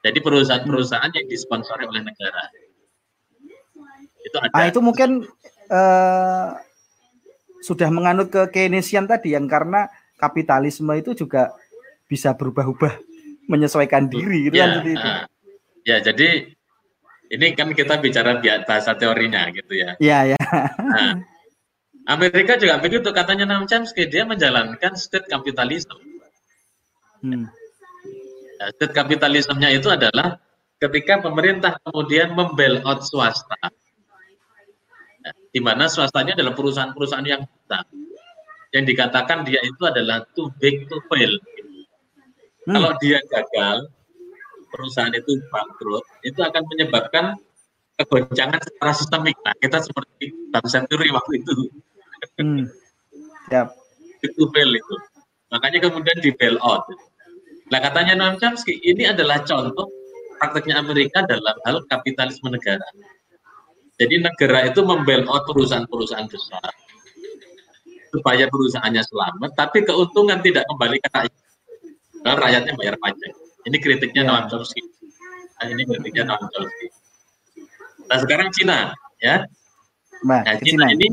Jadi 0.04 0.18
perusahaan-perusahaan 0.20 1.08
yang 1.16 1.26
disponsori 1.26 1.88
oleh 1.88 2.04
negara. 2.04 2.52
Itu 4.20 4.36
ada. 4.36 4.52
Ah, 4.52 4.68
itu 4.68 4.84
mungkin 4.84 5.24
uh, 5.72 6.48
sudah 7.64 7.88
menganut 7.88 8.28
ke 8.28 8.52
Keynesian 8.52 9.08
tadi 9.08 9.32
yang 9.32 9.48
karena 9.48 9.88
kapitalisme 10.20 10.92
itu 10.92 11.16
juga 11.16 11.56
bisa 12.04 12.36
berubah-ubah 12.36 13.00
menyesuaikan 13.48 14.12
diri 14.12 14.52
gitu 14.52 14.60
ya, 14.60 14.80
kan 14.84 14.84
uh, 14.84 15.22
Ya, 15.84 16.00
jadi 16.00 16.52
ini 17.28 17.46
kan 17.56 17.72
kita 17.72 18.00
bicara 18.00 18.40
bahasa 18.64 18.96
teorinya 18.96 19.48
gitu 19.52 19.72
ya. 19.72 19.96
Iya, 20.00 20.36
ya. 20.36 20.38
Nah, 20.80 21.12
Amerika 22.08 22.60
juga 22.60 22.80
begitu 22.80 23.08
katanya 23.12 23.48
Noam 23.48 23.64
Chomsky 23.68 24.08
dia 24.08 24.28
menjalankan 24.28 24.96
state 24.96 25.28
capitalism. 25.28 25.96
Hmm. 27.24 27.48
Nah, 28.54 28.68
state 28.70 28.94
capitalismnya 28.94 29.68
itu 29.74 29.90
adalah 29.90 30.38
ketika 30.78 31.22
pemerintah 31.22 31.78
kemudian 31.82 32.34
membail 32.34 32.82
out 32.86 33.02
swasta, 33.02 33.58
ya, 35.22 35.30
di 35.50 35.60
mana 35.62 35.90
swastanya 35.90 36.38
adalah 36.38 36.54
perusahaan-perusahaan 36.54 37.26
yang 37.26 37.42
besar, 37.42 37.84
yang 38.74 38.84
dikatakan 38.86 39.46
dia 39.46 39.62
itu 39.62 39.82
adalah 39.86 40.22
too 40.34 40.50
big 40.62 40.86
to 40.86 40.98
fail. 41.10 41.32
Hmm. 42.64 42.74
Kalau 42.78 42.92
dia 43.02 43.18
gagal, 43.26 43.90
perusahaan 44.70 45.14
itu 45.14 45.38
bangkrut, 45.50 46.04
itu 46.26 46.40
akan 46.40 46.62
menyebabkan 46.66 47.24
kegoncangan 47.94 48.58
secara 48.58 48.92
sistemik. 48.94 49.36
Nah, 49.46 49.54
kita 49.62 49.78
seperti 49.82 50.34
Bank 50.50 50.66
Century 50.66 51.08
waktu 51.14 51.42
itu. 51.42 51.54
Hmm. 52.40 52.66
Yep. 53.52 53.68
itu 54.24 54.48
fail 54.56 54.72
itu. 54.72 54.96
Makanya 55.52 55.84
kemudian 55.84 56.16
di 56.24 56.32
bail 56.32 56.56
out. 56.64 56.88
Nah, 57.74 57.82
katanya 57.82 58.14
Noam 58.14 58.38
Chomsky, 58.38 58.78
ini 58.86 59.10
adalah 59.10 59.42
contoh 59.42 59.90
prakteknya 60.38 60.78
Amerika 60.78 61.26
dalam 61.26 61.58
hal 61.66 61.82
kapitalisme 61.90 62.46
negara. 62.46 62.86
Jadi 63.98 64.22
negara 64.22 64.70
itu 64.70 64.78
membail 64.86 65.26
out 65.26 65.42
perusahaan-perusahaan 65.50 66.30
besar 66.30 66.70
supaya 68.14 68.46
perusahaannya 68.46 69.02
selamat, 69.02 69.50
tapi 69.58 69.82
keuntungan 69.82 70.38
tidak 70.38 70.62
kembali 70.70 71.02
ke 71.02 71.08
rakyat. 71.10 71.42
Karena 72.22 72.38
rakyatnya 72.38 72.72
bayar 72.78 72.94
pajak. 73.02 73.32
Ini 73.66 73.76
kritiknya 73.82 74.22
ya. 74.22 74.28
Noam 74.30 74.44
Chomsky. 74.46 74.82
Nah, 75.58 75.66
ini 75.66 75.82
kritiknya 75.82 76.30
Noam 76.30 76.46
Chomsky. 76.54 76.86
Nah 78.06 78.18
sekarang 78.22 78.54
Cina, 78.54 78.94
ya. 79.18 79.50
Nah, 80.22 80.46
Cina, 80.62 80.62
Cina 80.62 80.86
ini 80.94 81.10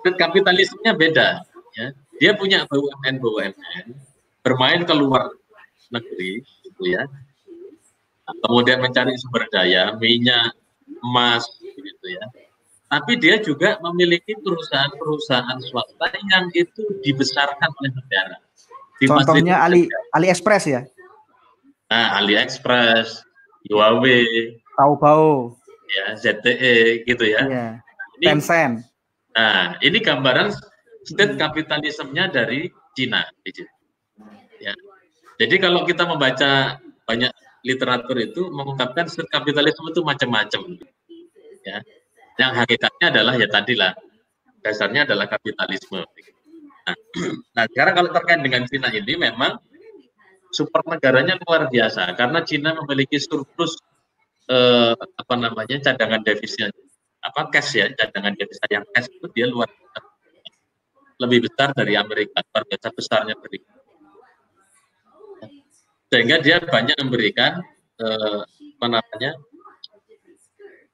kapitalismenya 0.00 0.96
beda. 0.96 1.28
Ya. 1.76 1.92
Dia 2.24 2.32
punya 2.40 2.64
BUMN 2.72 3.20
BUMN 3.20 3.84
bermain 4.40 4.80
ke 4.88 4.94
luar 4.96 5.28
negeri, 5.94 6.42
gitu 6.66 6.82
ya. 6.90 7.06
kemudian 8.44 8.80
mencari 8.80 9.12
sumber 9.20 9.44
daya, 9.52 9.92
minyak, 10.00 10.56
emas, 11.04 11.44
gitu 11.60 12.06
ya. 12.08 12.24
Tapi 12.88 13.18
dia 13.18 13.40
juga 13.40 13.76
memiliki 13.82 14.38
perusahaan-perusahaan 14.38 15.58
swasta 15.66 16.06
yang 16.30 16.46
itu 16.54 16.84
dibesarkan 17.02 17.70
oleh 17.80 17.90
negara. 17.92 18.36
Contohnya 19.04 19.60
Ali 19.60 19.90
AliExpress 20.14 20.64
ya? 20.70 20.80
Nah, 21.90 22.22
AliExpress, 22.22 23.26
Huawei, 23.68 24.56
Taobao, 24.78 25.58
ya 25.90 26.14
ZTE 26.16 27.04
gitu 27.04 27.24
ya. 27.26 27.42
Iya. 27.44 27.66
Ini, 28.20 28.24
Tencent. 28.30 28.86
Nah, 29.34 29.74
ini 29.82 29.98
gambaran 29.98 30.54
state 31.02 31.34
kapitalismenya 31.34 32.30
dari 32.30 32.70
Cina. 32.94 33.26
Ya. 34.62 34.72
Jadi 35.40 35.54
kalau 35.58 35.82
kita 35.82 36.06
membaca 36.06 36.78
banyak 37.04 37.32
literatur 37.64 38.16
itu 38.20 38.52
mengungkapkan 38.52 39.08
state 39.08 39.30
kapitalisme 39.32 39.88
itu 39.90 40.00
macam-macam. 40.04 40.78
Ya. 41.64 41.80
Yang 42.36 42.52
hakikatnya 42.64 43.06
adalah 43.14 43.34
ya 43.40 43.48
tadilah 43.48 43.92
dasarnya 44.60 45.08
adalah 45.08 45.26
kapitalisme. 45.28 46.04
Nah, 46.84 46.96
nah 47.56 47.64
sekarang 47.68 47.94
kalau 47.96 48.10
terkait 48.12 48.40
dengan 48.44 48.62
Cina 48.68 48.88
ini 48.92 49.14
memang 49.16 49.60
super 50.54 50.86
negaranya 50.86 51.34
luar 51.42 51.66
biasa 51.66 52.14
karena 52.14 52.40
Cina 52.46 52.70
memiliki 52.78 53.18
surplus 53.18 53.74
eh, 54.46 54.94
apa 54.94 55.34
namanya 55.34 55.82
cadangan 55.82 56.22
devisa 56.22 56.70
apa 57.24 57.50
cash 57.50 57.80
ya 57.80 57.90
cadangan 57.90 58.38
devisa 58.38 58.64
yang 58.70 58.86
cash 58.94 59.10
itu 59.10 59.26
dia 59.34 59.50
luar 59.50 59.66
biasa 59.66 60.00
lebih 61.26 61.38
besar 61.50 61.74
dari 61.74 61.98
Amerika 61.98 62.38
luar 62.54 62.64
biasa 62.70 62.86
besarnya 62.94 63.34
beri 63.34 63.58
sehingga 66.14 66.38
dia 66.38 66.62
banyak 66.62 66.94
memberikan 67.02 67.58
eh, 67.98 68.40
apa 68.78 68.86
namanya 68.86 69.34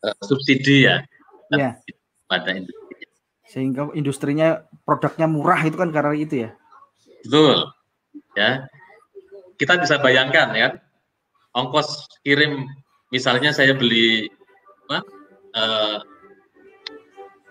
eh, 0.01 0.17
subsidi 0.25 0.89
ya. 0.89 1.05
Yeah. 1.53 1.77
pada 2.31 2.57
industri. 2.57 3.05
Sehingga 3.45 3.91
industrinya 3.93 4.65
produknya 4.87 5.27
murah 5.27 5.61
itu 5.67 5.77
kan 5.77 5.91
karena 5.93 6.15
itu 6.17 6.49
ya? 6.49 6.51
Betul. 7.27 7.69
Ya. 8.33 8.65
Kita 9.61 9.77
bisa 9.77 10.01
bayangkan 10.01 10.57
ya 10.57 10.81
ongkos 11.53 12.09
kirim 12.23 12.65
misalnya 13.13 13.51
saya 13.53 13.75
beli 13.75 14.31
apa 14.87 15.03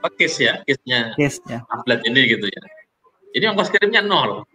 uh, 0.01 0.09
case 0.15 0.47
ya 0.47 0.63
case-nya 0.63 1.13
case, 1.19 1.43
ya. 1.45 1.59
tablet 1.69 2.01
ini 2.07 2.21
gitu 2.33 2.47
ya. 2.49 2.61
Ini 3.35 3.45
ongkos 3.53 3.69
kirimnya 3.69 4.01
nol. 4.01 4.47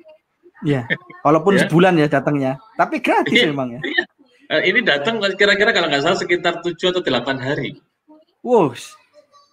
Ya 0.66 0.88
walaupun 1.24 1.56
ya. 1.56 1.66
sebulan 1.66 1.96
ya 1.98 2.06
datangnya 2.06 2.52
tapi 2.76 3.00
gratis 3.00 3.34
iya, 3.34 3.48
memang 3.50 3.78
ya 3.78 3.80
iya. 3.82 4.04
Uh, 4.52 4.60
ini 4.60 4.84
datang 4.84 5.18
kira-kira 5.34 5.72
kalau 5.72 5.88
nggak 5.88 6.04
salah 6.04 6.20
sekitar 6.20 6.60
7 6.60 6.76
atau 6.92 7.00
8 7.00 7.40
hari 7.40 7.80
wow 8.44 8.70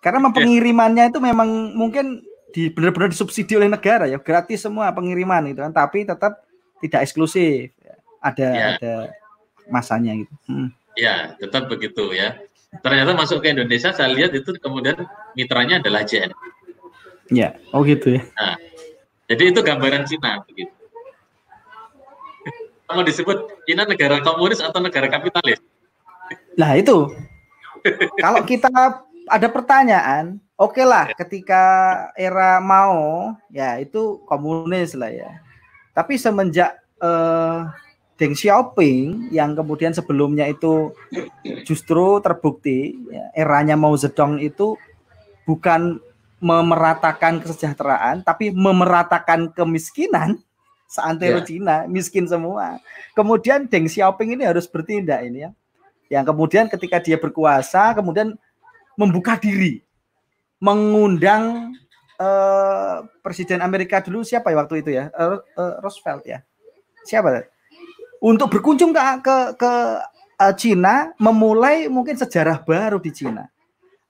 karena 0.04 0.20
memang 0.20 0.36
pengirimannya 0.36 1.10
itu 1.10 1.20
memang 1.24 1.50
mungkin 1.74 2.22
di 2.52 2.68
benar-benar 2.68 3.08
disubsidi 3.08 3.56
oleh 3.56 3.72
negara 3.72 4.06
ya 4.12 4.20
gratis 4.20 4.68
semua 4.68 4.92
pengiriman 4.92 5.48
itu 5.48 5.64
kan 5.64 5.72
tapi 5.72 6.04
tetap 6.04 6.44
tidak 6.84 7.08
eksklusif 7.08 7.72
ada 8.22 8.48
ya. 8.52 8.68
ada 8.78 8.94
masanya 9.72 10.14
gitu. 10.20 10.34
Hmm. 10.46 10.70
Ya, 11.00 11.34
tetap 11.40 11.72
begitu 11.72 12.12
ya. 12.12 12.38
Ternyata 12.84 13.16
masuk 13.16 13.44
ke 13.44 13.52
Indonesia 13.52 13.92
saya 13.92 14.12
lihat 14.12 14.32
itu 14.32 14.56
kemudian 14.60 15.08
mitranya 15.36 15.80
adalah 15.80 16.04
JN. 16.08 16.32
Ya, 17.32 17.56
oh 17.72 17.84
gitu 17.84 18.20
ya. 18.20 18.22
Nah, 18.36 18.56
jadi 19.28 19.52
itu 19.56 19.60
gambaran 19.64 20.04
Cina 20.08 20.44
begitu. 20.44 20.72
Kamu 22.92 23.08
disebut 23.08 23.64
Cina 23.64 23.88
negara 23.88 24.20
komunis 24.20 24.60
atau 24.60 24.84
negara 24.84 25.08
kapitalis? 25.08 25.64
Nah 26.60 26.76
itu, 26.76 27.08
kalau 28.20 28.44
kita 28.44 28.68
ada 29.32 29.48
pertanyaan, 29.48 30.44
oke 30.60 30.76
okay 30.76 30.84
lah 30.84 31.08
ketika 31.16 31.64
era 32.20 32.60
Mao 32.60 33.40
ya 33.48 33.80
itu 33.80 34.20
komunis 34.28 34.92
lah 34.92 35.08
ya. 35.08 35.40
Tapi 35.96 36.20
semenjak 36.20 36.84
eh, 37.00 37.58
Deng 38.20 38.36
Xiaoping 38.36 39.32
yang 39.32 39.56
kemudian 39.56 39.96
sebelumnya 39.96 40.52
itu 40.52 40.92
justru 41.64 42.20
terbukti 42.20 43.00
ya, 43.08 43.32
eranya 43.40 43.80
Mao 43.80 43.96
Zedong 43.96 44.44
itu 44.44 44.76
bukan 45.48 46.04
memeratakan 46.44 47.40
kesejahteraan 47.40 48.28
tapi 48.28 48.52
memeratakan 48.52 49.56
kemiskinan 49.56 50.44
seantero 50.92 51.40
yeah. 51.40 51.48
Cina 51.48 51.78
miskin 51.88 52.28
semua. 52.28 52.84
Kemudian 53.16 53.72
Deng 53.72 53.88
Xiaoping 53.88 54.36
ini 54.36 54.44
harus 54.44 54.68
bertindak 54.68 55.24
ini 55.24 55.48
ya. 55.48 55.52
Yang 56.12 56.36
kemudian 56.36 56.68
ketika 56.68 57.00
dia 57.00 57.16
berkuasa 57.16 57.96
kemudian 57.96 58.36
membuka 59.00 59.40
diri 59.40 59.80
mengundang 60.60 61.72
uh, 62.20 63.08
Presiden 63.24 63.64
Amerika 63.64 64.04
dulu 64.04 64.28
siapa 64.28 64.52
ya 64.52 64.60
waktu 64.60 64.84
itu 64.84 64.92
ya? 64.92 65.08
Uh, 65.16 65.40
uh, 65.56 65.80
Roosevelt 65.80 66.28
ya. 66.28 66.44
Siapa? 67.08 67.48
untuk 68.22 68.54
berkunjung 68.54 68.94
ke 68.94 69.02
ke, 69.26 69.38
ke 69.58 69.74
uh, 70.38 70.54
Cina 70.54 71.10
memulai 71.18 71.90
mungkin 71.90 72.14
sejarah 72.14 72.62
baru 72.62 73.02
di 73.02 73.10
Cina. 73.10 73.50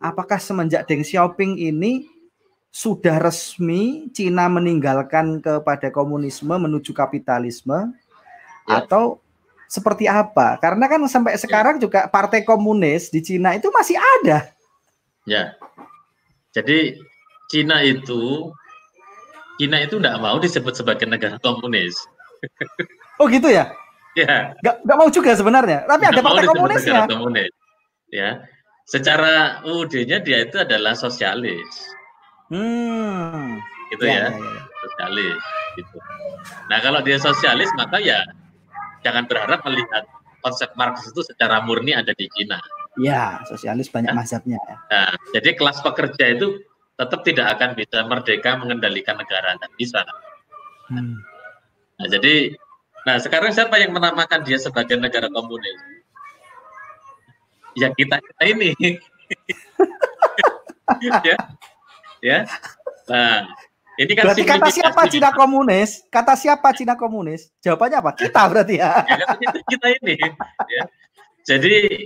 Apakah 0.01 0.41
semenjak 0.41 0.84
Deng 0.89 1.05
Xiaoping 1.05 1.55
ini 1.55 2.09
sudah 2.72 3.19
resmi 3.19 4.07
Cina 4.15 4.47
meninggalkan 4.47 5.43
kepada 5.43 5.91
komunisme 5.91 6.55
menuju 6.55 6.95
kapitalisme 6.95 7.91
ya. 8.65 8.80
atau 8.80 9.19
seperti 9.67 10.07
apa? 10.07 10.55
Karena 10.59 10.88
kan 10.88 11.03
sampai 11.07 11.36
sekarang 11.36 11.80
juga 11.84 12.07
partai 12.07 12.47
komunis 12.47 13.11
di 13.11 13.19
Cina 13.19 13.55
itu 13.55 13.67
masih 13.76 13.99
ada. 13.99 14.51
Ya. 15.28 15.55
Jadi 16.55 16.95
Cina 17.51 17.84
itu 17.84 18.51
Cina 19.59 19.84
itu 19.84 19.99
tidak 19.99 20.19
mau 20.24 20.39
disebut 20.39 20.74
sebagai 20.76 21.07
negara 21.07 21.36
komunis. 21.43 21.95
Oh 23.22 23.30
gitu 23.30 23.51
ya? 23.51 23.69
Ya. 24.17 24.55
Gak, 24.59 24.84
gak 24.84 24.97
mau 24.97 25.07
juga 25.07 25.32
sebenarnya, 25.38 25.88
tapi 25.88 26.03
gak 26.07 26.11
ada 26.17 26.24
partai 26.24 26.47
komunisnya. 26.47 27.01
Komunis. 27.07 27.51
Ya. 28.11 28.43
Secara 28.88 29.63
UUD-nya 29.63 30.19
dia 30.19 30.43
itu 30.43 30.59
adalah 30.59 30.97
sosialis. 30.97 31.69
Hmm. 32.52 33.56
Gitu 33.95 34.04
ya. 34.04 34.12
ya. 34.12 34.28
ya, 34.36 34.38
ya. 34.38 34.62
Sosialis 34.84 35.41
gitu. 35.80 35.97
Nah, 36.68 36.78
kalau 36.84 36.99
dia 36.99 37.18
sosialis 37.18 37.72
maka 37.80 37.97
ya 38.04 38.20
jangan 39.02 39.24
berharap 39.26 39.64
melihat 39.64 40.04
konsep 40.43 40.76
Marx 40.76 41.08
itu 41.08 41.24
secara 41.24 41.64
murni 41.64 41.95
ada 41.95 42.12
di 42.12 42.28
Cina. 42.36 42.60
Ya, 42.99 43.39
sosialis 43.47 43.88
banyak 43.88 44.12
nah, 44.12 44.20
mazhabnya. 44.20 44.60
Ya. 44.60 44.76
Nah, 44.91 45.12
jadi 45.32 45.56
kelas 45.56 45.80
pekerja 45.80 46.36
itu 46.36 46.60
tetap 46.99 47.24
tidak 47.24 47.47
akan 47.56 47.72
bisa 47.74 48.04
merdeka 48.04 48.60
mengendalikan 48.60 49.16
negara, 49.16 49.56
dan 49.56 49.72
bisa. 49.80 50.04
Hmm. 50.91 51.24
Nah, 51.97 52.08
jadi 52.12 52.52
Nah, 53.02 53.18
sekarang 53.18 53.49
siapa 53.49 53.82
yang 53.82 53.97
menamakan 53.97 54.45
dia 54.45 54.62
sebagai 54.62 54.93
negara 54.93 55.26
komunis? 55.34 55.74
Ya 57.74 57.89
kita 57.97 58.22
kita 58.22 58.43
ini. 58.45 58.78
ya. 61.26 61.38
Ya. 62.22 62.45
Nah, 63.09 63.49
ini 63.97 64.13
kan 64.13 64.30
berarti 64.30 64.45
kata 64.45 64.69
siapa 64.69 65.01
Cina 65.09 65.30
komunis? 65.34 66.05
Kata 66.07 66.34
siapa 66.38 66.69
Cina 66.78 66.93
komunis? 66.93 67.49
Jawabannya 67.65 67.97
apa? 67.97 68.11
Kita 68.13 68.41
berarti 68.47 68.76
ya. 68.78 69.03
ya 69.05 69.26
kita, 69.41 69.57
kita 69.67 69.88
ini. 70.01 70.15
Ya. 70.69 70.84
Jadi 71.43 72.05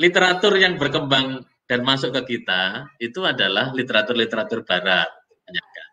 literatur 0.00 0.56
yang 0.56 0.80
berkembang 0.80 1.44
dan 1.68 1.80
masuk 1.84 2.16
ke 2.20 2.36
kita 2.36 2.88
itu 2.98 3.20
adalah 3.22 3.70
literatur-literatur 3.76 4.64
Barat 4.64 5.08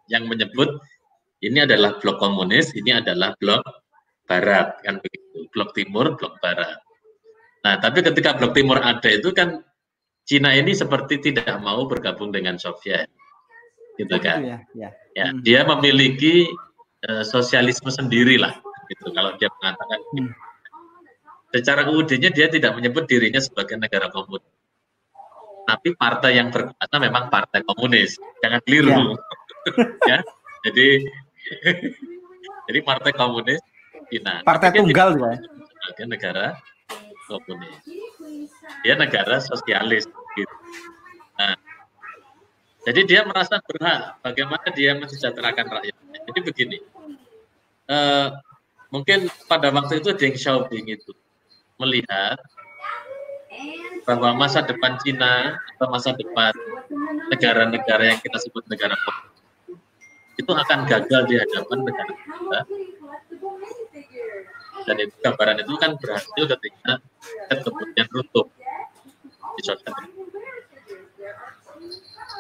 yang 0.10 0.26
menyebut 0.26 0.80
ini 1.40 1.64
adalah 1.64 1.96
blok 2.02 2.20
komunis, 2.20 2.74
ini 2.76 2.92
adalah 2.92 3.32
blok 3.38 3.64
barat 4.30 4.78
kan 4.86 5.02
begitu 5.02 5.50
blok 5.50 5.74
timur 5.74 6.14
blok 6.14 6.38
barat 6.38 6.78
nah 7.66 7.82
tapi 7.82 8.06
ketika 8.06 8.38
blok 8.38 8.54
timur 8.54 8.78
ada 8.78 9.10
itu 9.10 9.34
kan 9.34 9.66
Cina 10.30 10.54
ini 10.54 10.78
seperti 10.78 11.18
tidak 11.18 11.58
mau 11.66 11.90
bergabung 11.90 12.30
dengan 12.30 12.62
Soviet 12.62 13.10
gitu 14.00 14.16
oh, 14.16 14.22
kan 14.24 14.40
ya, 14.40 14.58
ya. 14.72 14.90
ya 15.12 15.26
hmm. 15.28 15.44
dia 15.44 15.68
memiliki 15.68 16.48
uh, 17.12 17.24
sosialisme 17.28 17.92
sendiri 17.92 18.40
lah 18.40 18.56
gitu 18.88 19.12
kalau 19.12 19.36
dia 19.36 19.52
mengatakan 19.60 20.00
hmm. 20.16 20.32
secara 21.52 21.82
UUD-nya 21.92 22.32
dia 22.32 22.48
tidak 22.48 22.80
menyebut 22.80 23.04
dirinya 23.06 23.44
sebagai 23.44 23.76
negara 23.76 24.08
komunis 24.08 24.48
tapi 25.68 25.94
partai 25.94 26.40
yang 26.40 26.50
berkuasa 26.50 26.96
memang 26.98 27.28
partai 27.28 27.62
komunis 27.68 28.16
jangan 28.40 28.64
keliru 28.64 28.90
ya, 28.90 29.04
ya. 30.16 30.18
jadi 30.66 30.88
jadi 32.72 32.80
partai 32.82 33.12
komunis 33.14 33.62
Cina. 34.10 34.42
Partai 34.42 34.74
tunggal 34.74 35.16
ya. 35.16 35.34
Sebagai 35.38 36.06
negara 36.10 36.46
komunis. 37.30 37.78
Dia 38.82 38.98
negara 38.98 39.38
sosialis 39.38 40.10
gitu. 40.34 40.56
Jadi 42.90 43.06
dia 43.06 43.22
merasa 43.22 43.62
berhak 43.62 44.18
bagaimana 44.26 44.66
dia 44.74 44.98
mensejahterakan 44.98 45.78
rakyat. 45.78 45.96
Jadi 46.26 46.40
begini, 46.42 46.78
uh, 47.86 48.34
mungkin 48.90 49.30
pada 49.46 49.70
waktu 49.70 50.02
itu 50.02 50.10
Deng 50.18 50.34
Xiaoping 50.34 50.90
itu 50.90 51.14
melihat 51.78 52.42
bahwa 54.10 54.34
masa 54.34 54.66
depan 54.66 54.98
Cina 55.06 55.62
atau 55.78 55.86
masa 55.94 56.18
depan 56.18 56.50
negara-negara 57.30 58.10
yang 58.10 58.20
kita 58.26 58.42
sebut 58.42 58.66
negara 58.66 58.98
itu 60.34 60.50
akan 60.50 60.90
gagal 60.90 61.22
di 61.30 61.36
hadapan 61.38 61.78
negara 61.86 62.14
kita 62.18 62.60
dan 64.90 64.96
itu 64.98 65.16
gambaran 65.22 65.62
itu 65.62 65.74
kan 65.78 65.92
berhasil 66.02 66.44
ketika 66.58 66.92
kemudian 67.62 68.08
runtuh 68.10 68.50
di 69.60 69.62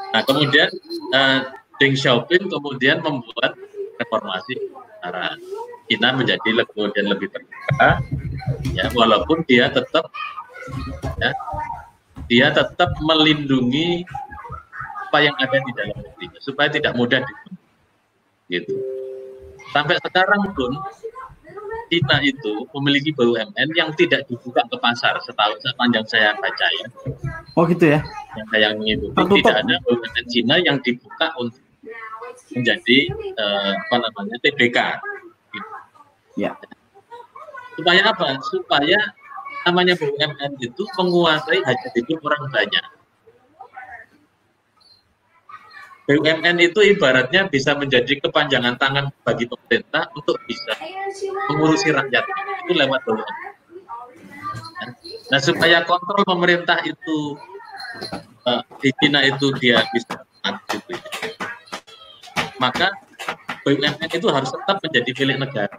Nah 0.09 0.21
kemudian 0.25 0.69
uh, 1.13 1.39
Deng 1.79 1.95
Xiaoping 1.95 2.49
kemudian 2.49 2.99
membuat 2.99 3.55
reformasi 3.99 4.57
negara 4.99 5.35
Cina 5.89 6.13
menjadi 6.13 6.49
lebih 6.53 6.73
kemudian 6.75 7.05
lebih 7.09 7.27
terbuka 7.33 7.91
ya 8.75 8.85
walaupun 8.93 9.41
dia 9.49 9.71
tetap 9.73 10.05
ya 11.17 11.31
dia 12.29 12.47
tetap 12.53 12.93
melindungi 13.01 14.05
apa 15.09 15.17
yang 15.25 15.33
ada 15.41 15.57
di 15.57 15.71
dalam 15.73 15.97
negeri 15.97 16.25
supaya 16.37 16.69
tidak 16.69 16.93
mudah 16.93 17.25
gitu. 18.53 18.77
Sampai 19.73 19.97
sekarang 20.01 20.53
pun 20.53 20.73
Cina 21.89 22.21
itu 22.21 22.53
memiliki 22.77 23.09
BUMN 23.17 23.73
yang 23.73 23.89
tidak 23.97 24.29
dibuka 24.29 24.61
ke 24.69 24.77
pasar 24.77 25.17
setahu 25.25 25.57
sepanjang 25.59 26.05
saya 26.05 26.37
baca 26.37 26.67
ya. 26.69 26.87
Oh 27.57 27.65
gitu 27.65 27.89
ya? 27.89 28.05
Yang 28.37 28.47
saya 28.53 28.67
mengikuti 28.77 29.41
tidak 29.41 29.57
ada 29.65 29.75
BUMN 29.83 30.25
Cina 30.29 30.55
yang 30.61 30.77
dibuka 30.85 31.33
untuk 31.41 31.65
menjadi 32.53 32.97
uh, 33.37 33.73
apa 33.73 33.95
namanya 33.97 34.37
TBK. 34.45 34.77
Gitu. 35.53 35.69
Ya. 36.37 36.53
Supaya 37.73 38.01
apa? 38.05 38.37
Supaya 38.47 38.99
namanya 39.65 39.97
BUMN 39.97 40.61
itu 40.61 40.83
menguasai 40.95 41.59
hajat 41.65 41.91
hidup 41.97 42.21
orang 42.21 42.47
banyak. 42.53 42.85
BUMN 46.09 46.57
itu 46.57 46.81
ibaratnya 46.81 47.45
bisa 47.53 47.77
menjadi 47.77 48.17
kepanjangan 48.17 48.81
tangan 48.81 49.13
bagi 49.21 49.45
pemerintah 49.45 50.09
untuk 50.17 50.41
bisa 50.49 50.73
mengurusi 51.53 51.93
rakyat 51.93 52.25
itu 52.65 52.73
lewat 52.73 53.05
BUMN. 53.05 53.35
Nah 55.29 55.37
supaya 55.37 55.85
kontrol 55.85 56.25
pemerintah 56.25 56.81
itu 56.81 57.37
uh, 58.49 58.65
di 58.81 58.89
China 58.97 59.21
itu 59.21 59.53
dia 59.61 59.85
bisa 59.93 60.25
gitu 60.73 60.97
ya. 60.97 61.09
Maka 62.57 62.89
BUMN 63.61 64.09
itu 64.09 64.27
harus 64.33 64.49
tetap 64.49 64.81
menjadi 64.81 65.11
milik 65.13 65.37
negara. 65.45 65.77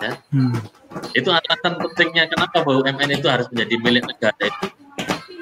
Ya. 0.00 0.16
Hmm. 0.32 0.56
Itu 1.12 1.28
alasan 1.28 1.76
pentingnya 1.76 2.32
kenapa 2.32 2.64
BUMN 2.64 3.12
itu 3.12 3.28
harus 3.28 3.44
menjadi 3.52 3.76
milik 3.76 4.08
negara 4.08 4.40
itu. 4.40 4.66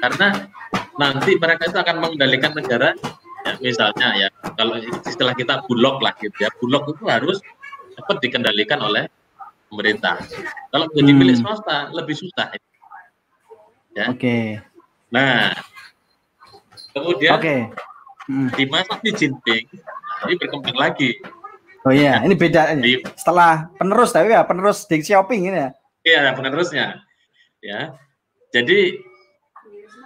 Karena 0.03 0.51
nanti 0.99 1.39
mereka 1.39 1.69
itu 1.69 1.77
akan 1.79 1.95
mengendalikan 2.03 2.51
negara 2.55 2.95
ya 3.41 3.53
misalnya 3.57 4.07
ya 4.17 4.27
kalau 4.53 4.77
istilah 5.07 5.33
kita 5.33 5.63
bulog 5.65 6.01
lah 6.03 6.13
gitu 6.19 6.35
ya. 6.41 6.49
Bulog 6.61 6.91
itu 6.91 7.03
harus 7.07 7.37
dapat 7.97 8.17
dikendalikan 8.23 8.79
oleh 8.81 9.07
pemerintah. 9.71 10.19
Kalau 10.69 10.85
menjadi 10.91 11.11
hmm. 11.11 11.19
milik 11.19 11.37
swasta 11.39 11.89
lebih 11.95 12.15
susah 12.17 12.51
ya. 13.95 14.05
Oke. 14.11 14.19
Okay. 14.19 14.45
nah 15.11 15.51
kemudian 16.95 17.35
okay. 17.35 17.67
hmm. 18.31 18.47
di 18.55 18.63
masa 18.71 18.95
Xi 19.03 19.11
Jinping 19.11 19.65
ini 20.27 20.33
berkembang 20.39 20.77
lagi. 20.77 21.19
Oh 21.81 21.89
iya 21.89 22.21
ini 22.21 22.37
beda 22.37 22.77
di, 22.77 23.01
setelah 23.17 23.67
penerus 23.75 24.13
tapi 24.13 24.29
ya 24.29 24.45
penerus 24.45 24.85
Deng 24.85 25.01
Xiaoping 25.01 25.49
ini 25.49 25.57
ya. 25.57 25.69
Iya 26.05 26.21
penerusnya. 26.37 27.01
Ya. 27.61 27.97
Jadi 28.53 29.01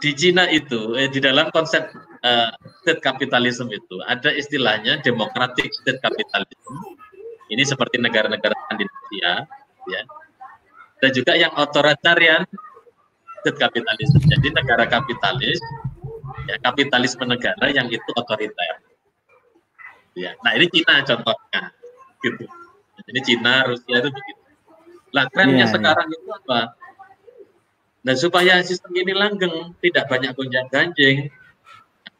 di 0.05 0.13
Cina 0.13 0.45
itu 0.53 0.93
eh, 0.93 1.09
di 1.09 1.17
dalam 1.17 1.49
konsep 1.49 1.89
uh, 2.21 2.53
state 2.85 3.01
capitalism 3.01 3.73
itu 3.73 3.97
ada 4.05 4.29
istilahnya 4.29 5.01
democratic 5.01 5.73
state 5.73 5.97
capitalism. 5.97 6.73
Ini 7.49 7.65
seperti 7.65 7.97
negara-negara 7.97 8.53
Skandinavia, 8.53 9.49
ya. 9.89 10.01
Dan 11.01 11.09
juga 11.09 11.33
yang 11.33 11.49
authoritarian 11.57 12.45
state 13.41 13.57
capitalism. 13.57 14.21
Jadi 14.29 14.53
negara 14.53 14.85
kapitalis, 14.85 15.57
ya 16.45 16.61
kapitalisme 16.61 17.25
negara 17.25 17.73
yang 17.73 17.89
itu 17.89 18.09
otoriter. 18.13 18.85
Ya. 20.13 20.37
Nah 20.45 20.53
ini 20.53 20.69
Cina 20.69 21.01
contohnya, 21.01 21.73
gitu. 22.21 22.45
Ini 23.09 23.19
Cina, 23.25 23.65
Rusia 23.65 24.05
itu 24.05 24.09
begitu. 24.13 24.41
Lah 25.17 25.25
trennya 25.33 25.65
yeah, 25.65 25.69
iya. 25.69 25.73
sekarang 25.73 26.07
yeah. 26.13 26.17
itu 26.21 26.29
apa? 26.29 26.59
Nah 28.05 28.13
supaya 28.13 28.61
sistem 28.61 28.93
ini 28.93 29.17
langgeng, 29.17 29.73
tidak 29.81 30.05
banyak 30.05 30.37
gonjang 30.37 30.69
ganjing, 30.69 31.33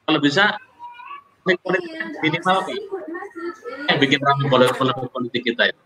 kalau 0.10 0.18
bisa 0.18 0.58
minimal 1.46 2.58
yang 3.86 3.98
bikin 4.02 4.18
ramai 4.18 4.50
politik 4.50 4.82
politik 5.14 5.42
kita 5.46 5.70
itu 5.70 5.84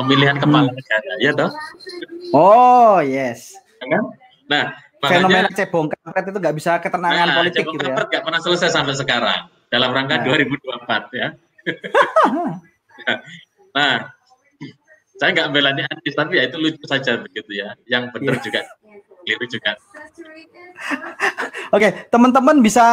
pemilihan 0.00 0.40
kepala 0.40 0.72
hmm. 0.72 0.78
negara, 0.78 1.12
ya 1.20 1.30
toh? 1.36 1.50
Oh 2.32 3.04
yes. 3.04 3.52
Ya 3.82 3.86
kan? 3.92 4.04
Nah, 4.48 4.64
fenomena 5.04 5.50
cebong 5.52 5.92
kampret 5.92 6.24
itu 6.30 6.38
nggak 6.38 6.56
bisa 6.56 6.72
ketenangan 6.80 7.26
nah, 7.28 7.36
politik 7.42 7.64
gitu 7.68 7.84
ya? 7.84 7.96
nggak 8.08 8.22
pernah 8.24 8.40
selesai 8.40 8.72
sampai 8.72 8.94
sekarang 8.96 9.52
dalam 9.68 9.90
rangka 9.92 10.22
nah. 10.22 10.32
2024 10.32 11.18
ya. 11.18 11.28
nah, 13.76 14.16
saya 15.18 15.34
nggak 15.34 15.50
belanya 15.50 15.84
artis 15.90 16.14
tapi 16.14 16.38
ya 16.38 16.46
itu 16.46 16.56
lucu 16.62 16.84
saja 16.86 17.18
begitu 17.18 17.58
ya. 17.58 17.74
Yang 17.90 18.14
benar 18.14 18.38
yeah. 18.38 18.42
juga 18.46 18.60
keliru 19.26 19.44
juga. 19.50 19.72
Oke 21.74 21.88
teman-teman 22.08 22.62
bisa 22.62 22.86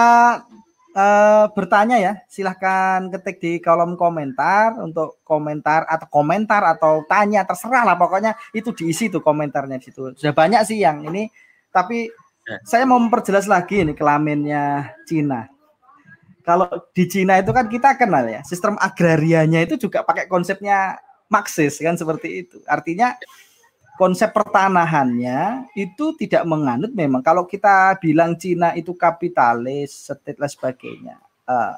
uh, 0.98 1.46
bertanya 1.54 2.02
ya. 2.02 2.14
Silahkan 2.26 3.14
ketik 3.14 3.38
di 3.38 3.52
kolom 3.62 3.94
komentar 3.94 4.74
untuk 4.82 5.22
komentar 5.22 5.86
atau 5.86 6.10
komentar 6.10 6.66
atau 6.66 7.06
tanya 7.06 7.46
terserah 7.46 7.86
lah 7.86 7.96
pokoknya. 7.96 8.34
Itu 8.58 8.74
diisi 8.74 9.14
tuh 9.14 9.22
komentarnya 9.22 9.78
di 9.78 9.86
situ 9.86 10.18
sudah 10.18 10.34
banyak 10.34 10.66
sih 10.66 10.82
yang 10.82 11.06
ini. 11.06 11.30
Tapi 11.70 12.10
yeah. 12.50 12.60
saya 12.66 12.90
mau 12.90 12.98
memperjelas 12.98 13.46
lagi 13.46 13.86
ini 13.86 13.94
kelaminnya 13.94 14.98
Cina. 15.06 15.46
Kalau 16.42 16.70
di 16.94 17.06
Cina 17.06 17.38
itu 17.38 17.54
kan 17.54 17.70
kita 17.70 17.98
kenal 17.98 18.26
ya 18.30 18.42
sistem 18.46 18.78
agrarianya 18.78 19.66
itu 19.66 19.82
juga 19.82 20.06
pakai 20.06 20.30
konsepnya 20.30 20.94
Marxis 21.36 21.76
kan 21.84 22.00
seperti 22.00 22.48
itu. 22.48 22.64
Artinya 22.64 23.20
konsep 24.00 24.32
pertanahannya 24.32 25.68
itu 25.76 26.16
tidak 26.16 26.48
menganut 26.48 26.92
memang 26.96 27.20
kalau 27.20 27.44
kita 27.44 28.00
bilang 28.00 28.40
Cina 28.40 28.72
itu 28.76 28.96
kapitalis, 28.96 30.08
setit 30.08 30.40
dan 30.40 30.48
sebagainya. 30.48 31.16
Uh, 31.44 31.76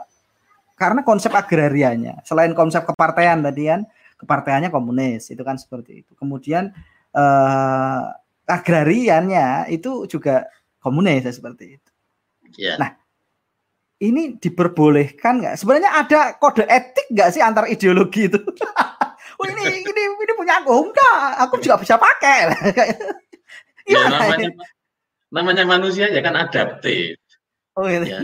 karena 0.77 1.01
konsep 1.01 1.33
agrarianya, 1.33 2.21
selain 2.21 2.53
konsep 2.53 2.85
kepartean 2.85 3.41
tadi 3.41 3.65
kan, 3.65 3.81
keparteannya 4.21 4.69
komunis, 4.69 5.33
itu 5.33 5.41
kan 5.41 5.57
seperti 5.57 6.05
itu. 6.05 6.13
Kemudian 6.13 6.69
uh, 7.17 8.13
agrariannya 8.45 9.73
itu 9.73 10.05
juga 10.05 10.45
komunis 10.77 11.25
seperti 11.33 11.81
itu. 11.81 11.91
Yeah. 12.57 12.77
Nah, 12.77 12.93
ini 13.97 14.37
diperbolehkan 14.37 15.41
nggak? 15.41 15.55
Sebenarnya 15.57 15.91
ada 15.97 16.19
kode 16.37 16.69
etik 16.69 17.09
nggak 17.09 17.29
sih 17.33 17.41
antar 17.41 17.65
ideologi 17.65 18.29
itu? 18.29 18.37
oh 19.37 19.45
ini 19.45 19.85
ini 19.85 20.01
ini 20.17 20.33
punya 20.33 20.61
aku 20.61 20.89
enggak? 20.89 21.21
Aku 21.47 21.55
juga 21.61 21.77
bisa 21.81 21.95
pakai. 21.97 22.51
Ya, 23.87 24.03
namanya, 24.11 24.51
namanya 25.31 25.63
manusia 25.63 26.11
ya 26.11 26.19
kan 26.19 26.35
adaptif. 26.35 27.15
Oh 27.79 27.87
iya. 27.87 28.03
ya. 28.03 28.19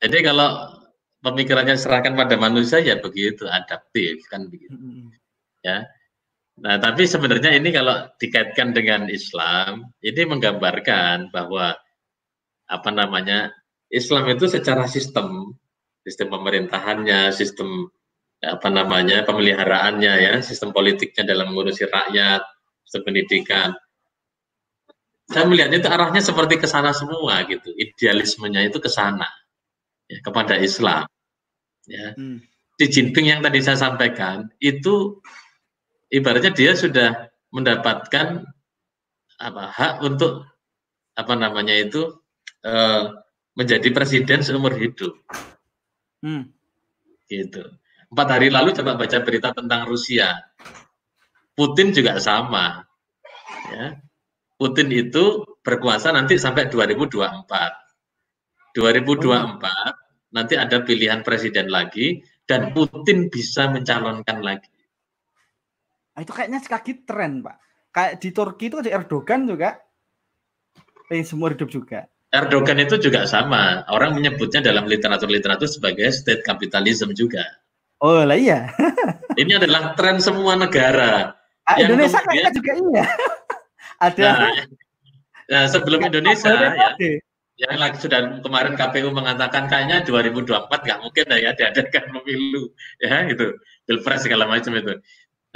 jadi 0.00 0.32
kalau 0.32 0.72
pemikirannya 1.20 1.76
serahkan 1.76 2.16
pada 2.16 2.40
manusia 2.40 2.80
ya 2.80 2.96
begitu 2.96 3.44
adaptif 3.44 4.24
kan 4.32 4.48
begitu. 4.48 4.72
Ya. 5.60 5.84
Nah 6.56 6.80
tapi 6.80 7.04
sebenarnya 7.04 7.52
ini 7.60 7.68
kalau 7.76 8.08
dikaitkan 8.16 8.72
dengan 8.72 9.12
Islam 9.12 9.92
ini 10.00 10.22
menggambarkan 10.24 11.28
bahwa 11.28 11.76
apa 12.66 12.90
namanya 12.94 13.52
Islam 13.92 14.32
itu 14.32 14.48
secara 14.48 14.88
sistem 14.88 15.52
sistem 16.06 16.30
pemerintahannya 16.32 17.34
sistem 17.34 17.90
apa 18.42 18.68
namanya 18.68 19.24
pemeliharaannya 19.24 20.12
ya 20.20 20.32
sistem 20.44 20.70
politiknya 20.70 21.24
dalam 21.24 21.52
mengurusi 21.52 21.88
rakyat 21.88 22.44
sistem 22.84 23.02
pendidikan 23.08 23.70
saya 25.26 25.44
melihatnya 25.48 25.82
itu 25.82 25.88
arahnya 25.90 26.22
seperti 26.22 26.60
ke 26.60 26.68
sana 26.68 26.92
semua 26.92 27.42
gitu 27.48 27.72
idealismenya 27.74 28.68
itu 28.68 28.78
ke 28.78 28.92
sana 28.92 29.26
ya, 30.06 30.20
kepada 30.20 30.60
Islam 30.60 31.08
ya 31.88 32.12
hmm. 32.12 32.44
Xi 32.76 32.86
Jinping 32.92 33.32
yang 33.32 33.40
tadi 33.40 33.64
saya 33.64 33.80
sampaikan 33.80 34.52
itu 34.60 35.24
ibaratnya 36.12 36.52
dia 36.52 36.76
sudah 36.76 37.32
mendapatkan 37.48 38.44
apa 39.40 39.64
hak 39.72 39.94
untuk 40.04 40.44
apa 41.16 41.32
namanya 41.32 41.72
itu 41.72 42.20
eh, 42.60 43.04
menjadi 43.56 43.88
presiden 43.90 44.44
seumur 44.44 44.76
hidup. 44.76 45.16
Hmm. 46.20 46.52
Gitu. 47.26 47.64
Empat 48.06 48.38
hari 48.38 48.54
lalu 48.54 48.70
coba 48.76 48.94
baca 48.94 49.18
berita 49.26 49.50
tentang 49.50 49.90
Rusia. 49.90 50.30
Putin 51.56 51.90
juga 51.90 52.22
sama. 52.22 52.86
Ya. 53.72 53.98
Putin 54.56 54.88
itu 54.94 55.42
berkuasa 55.60 56.14
nanti 56.14 56.38
sampai 56.38 56.70
2024. 56.70 57.42
2024 58.76 60.36
nanti 60.36 60.54
ada 60.54 60.84
pilihan 60.84 61.24
presiden 61.24 61.72
lagi 61.72 62.20
dan 62.44 62.76
Putin 62.76 63.32
bisa 63.32 63.72
mencalonkan 63.72 64.44
lagi. 64.44 64.68
Nah, 66.16 66.24
itu 66.24 66.32
kayaknya 66.32 66.60
sekali 66.64 66.92
tren, 67.04 67.44
Pak. 67.44 67.56
Kayak 67.92 68.12
di 68.20 68.30
Turki 68.32 68.64
itu 68.68 68.76
ada 68.80 68.90
Erdogan 68.92 69.48
juga. 69.48 69.76
Pengen 71.08 71.26
semua 71.28 71.52
hidup 71.52 71.68
juga. 71.68 72.08
Erdogan 72.32 72.80
itu 72.80 72.96
juga 73.00 73.24
sama. 73.24 73.84
Orang 73.88 74.16
menyebutnya 74.16 74.60
dalam 74.60 74.88
literatur-literatur 74.88 75.68
sebagai 75.68 76.08
state 76.12 76.44
capitalism 76.44 77.12
juga. 77.12 77.44
Oh 78.00 78.20
lah 78.24 78.36
iya. 78.36 78.68
Ini 79.40 79.56
adalah 79.56 79.96
tren 79.96 80.20
semua 80.20 80.56
negara. 80.56 81.32
Ah, 81.64 81.76
Indonesia 81.80 82.20
kayaknya 82.22 82.52
juga 82.52 82.72
iya. 82.76 83.04
ada. 84.06 84.22
Nah, 84.22 84.52
nah 85.52 85.62
sebelum 85.66 86.00
Indonesia 86.04 86.52
ya, 86.52 86.92
yang 87.56 87.80
lagi 87.80 87.96
sudah 88.04 88.44
kemarin 88.44 88.76
KPU 88.76 89.08
mengatakan 89.16 89.64
kayaknya 89.66 90.04
2024 90.04 90.68
nggak 90.68 91.00
mungkin 91.00 91.24
ya 91.40 91.56
diadakan 91.56 92.04
pemilu 92.20 92.68
ya 93.00 93.24
itu 93.32 93.56
pilpres 93.88 94.28
segala 94.28 94.44
macam 94.44 94.76
itu. 94.76 95.00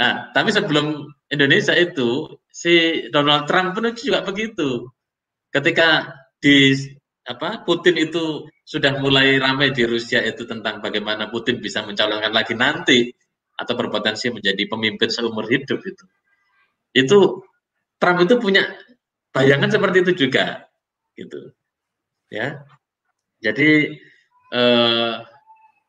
Nah 0.01 0.33
tapi 0.33 0.49
sebelum 0.49 1.13
Indonesia 1.29 1.77
itu 1.77 2.41
si 2.49 3.07
Donald 3.13 3.45
Trump 3.45 3.77
pun 3.77 3.93
juga 3.93 4.25
begitu. 4.25 4.89
Ketika 5.53 6.17
di 6.41 6.73
apa 7.29 7.61
Putin 7.69 8.01
itu 8.01 8.49
sudah 8.71 9.03
mulai 9.03 9.35
ramai 9.43 9.75
di 9.75 9.83
Rusia 9.83 10.23
itu 10.23 10.47
tentang 10.47 10.79
bagaimana 10.79 11.27
Putin 11.27 11.59
bisa 11.59 11.83
mencalonkan 11.83 12.31
lagi 12.31 12.55
nanti 12.55 13.11
atau 13.59 13.75
berpotensi 13.75 14.31
menjadi 14.31 14.63
pemimpin 14.71 15.11
seumur 15.11 15.51
hidup 15.51 15.83
itu. 15.83 16.05
Itu 16.95 17.19
Trump 17.99 18.23
itu 18.23 18.39
punya 18.39 18.63
bayangan 19.35 19.75
seperti 19.75 20.07
itu 20.07 20.13
juga 20.15 20.71
gitu 21.19 21.51
ya. 22.31 22.63
Jadi 23.43 23.91
eh, 24.55 25.13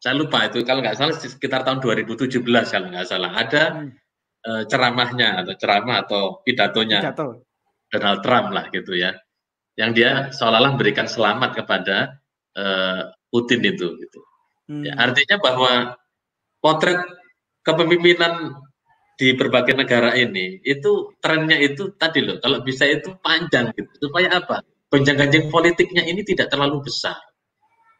saya 0.01 0.15
lupa 0.17 0.49
itu 0.49 0.65
kalau 0.65 0.81
nggak 0.81 0.97
salah 0.97 1.13
sekitar 1.13 1.61
tahun 1.61 1.85
2017 1.85 2.41
kalau 2.41 2.87
nggak 2.89 3.05
salah 3.05 3.31
ada 3.37 3.63
hmm. 3.77 3.89
eh, 4.41 4.63
ceramahnya 4.65 5.45
atau 5.45 5.53
ceramah 5.53 5.97
atau 6.01 6.23
pidatonya 6.41 7.05
Pidato. 7.05 7.45
Donald 7.93 8.25
Trump 8.25 8.49
lah 8.57 8.73
gitu 8.73 8.97
ya, 8.97 9.13
yang 9.77 9.93
dia 9.93 10.33
seolah-olah 10.33 10.79
memberikan 10.79 11.05
selamat 11.05 11.59
kepada 11.59 12.20
eh, 12.57 13.01
Putin 13.31 13.61
itu 13.63 13.87
gitu. 13.95 14.19
Hmm. 14.67 14.83
Ya, 14.83 14.95
artinya 14.99 15.37
bahwa 15.39 15.71
potret 16.59 16.99
kepemimpinan 17.63 18.55
di 19.15 19.37
berbagai 19.37 19.77
negara 19.77 20.17
ini 20.17 20.57
itu 20.65 21.13
trennya 21.21 21.59
itu 21.61 21.93
tadi 21.93 22.25
loh 22.25 22.41
kalau 22.41 22.65
bisa 22.65 22.89
itu 22.89 23.13
panjang 23.21 23.69
gitu 23.77 24.09
supaya 24.09 24.41
apa 24.41 24.65
gonjang-ganjing 24.89 25.53
politiknya 25.53 26.03
ini 26.03 26.25
tidak 26.25 26.49
terlalu 26.49 26.83
besar. 26.83 27.17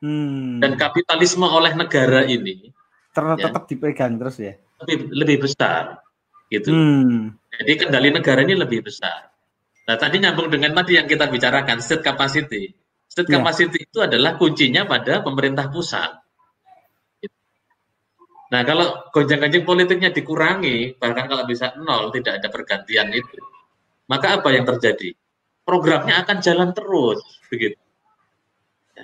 Hmm. 0.02 0.58
Dan 0.58 0.82
kapitalisme 0.82 1.46
oleh 1.46 1.78
negara 1.78 2.26
ini 2.26 2.74
tetap, 3.14 3.38
ya, 3.38 3.48
tetap 3.48 3.64
dipegang 3.70 4.18
terus 4.18 4.38
ya. 4.42 4.54
Lebih 4.82 4.98
lebih 5.14 5.38
besar 5.46 6.02
gitu. 6.50 6.74
Hmm. 6.74 7.38
Jadi 7.62 7.72
kendali 7.86 8.10
negara 8.12 8.42
ini 8.44 8.58
lebih 8.58 8.84
besar. 8.84 9.32
Nah, 9.88 9.96
tadi 9.98 10.20
nyambung 10.20 10.50
dengan 10.52 10.72
tadi 10.76 10.98
yang 11.00 11.08
kita 11.08 11.30
bicarakan 11.30 11.80
state 11.80 12.04
capacity. 12.04 12.74
State 13.12 13.28
yeah. 13.28 13.44
capacity 13.44 13.84
itu 13.84 14.00
adalah 14.00 14.40
kuncinya 14.40 14.88
pada 14.88 15.20
pemerintah 15.20 15.68
pusat. 15.68 16.16
Nah, 18.52 18.62
kalau 18.64 19.12
gonjang-ganjing 19.12 19.68
politiknya 19.68 20.16
dikurangi, 20.16 20.96
bahkan 20.96 21.28
kalau 21.28 21.44
bisa 21.44 21.76
nol, 21.76 22.12
tidak 22.16 22.40
ada 22.40 22.48
pergantian 22.48 23.12
itu, 23.12 23.40
maka 24.08 24.40
apa 24.40 24.52
yang 24.56 24.64
terjadi? 24.64 25.16
programnya 25.66 26.26
akan 26.26 26.38
jalan 26.42 26.70
terus 26.76 27.22
begitu. 27.48 27.80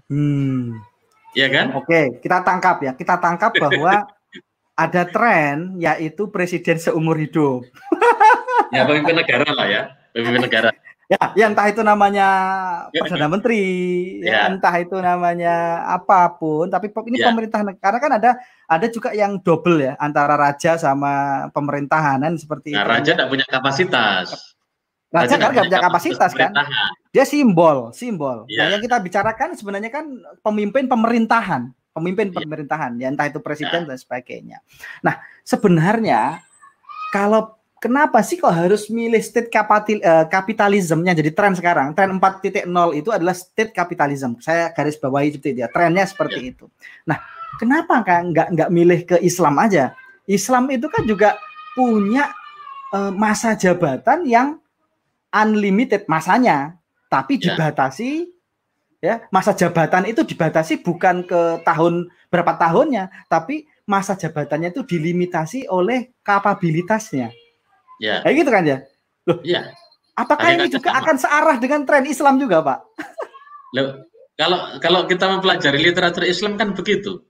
Hmm. 0.10 0.84
Ya 1.32 1.48
kan? 1.54 1.78
Oke, 1.78 2.20
kita 2.20 2.42
tangkap 2.42 2.82
ya. 2.82 2.92
Kita 2.98 3.16
tangkap 3.22 3.54
bahwa 3.56 4.10
ada 4.84 5.04
tren 5.08 5.78
yaitu 5.78 6.30
presiden 6.30 6.82
seumur 6.82 7.18
hidup. 7.18 7.66
ya 8.76 8.84
pemimpin 8.84 9.16
negara 9.16 9.48
lah 9.54 9.68
ya, 9.70 9.82
pemimpin 10.14 10.44
negara. 10.44 10.70
Ya, 11.08 11.32
ya 11.40 11.48
entah 11.48 11.72
itu 11.72 11.80
namanya 11.88 12.28
perdana 12.92 13.32
menteri, 13.32 13.64
ya. 14.20 14.44
ya 14.44 14.52
entah 14.52 14.76
itu 14.76 15.00
namanya 15.00 15.88
apa 15.88 16.36
pun, 16.36 16.68
tapi 16.68 16.92
ini 17.08 17.24
ya. 17.24 17.32
pemerintah 17.32 17.64
negara 17.64 17.96
kan 17.96 18.20
ada 18.20 18.36
ada 18.68 18.88
juga 18.92 19.16
yang 19.16 19.40
double 19.40 19.80
ya 19.80 19.96
antara 20.04 20.36
raja 20.36 20.76
sama 20.76 21.48
pemerintahan 21.56 22.20
seperti 22.36 22.76
nah, 22.76 22.84
itu. 22.84 22.92
Raja 22.92 23.12
tidak 23.16 23.30
punya 23.32 23.48
kapasitas. 23.48 24.58
Raja 25.08 25.36
kan 25.40 25.50
nggak 25.56 25.66
punya 25.72 25.84
kapasitas 25.88 26.32
kan? 26.36 26.52
Dia 27.16 27.24
simbol, 27.24 27.96
simbol. 27.96 28.44
Yeah. 28.52 28.68
Nah, 28.68 28.76
yang 28.76 28.82
kita 28.84 29.00
bicarakan 29.00 29.56
sebenarnya 29.56 29.88
kan 29.88 30.06
pemimpin 30.44 30.92
pemerintahan, 30.92 31.72
pemimpin 31.96 32.36
yeah. 32.36 32.44
pemerintahan, 32.44 32.92
ya 33.00 33.08
entah 33.08 33.32
itu 33.32 33.40
presiden 33.40 33.88
yeah. 33.88 33.96
dan 33.96 33.98
sebagainya. 33.98 34.58
Nah, 35.00 35.24
sebenarnya 35.48 36.44
kalau 37.16 37.57
kenapa 37.78 38.22
sih 38.26 38.38
kok 38.38 38.54
harus 38.54 38.90
milih 38.90 39.22
state 39.22 39.50
capital, 39.50 40.00
uh, 40.02 40.26
kapitalismnya 40.28 41.14
jadi 41.18 41.32
tren 41.34 41.54
sekarang? 41.54 41.94
Tren 41.94 42.18
4.0 42.18 42.66
itu 42.98 43.10
adalah 43.14 43.36
state 43.38 43.74
capitalism. 43.74 44.38
Saya 44.42 44.74
garis 44.74 44.98
bawahi 44.98 45.34
itu 45.34 45.40
dia. 45.54 45.70
Trennya 45.70 46.06
seperti 46.06 46.40
yeah. 46.42 46.52
itu. 46.54 46.66
Nah, 47.06 47.18
kenapa 47.62 48.02
kan 48.06 48.34
nggak 48.34 48.48
nggak 48.54 48.70
milih 48.74 49.00
ke 49.06 49.16
Islam 49.22 49.56
aja? 49.62 49.94
Islam 50.28 50.68
itu 50.74 50.92
kan 50.92 51.08
juga 51.08 51.40
punya 51.78 52.34
uh, 52.92 53.14
masa 53.14 53.56
jabatan 53.56 54.28
yang 54.28 54.60
unlimited 55.32 56.04
masanya, 56.10 56.76
tapi 57.08 57.40
ya. 57.40 57.54
dibatasi 57.54 58.28
ya. 59.00 59.24
Masa 59.32 59.56
jabatan 59.56 60.10
itu 60.10 60.26
dibatasi 60.26 60.84
bukan 60.84 61.24
ke 61.24 61.64
tahun 61.64 62.10
berapa 62.28 62.60
tahunnya, 62.60 63.30
tapi 63.32 63.70
masa 63.88 64.20
jabatannya 64.20 64.76
itu 64.76 64.84
dilimitasi 64.84 65.72
oleh 65.72 66.12
kapabilitasnya. 66.20 67.32
Ya. 67.98 68.22
Kayak 68.22 68.36
gitu 68.46 68.50
kan 68.54 68.64
ya? 68.64 68.78
Loh. 69.28 69.38
Iya. 69.42 69.62
Apakah 70.18 70.50
ini 70.58 70.68
juga 70.74 70.90
sama. 70.94 71.00
akan 71.06 71.16
searah 71.22 71.58
dengan 71.62 71.82
tren 71.86 72.06
Islam 72.10 72.42
juga, 72.42 72.66
Pak? 72.66 72.80
Loh, 73.78 73.88
kalau 74.34 74.60
kalau 74.82 75.02
kita 75.06 75.30
mempelajari 75.30 75.80
literatur 75.82 76.26
Islam 76.26 76.58
kan 76.58 76.74
begitu. 76.74 77.22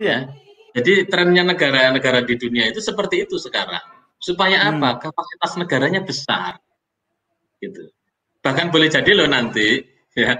Ya. 0.00 0.28
Jadi 0.76 1.08
trennya 1.08 1.44
negara-negara 1.44 2.24
di 2.24 2.36
dunia 2.36 2.68
itu 2.68 2.84
seperti 2.84 3.24
itu 3.24 3.40
sekarang. 3.40 3.80
Supaya 4.20 4.64
hmm. 4.64 4.80
apa? 4.80 5.08
Kapasitas 5.08 5.56
negaranya 5.60 6.04
besar 6.04 6.60
gitu. 7.60 7.88
Bahkan 8.44 8.68
boleh 8.70 8.88
jadi 8.92 9.10
loh 9.16 9.28
nanti 9.28 9.80
ya 10.14 10.38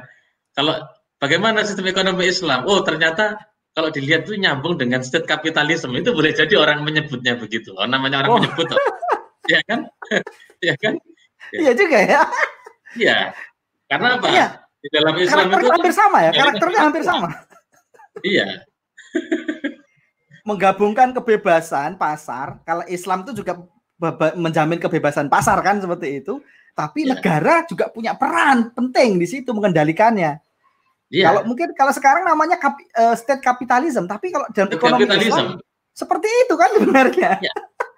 kalau 0.53 0.77
bagaimana 1.19 1.65
sistem 1.65 1.89
ekonomi 1.91 2.29
Islam? 2.29 2.69
Oh 2.69 2.81
ternyata 2.85 3.41
kalau 3.77 3.93
dilihat 3.93 4.25
itu 4.25 4.41
nyambung 4.41 4.81
dengan 4.81 5.05
state 5.05 5.29
kapitalisme 5.29 5.93
itu 5.93 6.13
boleh 6.13 6.33
jadi 6.33 6.57
orang 6.57 6.81
menyebutnya 6.85 7.37
begitu. 7.37 7.77
Oh 7.77 7.85
namanya 7.85 8.25
orang 8.25 8.31
oh. 8.33 8.39
menyebut, 8.41 8.69
oh. 8.73 8.81
Ya 9.47 9.61
kan? 9.67 9.81
ya 10.69 10.75
kan? 10.79 10.95
Ya. 11.55 11.59
Iya 11.63 11.73
juga 11.79 11.99
ya. 12.03 12.21
Iya. 12.97 13.19
Karena 13.87 14.09
apa? 14.19 14.27
Iya. 14.31 14.47
Di 14.83 14.89
dalam 14.93 15.15
Islam 15.19 15.47
Karakter 15.51 15.61
itu 15.63 15.73
hampir 15.75 15.95
sama 15.95 16.19
ya, 16.23 16.31
karakternya 16.31 16.81
hampir 16.81 17.03
sama. 17.03 17.29
iya. 18.23 18.47
Menggabungkan 20.49 21.11
kebebasan 21.11 21.99
pasar, 21.99 22.63
kalau 22.63 22.87
Islam 22.87 23.27
itu 23.27 23.43
juga 23.43 23.67
menjamin 24.39 24.79
kebebasan 24.79 25.27
pasar 25.27 25.59
kan 25.65 25.81
seperti 25.83 26.23
itu 26.23 26.39
tapi 26.77 27.09
yeah. 27.09 27.17
negara 27.17 27.65
juga 27.65 27.89
punya 27.89 28.13
peran 28.13 28.69
penting 28.77 29.17
di 29.17 29.25
situ 29.25 29.49
mengendalikannya. 29.57 30.37
Yeah. 31.09 31.33
Kalau 31.33 31.41
mungkin 31.49 31.73
kalau 31.73 31.93
sekarang 31.97 32.29
namanya 32.29 32.61
kapi, 32.61 32.85
uh, 32.93 33.17
state 33.17 33.41
capitalism, 33.41 34.05
tapi 34.05 34.29
kalau 34.29 34.45
dalam 34.53 34.69
ekonomi 34.69 35.09
Islam 35.09 35.57
seperti 35.97 36.29
itu 36.29 36.55
kan 36.61 36.71
sebenarnya. 36.77 37.33
Yeah. 37.41 37.57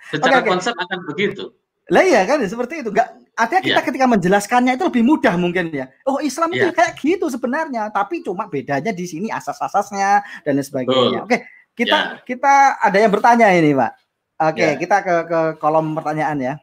Secara 0.08 0.40
okay, 0.40 0.50
konsep 0.50 0.74
okay. 0.74 0.84
akan 0.88 0.98
begitu. 1.04 1.44
Lah 1.88 2.04
iya 2.04 2.24
kan 2.28 2.40
seperti 2.44 2.84
itu. 2.84 2.92
Enggak 2.92 3.16
artinya 3.32 3.62
kita 3.64 3.80
yeah. 3.80 3.86
ketika 3.86 4.06
menjelaskannya 4.10 4.72
itu 4.76 4.84
lebih 4.88 5.02
mudah 5.04 5.34
mungkin 5.40 5.72
ya. 5.72 5.88
Oh, 6.04 6.20
Islam 6.20 6.52
yeah. 6.52 6.68
itu 6.68 6.68
kayak 6.76 6.92
gitu 7.00 7.26
sebenarnya, 7.32 7.88
tapi 7.88 8.20
cuma 8.20 8.44
bedanya 8.50 8.92
di 8.92 9.08
sini 9.08 9.32
asas-asasnya 9.32 10.20
dan 10.44 10.52
lain 10.58 10.66
sebagainya. 10.66 11.24
Oke, 11.24 11.30
okay, 11.32 11.40
kita 11.72 11.96
yeah. 11.96 12.06
kita 12.26 12.54
ada 12.82 12.98
yang 13.00 13.12
bertanya 13.12 13.46
ini, 13.56 13.72
Pak. 13.72 13.92
Oke, 13.94 14.52
okay, 14.52 14.60
ya. 14.60 14.68
yeah. 14.68 14.74
kita 14.76 14.96
ke 15.00 15.14
ke 15.24 15.40
kolom 15.56 15.96
pertanyaan 15.96 16.38
ya. 16.38 16.54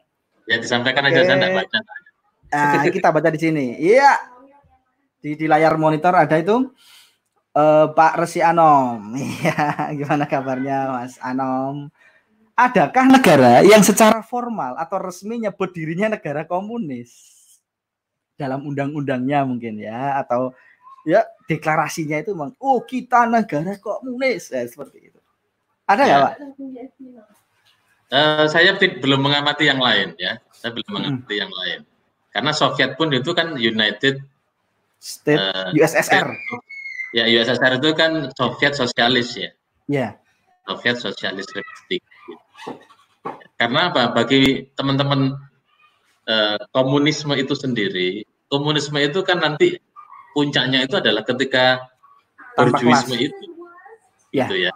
Ya 0.46 0.56
disampaikan 0.62 1.02
okay. 1.10 1.18
aja 1.18 1.20
saya 1.26 1.36
enggak 1.42 1.54
baca. 1.66 1.78
Nah, 2.46 2.86
kita 2.86 3.08
baca 3.10 3.28
di 3.34 3.40
sini. 3.42 3.66
Iya. 3.82 4.12
Di, 5.18 5.34
di 5.34 5.46
layar 5.50 5.74
monitor 5.74 6.14
ada 6.14 6.38
itu 6.38 6.70
uh, 7.56 7.86
Pak 7.90 8.12
Resi 8.22 8.40
Anom. 8.44 9.16
Iya, 9.18 9.90
gimana 9.98 10.24
kabarnya 10.30 10.78
Mas 11.02 11.18
Anom? 11.18 11.90
Adakah 12.56 13.12
negara 13.12 13.60
yang 13.60 13.84
secara 13.84 14.24
formal 14.24 14.80
atau 14.80 14.96
resmi 14.96 15.36
nyebut 15.36 15.76
dirinya 15.76 16.16
negara 16.16 16.48
komunis? 16.48 17.12
Dalam 18.32 18.64
undang-undangnya 18.64 19.44
mungkin 19.44 19.76
ya 19.76 20.16
atau 20.24 20.56
ya 21.04 21.24
deklarasinya 21.44 22.20
itu 22.24 22.32
memang 22.32 22.56
oh 22.56 22.80
kita 22.80 23.28
negara 23.28 23.76
komunis 23.76 24.48
ya, 24.48 24.64
seperti 24.64 25.12
itu. 25.12 25.20
Ada 25.84 26.00
nggak 26.00 26.16
ya. 26.16 26.24
Pak? 26.24 26.34
Uh, 28.06 28.46
saya 28.48 28.72
belum 28.80 29.20
mengamati 29.20 29.68
yang 29.68 29.76
lain 29.76 30.16
ya. 30.16 30.40
Saya 30.56 30.72
belum 30.72 30.88
hmm. 30.88 30.96
mengamati 30.96 31.34
hmm. 31.36 31.42
yang 31.44 31.52
lain. 31.52 31.80
Karena 32.32 32.52
Soviet 32.56 32.96
pun 32.96 33.12
itu 33.12 33.36
kan 33.36 33.52
United 33.52 34.24
State 34.96 35.40
uh, 35.40 35.76
eh, 35.76 35.80
USSR. 35.80 36.32
Ya 37.12 37.28
USSR 37.28 37.84
itu 37.84 37.88
kan 37.92 38.32
Soviet 38.32 38.72
sosialis 38.72 39.36
ya. 39.36 39.50
Ya. 39.92 40.08
Soviet 40.64 40.96
Sosialis 40.96 41.44
Republik. 41.52 42.00
Karena 43.56 43.88
apa? 43.92 44.12
Bagi 44.12 44.68
teman-teman 44.76 45.32
uh, 46.28 46.58
komunisme 46.70 47.32
itu 47.36 47.56
sendiri, 47.56 48.24
komunisme 48.52 49.00
itu 49.00 49.24
kan 49.24 49.40
nanti 49.40 49.80
puncaknya 50.36 50.84
itu 50.84 51.00
adalah 51.00 51.24
ketika 51.24 51.88
borjuisme 52.52 53.16
itu. 53.16 53.44
Ya. 54.30 54.44
Gitu 54.46 54.68
ya. 54.68 54.72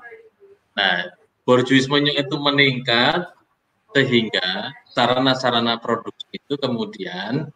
Nah, 0.77 1.13
borjuismenya 1.45 2.17
itu 2.17 2.37
meningkat 2.41 3.29
sehingga 3.93 4.73
sarana-sarana 4.89 5.77
produksi 5.83 6.41
itu 6.41 6.55
kemudian 6.57 7.51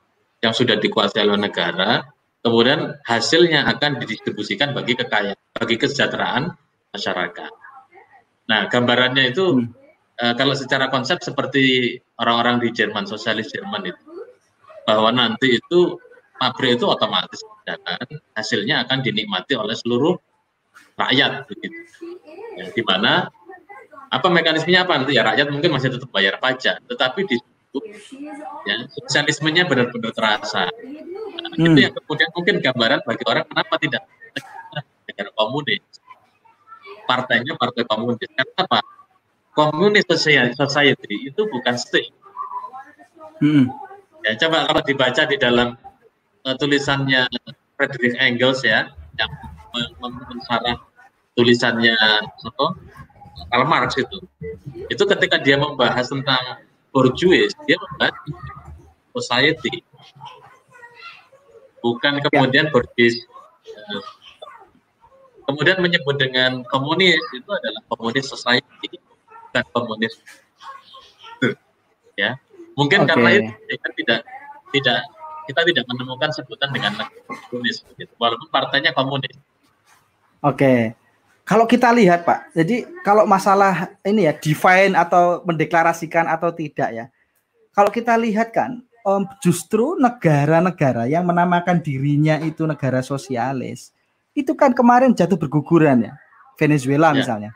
yang 0.44 0.52
sudah 0.52 0.76
dikuasai 0.76 1.24
oleh 1.24 1.40
negara, 1.40 2.04
kemudian 2.44 3.00
hasilnya 3.06 3.64
akan 3.70 3.96
didistribusikan 4.02 4.76
bagi 4.76 4.98
kekayaan, 4.98 5.40
bagi 5.56 5.80
kesejahteraan 5.80 6.52
masyarakat. 6.92 7.52
Nah, 8.44 8.68
gambarannya 8.68 9.32
itu 9.32 9.44
hmm. 9.56 9.83
Uh, 10.20 10.34
kalau 10.36 10.54
secara 10.54 10.90
konsep 10.90 11.22
seperti 11.22 11.96
orang-orang 12.20 12.62
di 12.62 12.68
Jerman, 12.70 13.08
sosialis 13.08 13.50
Jerman 13.50 13.88
itu, 13.88 14.10
bahwa 14.84 15.10
nanti 15.10 15.58
itu 15.58 15.98
pabrik 16.36 16.76
itu 16.76 16.84
otomatis 16.84 17.40
dan 17.64 17.80
hasilnya 18.36 18.84
akan 18.84 19.00
dinikmati 19.00 19.56
oleh 19.56 19.72
seluruh 19.78 20.14
rakyat 20.98 21.48
begitu. 21.48 21.78
Ya, 22.54 22.70
di 22.70 22.82
mana 22.86 23.30
apa 24.12 24.26
mekanismenya 24.30 24.86
apa 24.86 25.02
nanti 25.02 25.18
ya 25.18 25.26
rakyat 25.26 25.50
mungkin 25.50 25.74
masih 25.74 25.90
tetap 25.94 26.10
bayar 26.12 26.38
pajak, 26.38 26.84
tetapi 26.86 27.20
di 27.26 27.36
situ 27.40 27.78
ya 28.68 28.86
sosialismenya 29.02 29.66
benar-benar 29.66 30.12
terasa. 30.14 30.70
Nah, 30.70 31.50
hmm. 31.58 31.74
Itu 31.74 31.78
yang 31.80 31.92
kemudian 31.98 32.30
mungkin 32.30 32.54
gambaran 32.62 33.00
bagi 33.02 33.24
orang 33.26 33.44
kenapa 33.50 33.74
tidak 33.82 34.02
negara 35.08 35.30
komunis 35.34 35.82
partainya 37.04 37.54
partai 37.54 37.84
komunis. 37.86 38.28
Karena 38.32 38.80
Komunis 39.54 40.02
society 40.58 41.30
itu 41.30 41.40
bukan 41.46 41.78
state. 41.78 42.10
Hmm. 43.38 43.70
Ya, 44.26 44.34
coba 44.40 44.66
kalau 44.66 44.82
dibaca 44.82 45.22
di 45.30 45.36
dalam 45.38 45.78
uh, 46.42 46.54
tulisannya 46.58 47.28
Friedrich 47.78 48.18
Engels 48.18 48.66
ya, 48.66 48.90
yang 49.14 49.30
mensarah 50.02 50.78
tulisannya 51.38 51.94
apa? 52.42 52.66
Karl 53.50 53.66
Marx 53.66 53.94
itu. 53.98 54.18
Itu 54.90 55.06
ketika 55.06 55.38
dia 55.38 55.58
membahas 55.58 56.10
tentang 56.10 56.66
bourgeois, 56.90 57.50
dia 57.66 57.76
membahas 57.78 58.16
society. 59.14 59.86
Bukan 61.84 62.18
kemudian 62.26 62.72
bourgeois 62.74 63.22
kemudian 65.44 65.78
menyebut 65.80 66.16
dengan 66.16 66.64
komunis 66.68 67.20
itu 67.36 67.48
adalah 67.48 67.80
komunis 67.92 68.26
society 68.28 68.96
bukan 69.54 69.70
komunis 69.70 70.14
ya 72.18 72.34
mungkin 72.74 73.06
okay. 73.06 73.08
karena 73.14 73.28
itu 73.38 73.50
kita 73.70 73.88
tidak 73.94 74.20
tidak 74.74 74.98
kita 75.44 75.60
tidak 75.70 75.84
menemukan 75.86 76.30
sebutan 76.34 76.68
dengan 76.74 76.92
komunis 77.22 77.86
gitu. 77.94 78.10
walaupun 78.18 78.50
partainya 78.50 78.90
komunis 78.90 79.38
oke 80.42 80.58
okay. 80.58 80.78
kalau 81.46 81.70
kita 81.70 81.94
lihat 81.94 82.26
pak 82.26 82.50
jadi 82.50 82.82
kalau 83.06 83.30
masalah 83.30 83.94
ini 84.02 84.26
ya 84.26 84.34
define 84.34 84.98
atau 84.98 85.46
mendeklarasikan 85.46 86.26
atau 86.26 86.50
tidak 86.50 86.90
ya 86.90 87.06
kalau 87.70 87.94
kita 87.94 88.18
lihat 88.18 88.50
kan 88.50 88.82
um, 89.06 89.22
justru 89.38 89.94
negara-negara 90.02 91.06
yang 91.06 91.22
menamakan 91.22 91.78
dirinya 91.78 92.42
itu 92.42 92.66
negara 92.66 93.06
sosialis 93.06 93.94
itu 94.34 94.50
kan 94.58 94.74
kemarin 94.74 95.14
jatuh 95.14 95.38
berguguran 95.38 96.10
ya. 96.10 96.14
Venezuela 96.58 97.14
ya. 97.14 97.22
misalnya. 97.22 97.50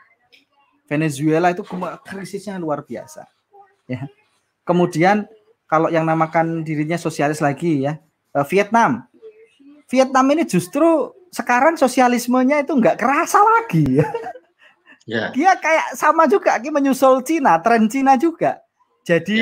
Venezuela 0.89 1.53
itu 1.53 1.61
krisisnya 2.01 2.57
luar 2.57 2.81
biasa. 2.81 3.29
Ya. 3.85 4.09
Kemudian 4.65 5.29
kalau 5.69 5.93
yang 5.93 6.01
namakan 6.01 6.65
dirinya 6.65 6.97
sosialis 6.97 7.39
lagi 7.45 7.85
ya, 7.85 8.01
eh, 8.33 8.45
Vietnam. 8.49 9.05
Vietnam 9.85 10.25
ini 10.33 10.49
justru 10.49 11.13
sekarang 11.29 11.77
sosialismenya 11.77 12.65
itu 12.65 12.73
nggak 12.73 12.97
kerasa 12.97 13.37
lagi. 13.37 14.01
Ya. 15.09 15.33
Dia 15.33 15.57
kayak 15.57 15.97
sama 15.97 16.29
juga, 16.29 16.61
dia 16.61 16.69
menyusul 16.69 17.25
Cina, 17.25 17.57
tren 17.61 17.89
Cina 17.89 18.13
juga. 18.13 18.61
Jadi 19.01 19.41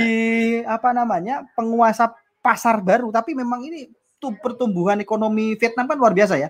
ya. 0.64 0.80
apa 0.80 0.96
namanya 0.96 1.44
penguasa 1.60 2.12
pasar 2.40 2.80
baru, 2.80 3.12
tapi 3.12 3.36
memang 3.36 3.60
ini 3.68 3.92
tuh 4.16 4.32
pertumbuhan 4.40 4.96
ekonomi 5.04 5.60
Vietnam 5.60 5.92
kan 5.92 6.00
luar 6.00 6.16
biasa 6.16 6.40
ya 6.40 6.48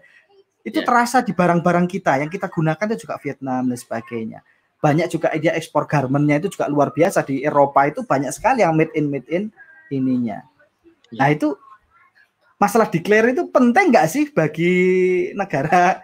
itu 0.68 0.84
yeah. 0.84 0.88
terasa 0.88 1.24
di 1.24 1.32
barang-barang 1.32 1.88
kita 1.88 2.20
yang 2.20 2.28
kita 2.28 2.52
gunakan 2.52 2.86
itu 2.92 3.08
juga 3.08 3.16
Vietnam 3.24 3.72
dan 3.72 3.78
sebagainya. 3.80 4.40
Banyak 4.78 5.08
juga 5.10 5.34
dia 5.38 5.58
ekspor 5.58 5.90
garmentnya 5.90 6.38
itu 6.38 6.54
juga 6.54 6.70
luar 6.70 6.94
biasa 6.94 7.26
di 7.26 7.42
Eropa 7.42 7.90
itu 7.90 8.06
banyak 8.06 8.30
sekali 8.30 8.62
yang 8.62 8.78
made 8.78 8.94
in 8.94 9.10
made 9.10 9.26
in 9.30 9.50
ininya. 9.90 10.46
Yeah. 11.10 11.18
Nah 11.18 11.28
itu 11.34 11.58
masalah 12.62 12.90
declare 12.90 13.34
itu 13.34 13.50
penting 13.50 13.90
nggak 13.90 14.08
sih 14.10 14.30
bagi 14.30 14.74
negara 15.34 16.02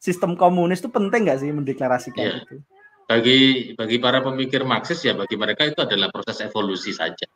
sistem 0.00 0.36
komunis 0.36 0.80
itu 0.80 0.88
penting 0.88 1.28
nggak 1.28 1.40
sih 1.44 1.50
mendeklarasikan 1.52 2.24
yeah. 2.24 2.40
itu? 2.40 2.56
Bagi 3.04 3.40
bagi 3.76 3.96
para 4.00 4.24
pemikir 4.24 4.64
Marxis 4.64 5.04
ya 5.04 5.12
bagi 5.12 5.36
mereka 5.36 5.68
itu 5.68 5.84
adalah 5.84 6.08
proses 6.08 6.40
evolusi 6.40 6.96
saja. 6.96 7.28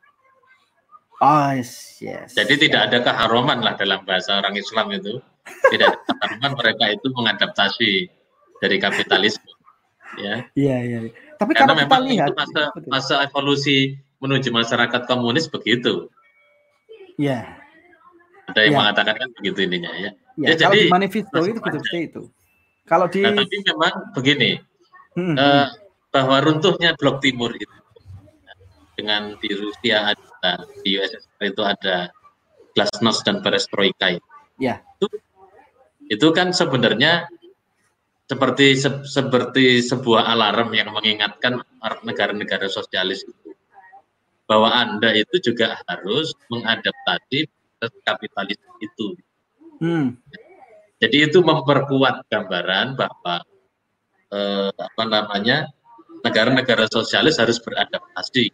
Oh 1.19 1.51
yes, 1.51 1.99
yes. 2.01 2.33
Jadi 2.33 2.55
yes. 2.55 2.61
tidak 2.65 2.81
ada 2.89 2.97
keharuman 3.05 3.59
lah 3.61 3.77
dalam 3.77 4.01
bahasa 4.07 4.39
orang 4.39 4.57
Islam 4.57 4.89
itu 4.95 5.21
tidak 5.69 5.99
teman 6.17 6.55
mereka 6.59 6.85
itu 6.89 7.07
mengadaptasi 7.13 7.91
dari 8.63 8.77
kapitalisme 8.81 9.58
ya. 10.17 10.35
Iya 10.55 10.77
iya 10.81 10.99
tapi 11.39 11.55
karena 11.55 11.71
memang 11.71 12.03
lihat, 12.03 12.27
itu 12.27 12.33
masa 12.35 12.61
masa 12.91 13.15
evolusi 13.23 13.95
menuju 14.19 14.51
masyarakat 14.51 15.01
komunis 15.07 15.47
begitu. 15.47 16.11
Iya. 17.15 17.55
Ada 18.51 18.59
yang 18.67 18.75
ya. 18.75 18.79
mengatakan 18.83 19.15
kan 19.15 19.29
begitu 19.39 19.59
ininya 19.63 19.91
ya, 19.95 20.11
ya, 20.35 20.47
ya 20.51 20.55
jadi 20.67 20.89
di 20.89 20.91
manifesto 20.91 21.39
itu 21.47 21.61
seperti 21.61 21.99
itu. 22.11 22.21
Kalau 22.89 23.05
di 23.07 23.21
nah, 23.21 23.37
tapi 23.37 23.55
memang 23.61 23.93
begini 24.17 24.51
hmm, 25.15 25.35
eh, 25.37 25.37
hmm. 25.37 25.67
bahwa 26.09 26.37
runtuhnya 26.41 26.97
blok 26.97 27.21
timur 27.21 27.53
itu 27.53 27.77
dengan 28.97 29.37
di 29.39 29.49
Rusia 29.53 30.11
ada 30.11 30.65
di 30.83 30.97
USSR 30.97 31.55
itu 31.55 31.61
ada 31.63 32.11
glasnost 32.73 33.23
dan 33.23 33.39
perestroika 33.39 34.17
ya. 34.59 34.81
itu 34.99 35.07
itu 36.09 36.27
kan 36.33 36.51
sebenarnya 36.51 37.29
seperti 38.29 38.77
se, 38.77 38.89
seperti 39.09 39.81
sebuah 39.81 40.29
alarm 40.37 40.69
yang 40.77 40.93
mengingatkan 40.93 41.65
negara-negara 42.05 42.69
sosialis 42.69 43.25
itu 43.25 43.57
bahwa 44.45 44.69
anda 44.69 45.09
itu 45.17 45.41
juga 45.41 45.81
harus 45.89 46.33
mengadaptasi 46.49 47.49
kapitalis 48.05 48.57
itu. 48.81 49.17
Hmm. 49.81 50.21
Jadi 51.01 51.31
itu 51.31 51.41
memperkuat 51.41 52.29
gambaran 52.29 52.93
bahwa 52.93 53.41
eh, 54.29 54.69
apa 54.77 55.03
namanya 55.09 55.73
negara-negara 56.21 56.85
sosialis 56.91 57.41
harus 57.41 57.57
beradaptasi 57.61 58.53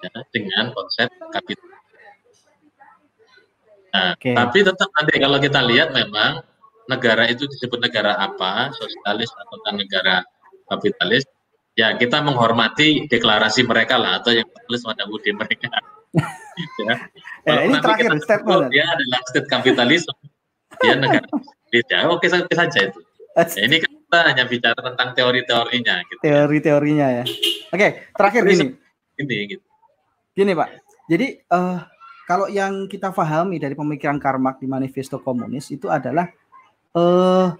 ya, 0.00 0.12
dengan 0.32 0.72
konsep 0.72 1.12
kapitalis. 1.32 1.76
Nah, 3.92 4.12
okay. 4.12 4.36
tapi 4.36 4.58
tetap 4.60 4.88
nanti 4.92 5.14
kalau 5.16 5.38
kita 5.40 5.60
lihat 5.64 5.88
memang 5.96 6.44
negara 6.86 7.26
itu 7.30 7.46
disebut 7.46 7.78
negara 7.82 8.14
apa, 8.18 8.70
sosialis 8.74 9.30
atau 9.30 9.56
negara 9.74 10.22
kapitalis, 10.70 11.26
ya 11.78 11.94
kita 11.94 12.22
menghormati 12.22 13.06
deklarasi 13.06 13.66
mereka 13.66 13.98
lah 13.98 14.22
atau 14.22 14.34
yang 14.34 14.46
tertulis 14.46 14.82
pada 14.82 15.04
budi 15.06 15.30
mereka. 15.34 15.68
ya. 16.86 16.94
eh, 17.46 17.60
ini 17.68 17.76
terakhir 17.82 18.10
statement. 18.22 18.72
Dia 18.72 18.84
adalah 18.88 19.20
state 19.28 19.48
kapitalis, 19.50 20.02
dia 20.80 20.94
negara 20.96 21.26
ya 21.70 22.08
oke 22.08 22.26
saja 22.30 22.80
itu. 22.88 23.00
Ya, 23.36 23.44
ini 23.68 23.76
kan 23.84 23.92
kita 23.92 24.18
hanya 24.32 24.44
bicara 24.48 24.80
tentang 24.80 25.08
teori-teorinya. 25.12 25.94
Gitu. 26.08 26.20
Teori-teorinya 26.24 27.06
ya. 27.20 27.24
Oke, 27.68 28.08
terakhir 28.16 28.48
gini. 28.48 28.72
Ini 29.20 29.36
gitu. 29.52 29.64
Gini 30.32 30.52
Pak, 30.52 30.68
jadi 31.08 31.40
uh, 31.48 31.80
kalau 32.28 32.48
yang 32.52 32.88
kita 32.88 33.12
pahami 33.12 33.56
dari 33.56 33.72
pemikiran 33.72 34.20
Karmak 34.20 34.60
di 34.60 34.68
Manifesto 34.68 35.16
Komunis 35.20 35.72
itu 35.72 35.88
adalah 35.88 36.28
uh, 36.96 37.52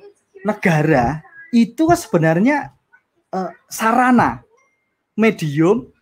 negara 0.43 1.21
itu 1.53 1.85
kan 1.85 1.99
sebenarnya 2.01 2.73
uh, 3.31 3.53
sarana 3.69 4.41
medium 5.13 5.93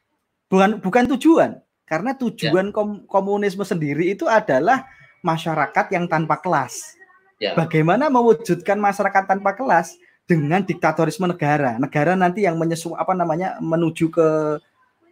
bukan 0.47 0.79
bukan 0.79 1.05
tujuan 1.19 1.59
karena 1.85 2.15
tujuan 2.15 2.71
kom 2.71 3.05
komunisme 3.11 3.67
sendiri 3.67 4.15
itu 4.15 4.25
adalah 4.31 4.87
masyarakat 5.21 5.93
yang 5.93 6.07
tanpa 6.09 6.41
kelas 6.41 6.95
Ya. 7.43 7.53
Bagaimana 7.59 8.07
mewujudkan 8.09 8.79
masyarakat 8.79 9.27
tanpa 9.27 9.53
kelas 9.59 9.99
dengan 10.25 10.63
diktatorisme 10.63 11.27
negara? 11.27 11.77
Negara 11.83 12.15
nanti 12.15 12.47
yang 12.47 12.55
menyesu 12.55 12.95
apa 12.95 13.11
namanya 13.13 13.59
menuju 13.59 14.07
ke 14.09 14.29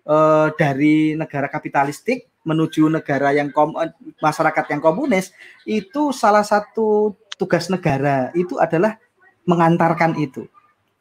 uh, 0.07 0.49
dari 0.55 1.19
negara 1.19 1.51
kapitalistik 1.51 2.31
menuju 2.43 2.91
negara 2.91 3.31
yang 3.31 3.55
kom 3.55 3.75
eh, 3.79 3.91
masyarakat 4.19 4.65
yang 4.75 4.83
komunis 4.83 5.31
itu 5.63 6.11
salah 6.11 6.43
satu 6.43 7.15
tugas 7.43 7.67
negara 7.67 8.31
itu 8.39 8.55
adalah 8.63 9.03
mengantarkan 9.43 10.15
itu. 10.15 10.47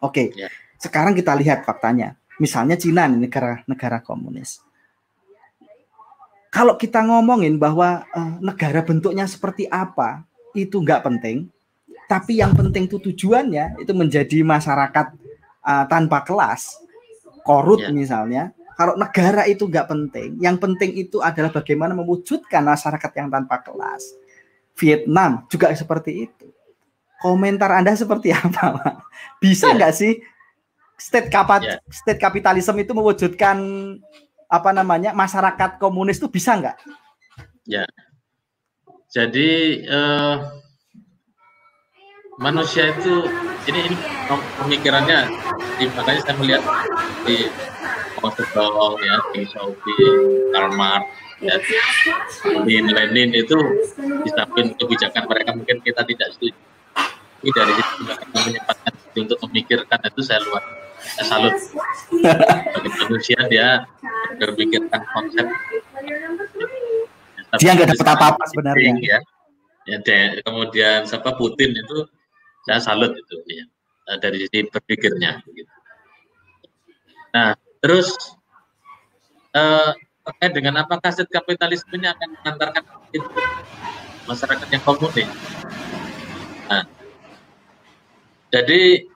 Oke. 0.01 0.33
Okay. 0.33 0.47
Ya. 0.47 0.49
Sekarang 0.81 1.13
kita 1.13 1.37
lihat 1.37 1.61
faktanya. 1.61 2.17
Misalnya 2.41 2.73
Cina 2.73 3.05
nih 3.05 3.29
negara 3.29 3.61
negara 3.69 4.01
komunis. 4.01 4.65
Kalau 6.49 6.75
kita 6.75 7.05
ngomongin 7.05 7.61
bahwa 7.61 8.03
uh, 8.11 8.35
negara 8.41 8.81
bentuknya 8.81 9.29
seperti 9.29 9.69
apa, 9.69 10.25
itu 10.57 10.81
nggak 10.81 11.05
penting. 11.05 11.47
Tapi 12.09 12.43
yang 12.43 12.51
penting 12.51 12.91
itu 12.91 12.99
tujuannya 12.99 13.79
itu 13.79 13.93
menjadi 13.95 14.43
masyarakat 14.43 15.15
uh, 15.63 15.85
tanpa 15.87 16.25
kelas, 16.27 16.81
korut 17.45 17.87
ya. 17.87 17.93
misalnya. 17.93 18.51
Kalau 18.75 18.97
negara 18.97 19.45
itu 19.45 19.69
nggak 19.69 19.87
penting, 19.87 20.41
yang 20.41 20.57
penting 20.57 20.97
itu 20.97 21.21
adalah 21.21 21.53
bagaimana 21.53 21.93
mewujudkan 21.93 22.65
masyarakat 22.65 23.11
yang 23.13 23.29
tanpa 23.29 23.61
kelas. 23.61 24.20
Vietnam 24.77 25.45
juga 25.51 25.71
seperti 25.73 26.29
itu. 26.29 26.47
Komentar 27.21 27.69
Anda 27.71 27.93
seperti 27.93 28.33
apa, 28.37 28.77
Pak? 28.77 28.93
Bisa 29.39 29.71
ya. 29.71 29.75
nggak 29.77 29.93
ya. 29.93 29.99
sih 29.99 30.13
state 31.01 31.33
kapat 31.33 31.61
yeah. 31.65 31.79
state 31.89 32.21
kapitalisme 32.21 32.77
itu 32.77 32.93
mewujudkan 32.93 33.57
apa 34.45 34.69
namanya 34.69 35.15
masyarakat 35.17 35.81
komunis 35.81 36.21
itu 36.21 36.29
bisa 36.29 36.53
nggak? 36.59 36.77
Ya, 37.65 37.85
jadi 39.11 39.83
uh, 39.91 40.35
manusia 42.39 42.95
itu 42.95 43.27
ini, 43.67 43.91
ini 43.91 43.97
pemikirannya, 44.55 45.29
di, 45.77 45.85
makanya 45.91 46.21
saya 46.23 46.35
melihat 46.39 46.63
di 47.27 47.51
Zedong 48.21 48.95
ya, 49.01 49.17
di 49.33 49.43
Saudi, 49.51 49.97
Karl 50.55 50.71
Marx, 50.77 51.05
ya, 51.41 51.55
di 52.63 52.75
Lenin 52.79 53.29
itu 53.33 53.57
di 53.97 54.29
samping 54.31 54.77
kebijakan 54.77 55.25
mereka 55.25 55.51
mungkin 55.57 55.77
kita 55.81 56.05
tidak 56.05 56.29
setuju. 56.37 56.57
Tapi 57.41 57.49
dari 57.57 57.73
situ 57.73 58.01
menyempatkan 58.37 58.93
untuk 59.17 59.37
memikirkan 59.49 59.99
itu 60.05 60.21
saya 60.21 60.39
luar 60.45 60.61
saya 61.01 61.25
salut 61.25 61.55
bagi 62.77 62.89
manusia 63.01 63.39
dia 63.49 63.89
berpikirkan 64.37 65.01
konsep 65.11 65.45
dia 67.57 67.71
nggak 67.73 67.89
dapat 67.97 68.07
apa-apa 68.15 68.43
sebenarnya 68.47 68.91
ya. 69.01 69.19
ya 69.89 69.97
kemudian 70.45 71.03
siapa 71.09 71.35
Putin 71.35 71.73
itu 71.73 72.05
saya 72.69 72.79
salut 72.79 73.11
itu 73.17 73.35
ya 73.49 73.65
dari 74.21 74.45
sisi 74.45 74.69
berpikirnya 74.69 75.41
gitu. 75.49 75.73
nah 77.33 77.57
terus 77.81 78.13
eh, 79.57 79.91
terkait 80.31 80.51
dengan 80.55 80.73
apakah 80.81 81.11
aset 81.11 81.27
kapitalismenya 81.27 82.15
akan 82.15 82.29
mengantarkan 82.39 82.83
masyarakat 84.25 84.67
yang 84.71 84.83
komunis 84.87 85.29
nah 86.71 86.83
jadi 88.51 89.11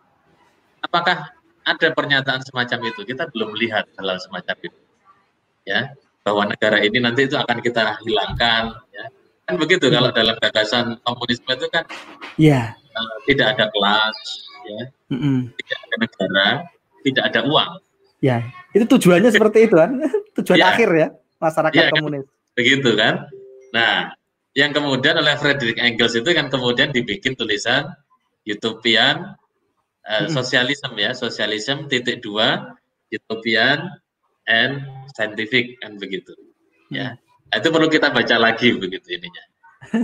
apakah 0.85 1.35
ada 1.65 1.87
pernyataan 1.91 2.45
semacam 2.45 2.93
itu. 2.93 3.01
Kita 3.03 3.27
belum 3.33 3.57
melihat 3.57 3.89
hal, 3.97 4.21
semacam 4.21 4.55
itu. 4.61 4.79
Ya, 5.65 5.97
bahwa 6.21 6.45
negara 6.45 6.77
ini 6.79 7.01
nanti 7.01 7.25
itu 7.25 7.33
akan 7.33 7.57
kita 7.59 7.97
hilangkan 8.05 8.77
ya. 8.93 9.05
Kan 9.49 9.57
begitu 9.57 9.89
kalau 9.89 10.13
dalam 10.13 10.37
gagasan 10.37 10.97
komunisme 11.01 11.49
itu 11.53 11.67
kan 11.73 11.85
yeah. 12.37 12.77
uh, 12.93 13.17
tidak 13.25 13.57
ada 13.57 13.65
kelas 13.73 14.17
ya. 14.65 14.83
Mm 15.09 15.17
-hmm. 15.17 15.37
Tidak 15.57 15.77
ada 15.81 15.95
negara, 15.97 16.47
tidak 17.01 17.23
ada 17.33 17.39
uang. 17.49 17.71
Ya, 18.21 18.37
itu 18.75 18.85
tujuannya 18.91 19.31
seperti 19.31 19.71
itu 19.71 19.75
kan. 19.79 19.95
Tujuan 20.43 20.59
ya. 20.59 20.75
akhir 20.75 20.89
ya 20.91 21.07
masyarakat 21.39 21.79
ya, 21.79 21.91
komunis. 21.95 22.27
Kan? 22.27 22.55
Begitu 22.59 22.89
kan? 22.99 23.15
Nah, 23.71 23.95
yang 24.51 24.71
kemudian 24.75 25.15
oleh 25.15 25.35
Frederick 25.39 25.79
Engels 25.79 26.15
itu 26.15 26.27
kan 26.35 26.51
kemudian 26.51 26.91
dibikin 26.91 27.39
tulisan 27.39 27.91
utopian 28.45 29.35
uh, 30.05 30.27
sosialisme 30.29 30.95
ya, 30.99 31.15
sosialisme 31.15 31.87
titik 31.87 32.21
dua, 32.21 32.75
utopian 33.09 33.95
and 34.45 34.85
scientific 35.15 35.79
kan 35.81 35.97
begitu. 35.97 36.35
Ya, 36.93 37.17
nah, 37.49 37.55
itu 37.57 37.67
perlu 37.73 37.87
kita 37.89 38.13
baca 38.13 38.35
lagi 38.37 38.75
begitu 38.77 39.07
ininya. 39.17 39.43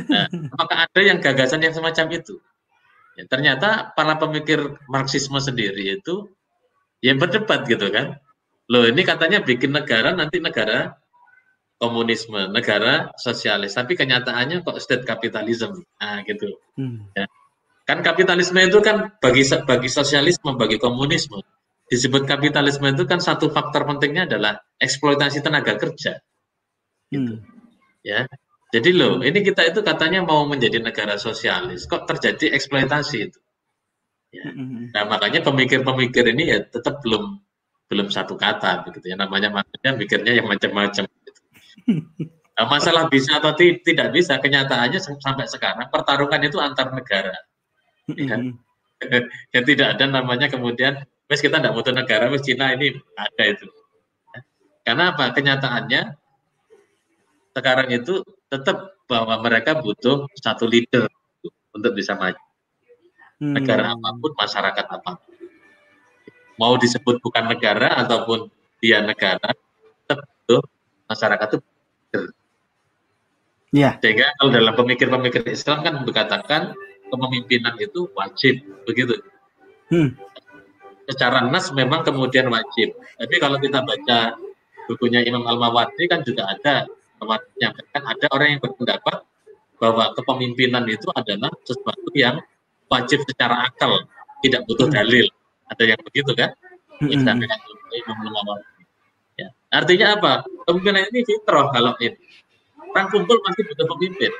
Nah, 0.10 0.26
apakah 0.58 0.90
ada 0.90 1.02
yang 1.04 1.22
gagasan 1.22 1.62
yang 1.62 1.76
semacam 1.76 2.08
itu? 2.18 2.42
Ya, 3.20 3.28
ternyata 3.28 3.92
para 3.92 4.16
pemikir 4.18 4.80
Marxisme 4.88 5.38
sendiri 5.38 6.00
itu 6.00 6.32
yang 7.04 7.20
berdebat 7.20 7.68
gitu 7.68 7.92
kan. 7.92 8.18
Loh 8.72 8.88
ini 8.88 9.04
katanya 9.04 9.44
bikin 9.44 9.76
negara 9.76 10.16
nanti 10.16 10.40
negara 10.40 10.96
komunisme, 11.76 12.48
negara 12.56 13.12
sosialis, 13.20 13.76
tapi 13.76 14.00
kenyataannya 14.00 14.64
kok 14.64 14.80
state 14.80 15.04
capitalism. 15.04 15.84
Nah, 16.00 16.24
gitu. 16.24 16.56
Hmm. 16.80 17.12
Ya. 17.12 17.28
Kan 17.84 18.00
kapitalisme 18.00 18.64
itu 18.64 18.80
kan 18.80 19.12
bagi 19.20 19.44
bagi 19.68 19.90
sosialisme, 19.92 20.56
bagi 20.56 20.80
komunisme 20.80 21.44
disebut 21.92 22.24
kapitalisme 22.24 22.88
itu 22.88 23.04
kan 23.04 23.20
satu 23.20 23.52
faktor 23.52 23.84
pentingnya 23.84 24.24
adalah 24.32 24.64
eksploitasi 24.80 25.44
tenaga 25.44 25.76
kerja. 25.76 26.24
Gitu. 27.12 27.36
Hmm. 27.36 27.44
Ya. 28.08 28.32
Jadi 28.72 28.96
loh, 28.96 29.20
ini 29.20 29.44
kita 29.44 29.68
itu 29.68 29.84
katanya 29.84 30.24
mau 30.24 30.48
menjadi 30.48 30.80
negara 30.80 31.20
sosialis, 31.20 31.92
kok 31.92 32.08
terjadi 32.08 32.56
eksploitasi 32.56 33.18
itu. 33.20 33.40
Ya. 34.32 34.48
Hmm. 34.48 34.88
Nah, 34.96 35.04
makanya 35.12 35.44
pemikir-pemikir 35.44 36.24
ini 36.32 36.44
ya 36.56 36.64
tetap 36.64 37.04
belum 37.04 37.44
belum 37.92 38.08
satu 38.08 38.40
kata 38.40 38.88
begitu 38.88 39.12
ya. 39.12 39.20
Namanya 39.20 39.52
makanya 39.52 40.00
mikirnya 40.00 40.40
yang 40.40 40.48
macam-macam 40.48 41.04
gitu. 41.04 41.42
Nah, 42.56 42.66
masalah 42.68 43.12
bisa 43.12 43.44
atau 43.44 43.52
tidak 43.58 44.16
bisa, 44.16 44.40
kenyataannya 44.40 45.00
sampai 45.00 45.50
sekarang 45.52 45.92
pertarungan 45.92 46.42
itu 46.48 46.56
antar 46.64 46.96
negara 46.96 47.36
ya. 48.16 48.38
yang 49.54 49.64
tidak 49.66 49.98
ada 49.98 50.06
namanya 50.06 50.48
kemudian 50.48 51.02
wes 51.26 51.42
kita 51.42 51.58
tidak 51.58 51.74
butuh 51.74 51.94
negara 51.96 52.30
wes 52.30 52.46
Cina 52.46 52.76
ini 52.78 52.94
ada 53.18 53.44
itu 53.50 53.66
karena 54.86 55.14
apa 55.14 55.34
kenyataannya 55.34 56.02
sekarang 57.58 57.90
itu 57.92 58.22
tetap 58.48 59.00
bahwa 59.10 59.42
mereka 59.42 59.80
butuh 59.80 60.30
satu 60.40 60.70
leader 60.70 61.10
untuk 61.74 61.92
bisa 61.98 62.16
maju 62.16 62.38
hmm. 63.42 63.54
negara 63.58 63.96
apa 63.96 64.10
pun 64.22 64.32
masyarakat 64.38 64.86
apa 64.86 65.12
pun 65.18 65.41
mau 66.60 66.76
disebut 66.80 67.22
bukan 67.24 67.52
negara 67.52 68.02
ataupun 68.02 68.50
dia 68.82 69.00
negara 69.04 69.54
tetap 69.54 70.26
butuh 70.26 70.62
masyarakat 71.08 71.48
itu 71.56 71.60
Ya. 73.72 73.96
Sehingga 74.04 74.36
kalau 74.36 74.52
dalam 74.52 74.76
pemikir-pemikir 74.76 75.48
Islam 75.48 75.80
kan 75.80 76.04
berkatakan 76.04 76.76
kepemimpinan 77.08 77.80
itu 77.80 78.12
wajib 78.20 78.60
begitu. 78.84 79.16
Hmm. 79.88 80.16
Secara 81.08 81.48
nas 81.48 81.72
memang 81.72 82.04
kemudian 82.04 82.52
wajib. 82.52 82.92
Tapi 83.16 83.36
kalau 83.40 83.56
kita 83.64 83.80
baca 83.80 84.36
bukunya 84.92 85.24
Imam 85.24 85.48
Al 85.48 85.56
Mawardi 85.56 86.04
kan 86.12 86.20
juga 86.28 86.52
ada 86.52 86.84
menyampaikan 87.24 88.04
ada 88.04 88.26
orang 88.36 88.60
yang 88.60 88.62
berpendapat 88.62 89.24
bahwa 89.80 90.14
kepemimpinan 90.20 90.84
itu 90.92 91.08
adalah 91.16 91.50
sesuatu 91.64 92.12
yang 92.14 92.44
wajib 92.92 93.24
secara 93.24 93.72
akal, 93.72 94.04
tidak 94.44 94.68
butuh 94.68 94.92
hmm. 94.92 94.96
dalil. 95.00 95.26
Ada 95.72 95.84
yang 95.96 96.02
begitu 96.04 96.32
kan? 96.36 96.52
Hmm. 97.00 97.40
Ya. 99.40 99.48
Artinya 99.72 100.08
apa? 100.20 100.34
Kepemimpinan 100.68 101.08
ini 101.10 101.22
fitrah 101.24 101.72
kalau 101.72 101.96
ini. 102.04 102.14
Orang 102.92 103.08
kumpul 103.08 103.40
pasti 103.40 103.62
butuh 103.64 103.88
pemimpin. 103.96 104.32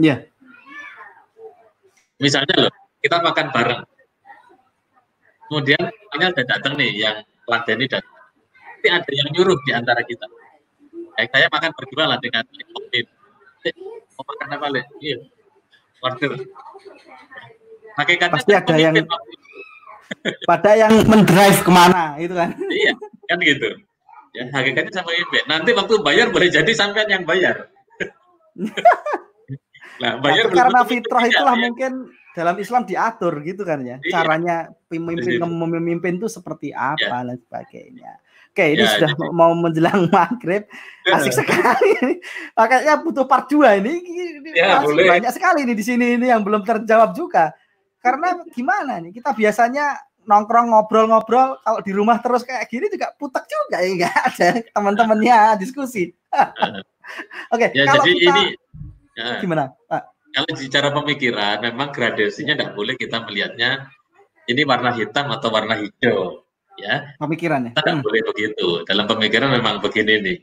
Ya. 0.00 0.24
Misalnya 2.16 2.66
loh, 2.66 2.74
kita 3.04 3.20
makan 3.20 3.46
bareng. 3.52 3.82
Kemudian 5.52 5.82
ini 6.16 6.24
ada 6.24 6.42
datang 6.48 6.74
nih 6.80 6.90
yang 6.96 7.16
ladeni 7.44 7.84
dan 7.84 8.00
Tapi 8.80 8.88
ada 8.88 9.12
yang 9.12 9.28
nyuruh 9.36 9.56
di 9.64 9.72
antara 9.72 10.00
kita. 10.04 10.28
Kayak 11.16 11.30
saya 11.30 11.46
makan 11.48 11.70
berdua 11.72 12.04
lah 12.10 12.18
dengan 12.20 12.44
Covid. 12.48 13.06
Mau 14.16 14.24
makan 14.28 14.48
apa 14.60 14.66
le? 14.72 14.82
Iya. 15.00 15.16
Order. 16.04 16.32
Hakikatnya 17.96 18.34
pasti 18.34 18.52
ada 18.52 18.74
yang 18.76 18.92
pada 20.48 20.76
yang 20.76 20.92
mendrive 21.08 21.60
ke 21.60 21.70
mana 21.72 22.16
itu 22.20 22.34
kan? 22.34 22.52
iya, 22.72 22.92
kan 23.28 23.38
gitu. 23.40 23.68
Ya, 24.34 24.50
hakikatnya 24.50 24.90
sama 24.90 25.14
ibu. 25.14 25.30
Nanti 25.46 25.70
waktu 25.72 25.94
bayar 26.02 26.34
boleh 26.34 26.50
jadi 26.50 26.70
sampean 26.74 27.08
yang 27.10 27.24
bayar. 27.24 27.70
Nah, 30.02 30.18
bayar 30.18 30.50
Tapi 30.50 30.58
karena 30.58 30.80
fitrah 30.82 31.24
itulah 31.30 31.54
ya. 31.54 31.62
mungkin 31.70 31.92
dalam 32.34 32.56
Islam 32.58 32.82
diatur 32.82 33.34
gitu 33.46 33.62
kan 33.62 33.78
ya. 33.86 34.02
Iya. 34.02 34.10
Caranya 34.10 34.56
pemimpin 34.90 35.38
iya. 35.38 35.46
memimpin 35.46 36.18
itu 36.18 36.26
seperti 36.26 36.74
apa 36.74 37.22
iya. 37.22 37.30
dan 37.30 37.38
sebagainya. 37.38 38.12
Oke, 38.54 38.70
ini 38.70 38.86
ya, 38.86 38.90
sudah 38.90 39.10
jadi... 39.18 39.34
mau 39.34 39.50
menjelang 39.50 40.06
maghrib, 40.14 40.66
asik 41.10 41.34
sekali. 41.34 42.22
Makanya 42.58 43.02
butuh 43.02 43.26
part 43.26 43.50
2 43.50 43.82
ini. 43.82 43.94
Ya, 44.54 44.78
masih 44.78 44.94
boleh. 44.94 45.10
banyak 45.10 45.32
sekali 45.34 45.66
nih 45.66 45.74
di 45.74 45.84
sini 45.86 46.06
ini 46.18 46.30
yang 46.30 46.46
belum 46.46 46.62
terjawab 46.62 47.18
juga. 47.18 47.50
Karena 48.04 48.36
gimana 48.52 49.00
nih? 49.00 49.16
Kita 49.16 49.32
biasanya 49.32 49.96
nongkrong 50.28 50.72
ngobrol-ngobrol 50.72 51.60
kalau 51.60 51.80
di 51.80 51.92
rumah 51.92 52.20
terus 52.20 52.44
kayak 52.44 52.68
gini 52.68 52.88
juga 52.88 53.12
putek 53.16 53.44
juga 53.44 53.80
ya 53.80 53.88
enggak 53.92 54.16
ada 54.28 54.48
teman-temannya 54.72 55.36
diskusi. 55.60 56.12
Oke, 57.52 57.68
okay, 57.68 57.68
ya, 57.76 57.84
kalau 57.84 58.04
jadi 58.04 58.12
kita, 58.16 58.32
ini 58.32 58.44
ya, 59.16 59.28
gimana, 59.40 59.64
Pak? 59.88 60.02
Kalau 60.34 60.52
bicara 60.56 60.88
pemikiran, 60.90 61.56
memang 61.60 61.88
gradasinya 61.92 62.56
tidak 62.56 62.72
boleh 62.72 62.96
kita 62.96 63.22
melihatnya 63.28 63.92
ini 64.48 64.62
warna 64.64 64.96
hitam 64.96 65.28
atau 65.28 65.52
warna 65.52 65.76
hijau, 65.76 66.48
ya. 66.80 67.12
Pemikiran 67.20 67.70
ya. 67.70 67.72
Tidak 67.76 67.94
hmm. 68.00 68.04
boleh 68.04 68.22
begitu. 68.32 68.68
Dalam 68.88 69.04
pemikiran 69.04 69.52
memang 69.52 69.84
begini 69.84 70.14
nih. 70.24 70.38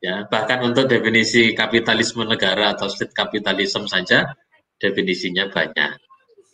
Ya, 0.00 0.24
bahkan 0.32 0.64
untuk 0.64 0.88
definisi 0.88 1.52
kapitalisme 1.52 2.24
negara 2.24 2.72
atau 2.72 2.88
state 2.88 3.12
capitalism 3.12 3.84
saja 3.84 4.32
definisinya 4.80 5.52
banyak 5.52 6.00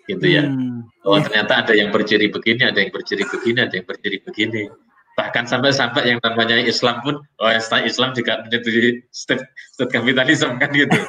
gitu 0.06 0.26
ya. 0.26 0.46
Hmm. 0.46 0.86
Oh 1.02 1.18
ternyata 1.18 1.62
ada 1.66 1.74
yang 1.74 1.90
berciri 1.90 2.30
begini, 2.30 2.62
ada 2.66 2.78
yang 2.78 2.90
berciri 2.90 3.26
begini, 3.26 3.58
ada 3.62 3.74
yang 3.74 3.86
berciri 3.86 4.18
begini. 4.22 4.70
Bahkan 5.16 5.48
sampai-sampai 5.48 6.12
yang 6.12 6.20
namanya 6.20 6.60
Islam 6.60 7.00
pun, 7.00 7.24
oh 7.40 7.50
Islam 7.52 8.12
juga 8.12 8.44
menjadi 8.44 9.00
state, 9.08 9.42
state 9.72 9.90
kapitalisme 9.90 10.56
kan 10.60 10.70
gitu. 10.72 10.96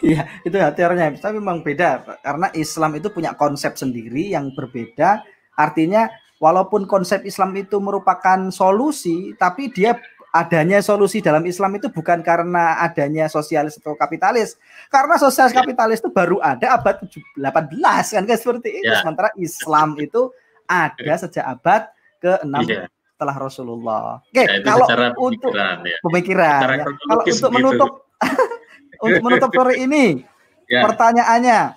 Iya, 0.00 0.24
itu 0.48 0.56
teorinya. 0.56 1.12
Tapi 1.12 1.36
memang 1.38 1.60
beda 1.60 2.18
karena 2.24 2.48
Islam 2.56 2.96
itu 2.96 3.12
punya 3.12 3.36
konsep 3.36 3.76
sendiri 3.76 4.32
yang 4.32 4.48
berbeda. 4.56 5.20
Artinya 5.60 6.08
walaupun 6.40 6.88
konsep 6.88 7.22
Islam 7.28 7.52
itu 7.52 7.76
merupakan 7.78 8.48
solusi, 8.48 9.36
tapi 9.36 9.68
dia 9.68 10.00
adanya 10.30 10.78
solusi 10.78 11.18
dalam 11.18 11.42
Islam 11.42 11.74
itu 11.74 11.90
bukan 11.90 12.22
karena 12.22 12.78
adanya 12.78 13.26
sosialis 13.26 13.78
atau 13.82 13.98
kapitalis. 13.98 14.54
Karena 14.86 15.18
sosialis 15.18 15.50
ya. 15.54 15.62
kapitalis 15.62 15.98
itu 15.98 16.10
baru 16.10 16.38
ada 16.38 16.78
abad 16.78 17.02
18 17.02 18.14
kan 18.14 18.22
kayak 18.26 18.40
seperti 18.40 18.82
itu. 18.82 18.90
Ya. 18.90 19.02
Sementara 19.02 19.34
Islam 19.34 19.98
itu 19.98 20.30
ada 20.70 21.14
sejak 21.18 21.44
abad 21.44 21.90
ke-6 22.22 22.56
ya. 22.70 22.86
setelah 22.86 23.36
Rasulullah. 23.36 24.02
Oke, 24.22 24.44
ya, 24.46 24.62
kalau 24.62 24.86
untuk 25.18 25.52
ya. 25.52 25.98
pemikiran 26.06 26.60
ya. 26.78 26.84
kalau 26.86 27.22
untuk 27.26 27.50
menutup 27.50 27.90
untuk 29.04 29.22
menutup 29.26 29.50
sore 29.50 29.74
ini 29.82 30.22
ya. 30.70 30.86
pertanyaannya 30.86 31.74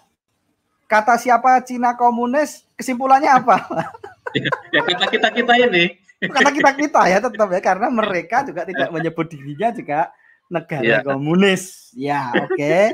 kata 0.85 1.17
siapa 1.17 1.57
Cina 1.65 1.97
komunis 1.97 2.69
kesimpulannya 2.77 3.33
apa? 3.33 3.65
ya 4.73 4.81
kata 4.85 5.05
kita 5.09 5.27
kita 5.33 5.53
ini 5.57 6.02
karena 6.31 6.51
kita 6.55 6.71
kita 6.77 7.01
ya 7.09 7.17
tetap 7.19 7.49
ya 7.51 7.61
karena 7.61 7.87
mereka 7.91 8.47
juga 8.47 8.63
tidak 8.63 8.89
menyebut 8.95 9.27
dirinya 9.27 9.69
juga 9.75 9.99
negara 10.51 10.83
yeah. 10.83 11.01
komunis. 11.01 11.91
Ya, 11.97 12.29
oke. 12.35 12.53
Okay. 12.53 12.93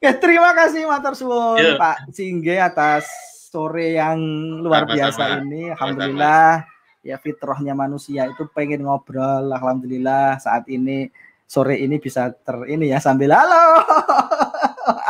ya, 0.04 0.12
terima 0.16 0.54
kasih 0.54 0.86
Matur 0.86 1.14
Suwun 1.18 1.58
yeah. 1.58 1.76
Pak 1.76 2.14
Singge 2.14 2.56
atas 2.56 3.06
sore 3.50 3.98
yang 3.98 4.18
luar 4.62 4.86
sama, 4.86 4.94
biasa 4.94 5.22
ini. 5.42 5.62
Alhamdulillah 5.74 6.62
sama. 6.62 7.02
ya 7.02 7.16
fitrahnya 7.18 7.74
manusia 7.74 8.30
itu 8.30 8.46
pengen 8.54 8.86
ngobrol. 8.86 9.50
Alhamdulillah 9.50 10.38
saat 10.38 10.66
ini 10.70 11.10
sore 11.50 11.82
ini 11.82 11.98
bisa 11.98 12.30
ter 12.30 12.54
ini 12.70 12.94
ya 12.94 13.02
sambil 13.02 13.34
halo. 13.34 13.82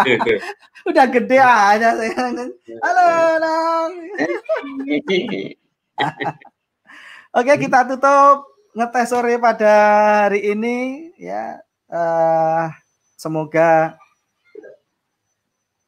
Udah 0.88 1.06
gede 1.12 1.36
aja 1.36 1.92
Halo, 2.80 3.08
Nang. 3.36 3.92
Oke, 7.36 7.52
kita 7.60 7.84
tutup 7.84 8.48
ngetes 8.72 9.12
sore 9.12 9.36
pada 9.36 9.74
hari 10.24 10.56
ini 10.56 11.12
ya. 11.20 11.60
Uh, 11.92 12.72
semoga 13.20 14.00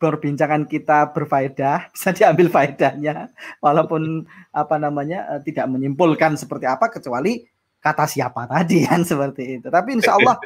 perbincangan 0.03 0.67
kita 0.67 1.15
berfaedah, 1.15 1.87
bisa 1.95 2.11
diambil 2.13 2.51
faedahnya 2.51 3.31
walaupun 3.63 4.27
apa 4.51 4.77
namanya 4.77 5.31
uh, 5.33 5.41
tidak 5.41 5.71
menyimpulkan 5.71 6.35
seperti 6.35 6.67
apa 6.67 6.91
kecuali 6.91 7.41
kata 7.83 8.07
siapa 8.07 8.47
tadi 8.47 8.87
kan 8.87 9.03
seperti 9.11 9.59
itu. 9.59 9.67
Tapi 9.69 9.99
insya 9.99 10.15
Allah 10.15 10.39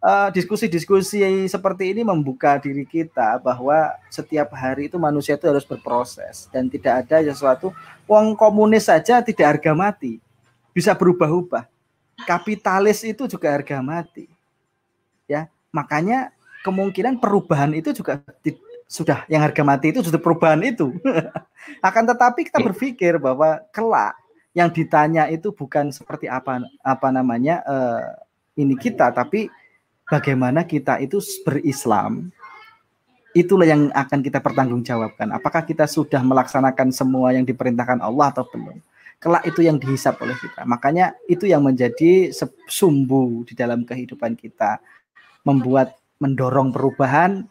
Eh, 0.00 0.28
diskusi-diskusi 0.32 1.20
uh, 1.20 1.44
seperti 1.44 1.92
ini 1.92 2.00
membuka 2.00 2.56
diri 2.56 2.88
kita 2.88 3.36
bahwa 3.36 3.92
setiap 4.08 4.48
hari 4.56 4.88
itu 4.88 4.96
manusia 4.96 5.36
itu 5.36 5.44
harus 5.44 5.60
berproses 5.60 6.48
dan 6.48 6.72
tidak 6.72 7.04
ada 7.04 7.20
sesuatu 7.20 7.68
uang 8.08 8.32
komunis 8.32 8.88
saja 8.88 9.20
tidak 9.20 9.60
harga 9.60 9.76
mati. 9.76 10.16
Bisa 10.72 10.96
berubah-ubah. 10.96 11.68
Kapitalis 12.24 13.04
itu 13.04 13.28
juga 13.28 13.52
harga 13.52 13.84
mati. 13.84 14.24
Ya 15.28 15.52
makanya 15.68 16.32
kemungkinan 16.64 17.20
perubahan 17.20 17.76
itu 17.76 17.92
juga 17.92 18.24
sudah 18.88 19.28
yang 19.28 19.44
harga 19.44 19.60
mati 19.60 19.92
itu 19.92 20.00
sudah 20.00 20.16
perubahan 20.16 20.64
itu. 20.64 20.96
Akan 21.84 22.08
tetapi 22.08 22.48
kita 22.48 22.64
berpikir 22.64 23.20
bahwa 23.20 23.60
kelak 23.68 24.16
yang 24.56 24.70
ditanya 24.74 25.30
itu 25.30 25.54
bukan 25.54 25.94
seperti 25.94 26.26
apa 26.26 26.62
apa 26.82 27.08
namanya 27.14 27.62
uh, 27.62 28.02
ini 28.58 28.74
kita 28.74 29.14
tapi 29.14 29.46
bagaimana 30.10 30.66
kita 30.66 30.98
itu 30.98 31.22
berislam 31.46 32.34
itulah 33.30 33.66
yang 33.66 33.90
akan 33.94 34.20
kita 34.26 34.42
pertanggungjawabkan. 34.42 35.30
Apakah 35.30 35.62
kita 35.62 35.86
sudah 35.86 36.18
melaksanakan 36.22 36.90
semua 36.90 37.30
yang 37.30 37.46
diperintahkan 37.46 38.02
Allah 38.02 38.34
atau 38.34 38.46
belum? 38.50 38.78
Kelak 39.20 39.44
itu 39.46 39.60
yang 39.60 39.76
dihisap 39.76 40.16
oleh 40.24 40.34
kita. 40.40 40.64
Makanya 40.64 41.12
itu 41.28 41.44
yang 41.44 41.60
menjadi 41.62 42.32
sumbu 42.66 43.44
di 43.44 43.52
dalam 43.52 43.84
kehidupan 43.84 44.34
kita. 44.34 44.80
Membuat 45.44 45.96
mendorong 46.20 46.72
perubahan, 46.72 47.44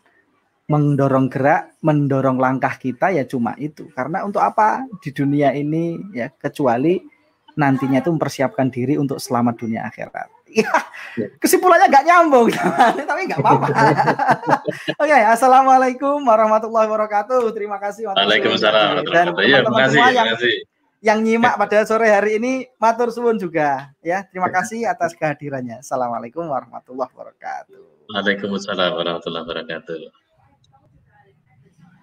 mendorong 0.69 1.27
gerak, 1.33 1.75
mendorong 1.81 2.37
langkah 2.37 2.77
kita 2.77 3.09
ya 3.09 3.25
cuma 3.25 3.57
itu. 3.57 3.89
Karena 3.91 4.21
untuk 4.21 4.45
apa 4.45 4.85
di 5.01 5.09
dunia 5.09 5.49
ini 5.57 5.97
ya 6.13 6.29
kecuali 6.29 7.01
nantinya 7.57 7.99
itu 7.99 8.13
mempersiapkan 8.13 8.69
diri 8.69 8.95
untuk 8.95 9.17
selamat 9.17 9.55
dunia 9.57 9.89
akhirat. 9.89 10.29
Ya, 10.49 10.73
kesimpulannya 11.37 11.93
nggak 11.93 12.05
nyambung, 12.09 12.49
tapi 13.09 13.29
nggak 13.29 13.37
apa-apa. 13.37 13.69
Oke, 15.01 15.13
okay, 15.13 15.21
assalamualaikum 15.29 16.25
warahmatullahi 16.25 16.89
wabarakatuh. 16.89 17.53
Terima 17.53 17.77
kasih. 17.77 18.09
Waalaikumsalam. 18.09 19.05
Dan 19.05 19.37
iya, 19.45 19.61
teman-teman 19.61 19.89
semua 19.93 20.09
yang 20.09 20.29
yang 21.05 21.19
nyimak 21.21 21.53
pada 21.53 21.85
sore 21.85 22.09
hari 22.09 22.41
ini, 22.41 22.65
matur 22.81 23.13
suwun 23.13 23.37
juga. 23.37 23.93
Ya, 24.01 24.25
terima 24.25 24.49
kasih 24.49 24.89
atas 24.89 25.13
kehadirannya. 25.13 25.85
Assalamualaikum 25.85 26.41
warahmatullahi 26.49 27.13
wabarakatuh. 27.13 28.09
Waalaikumsalam 28.09 28.97
warahmatullahi 28.97 29.45
wabarakatuh. 29.45 30.28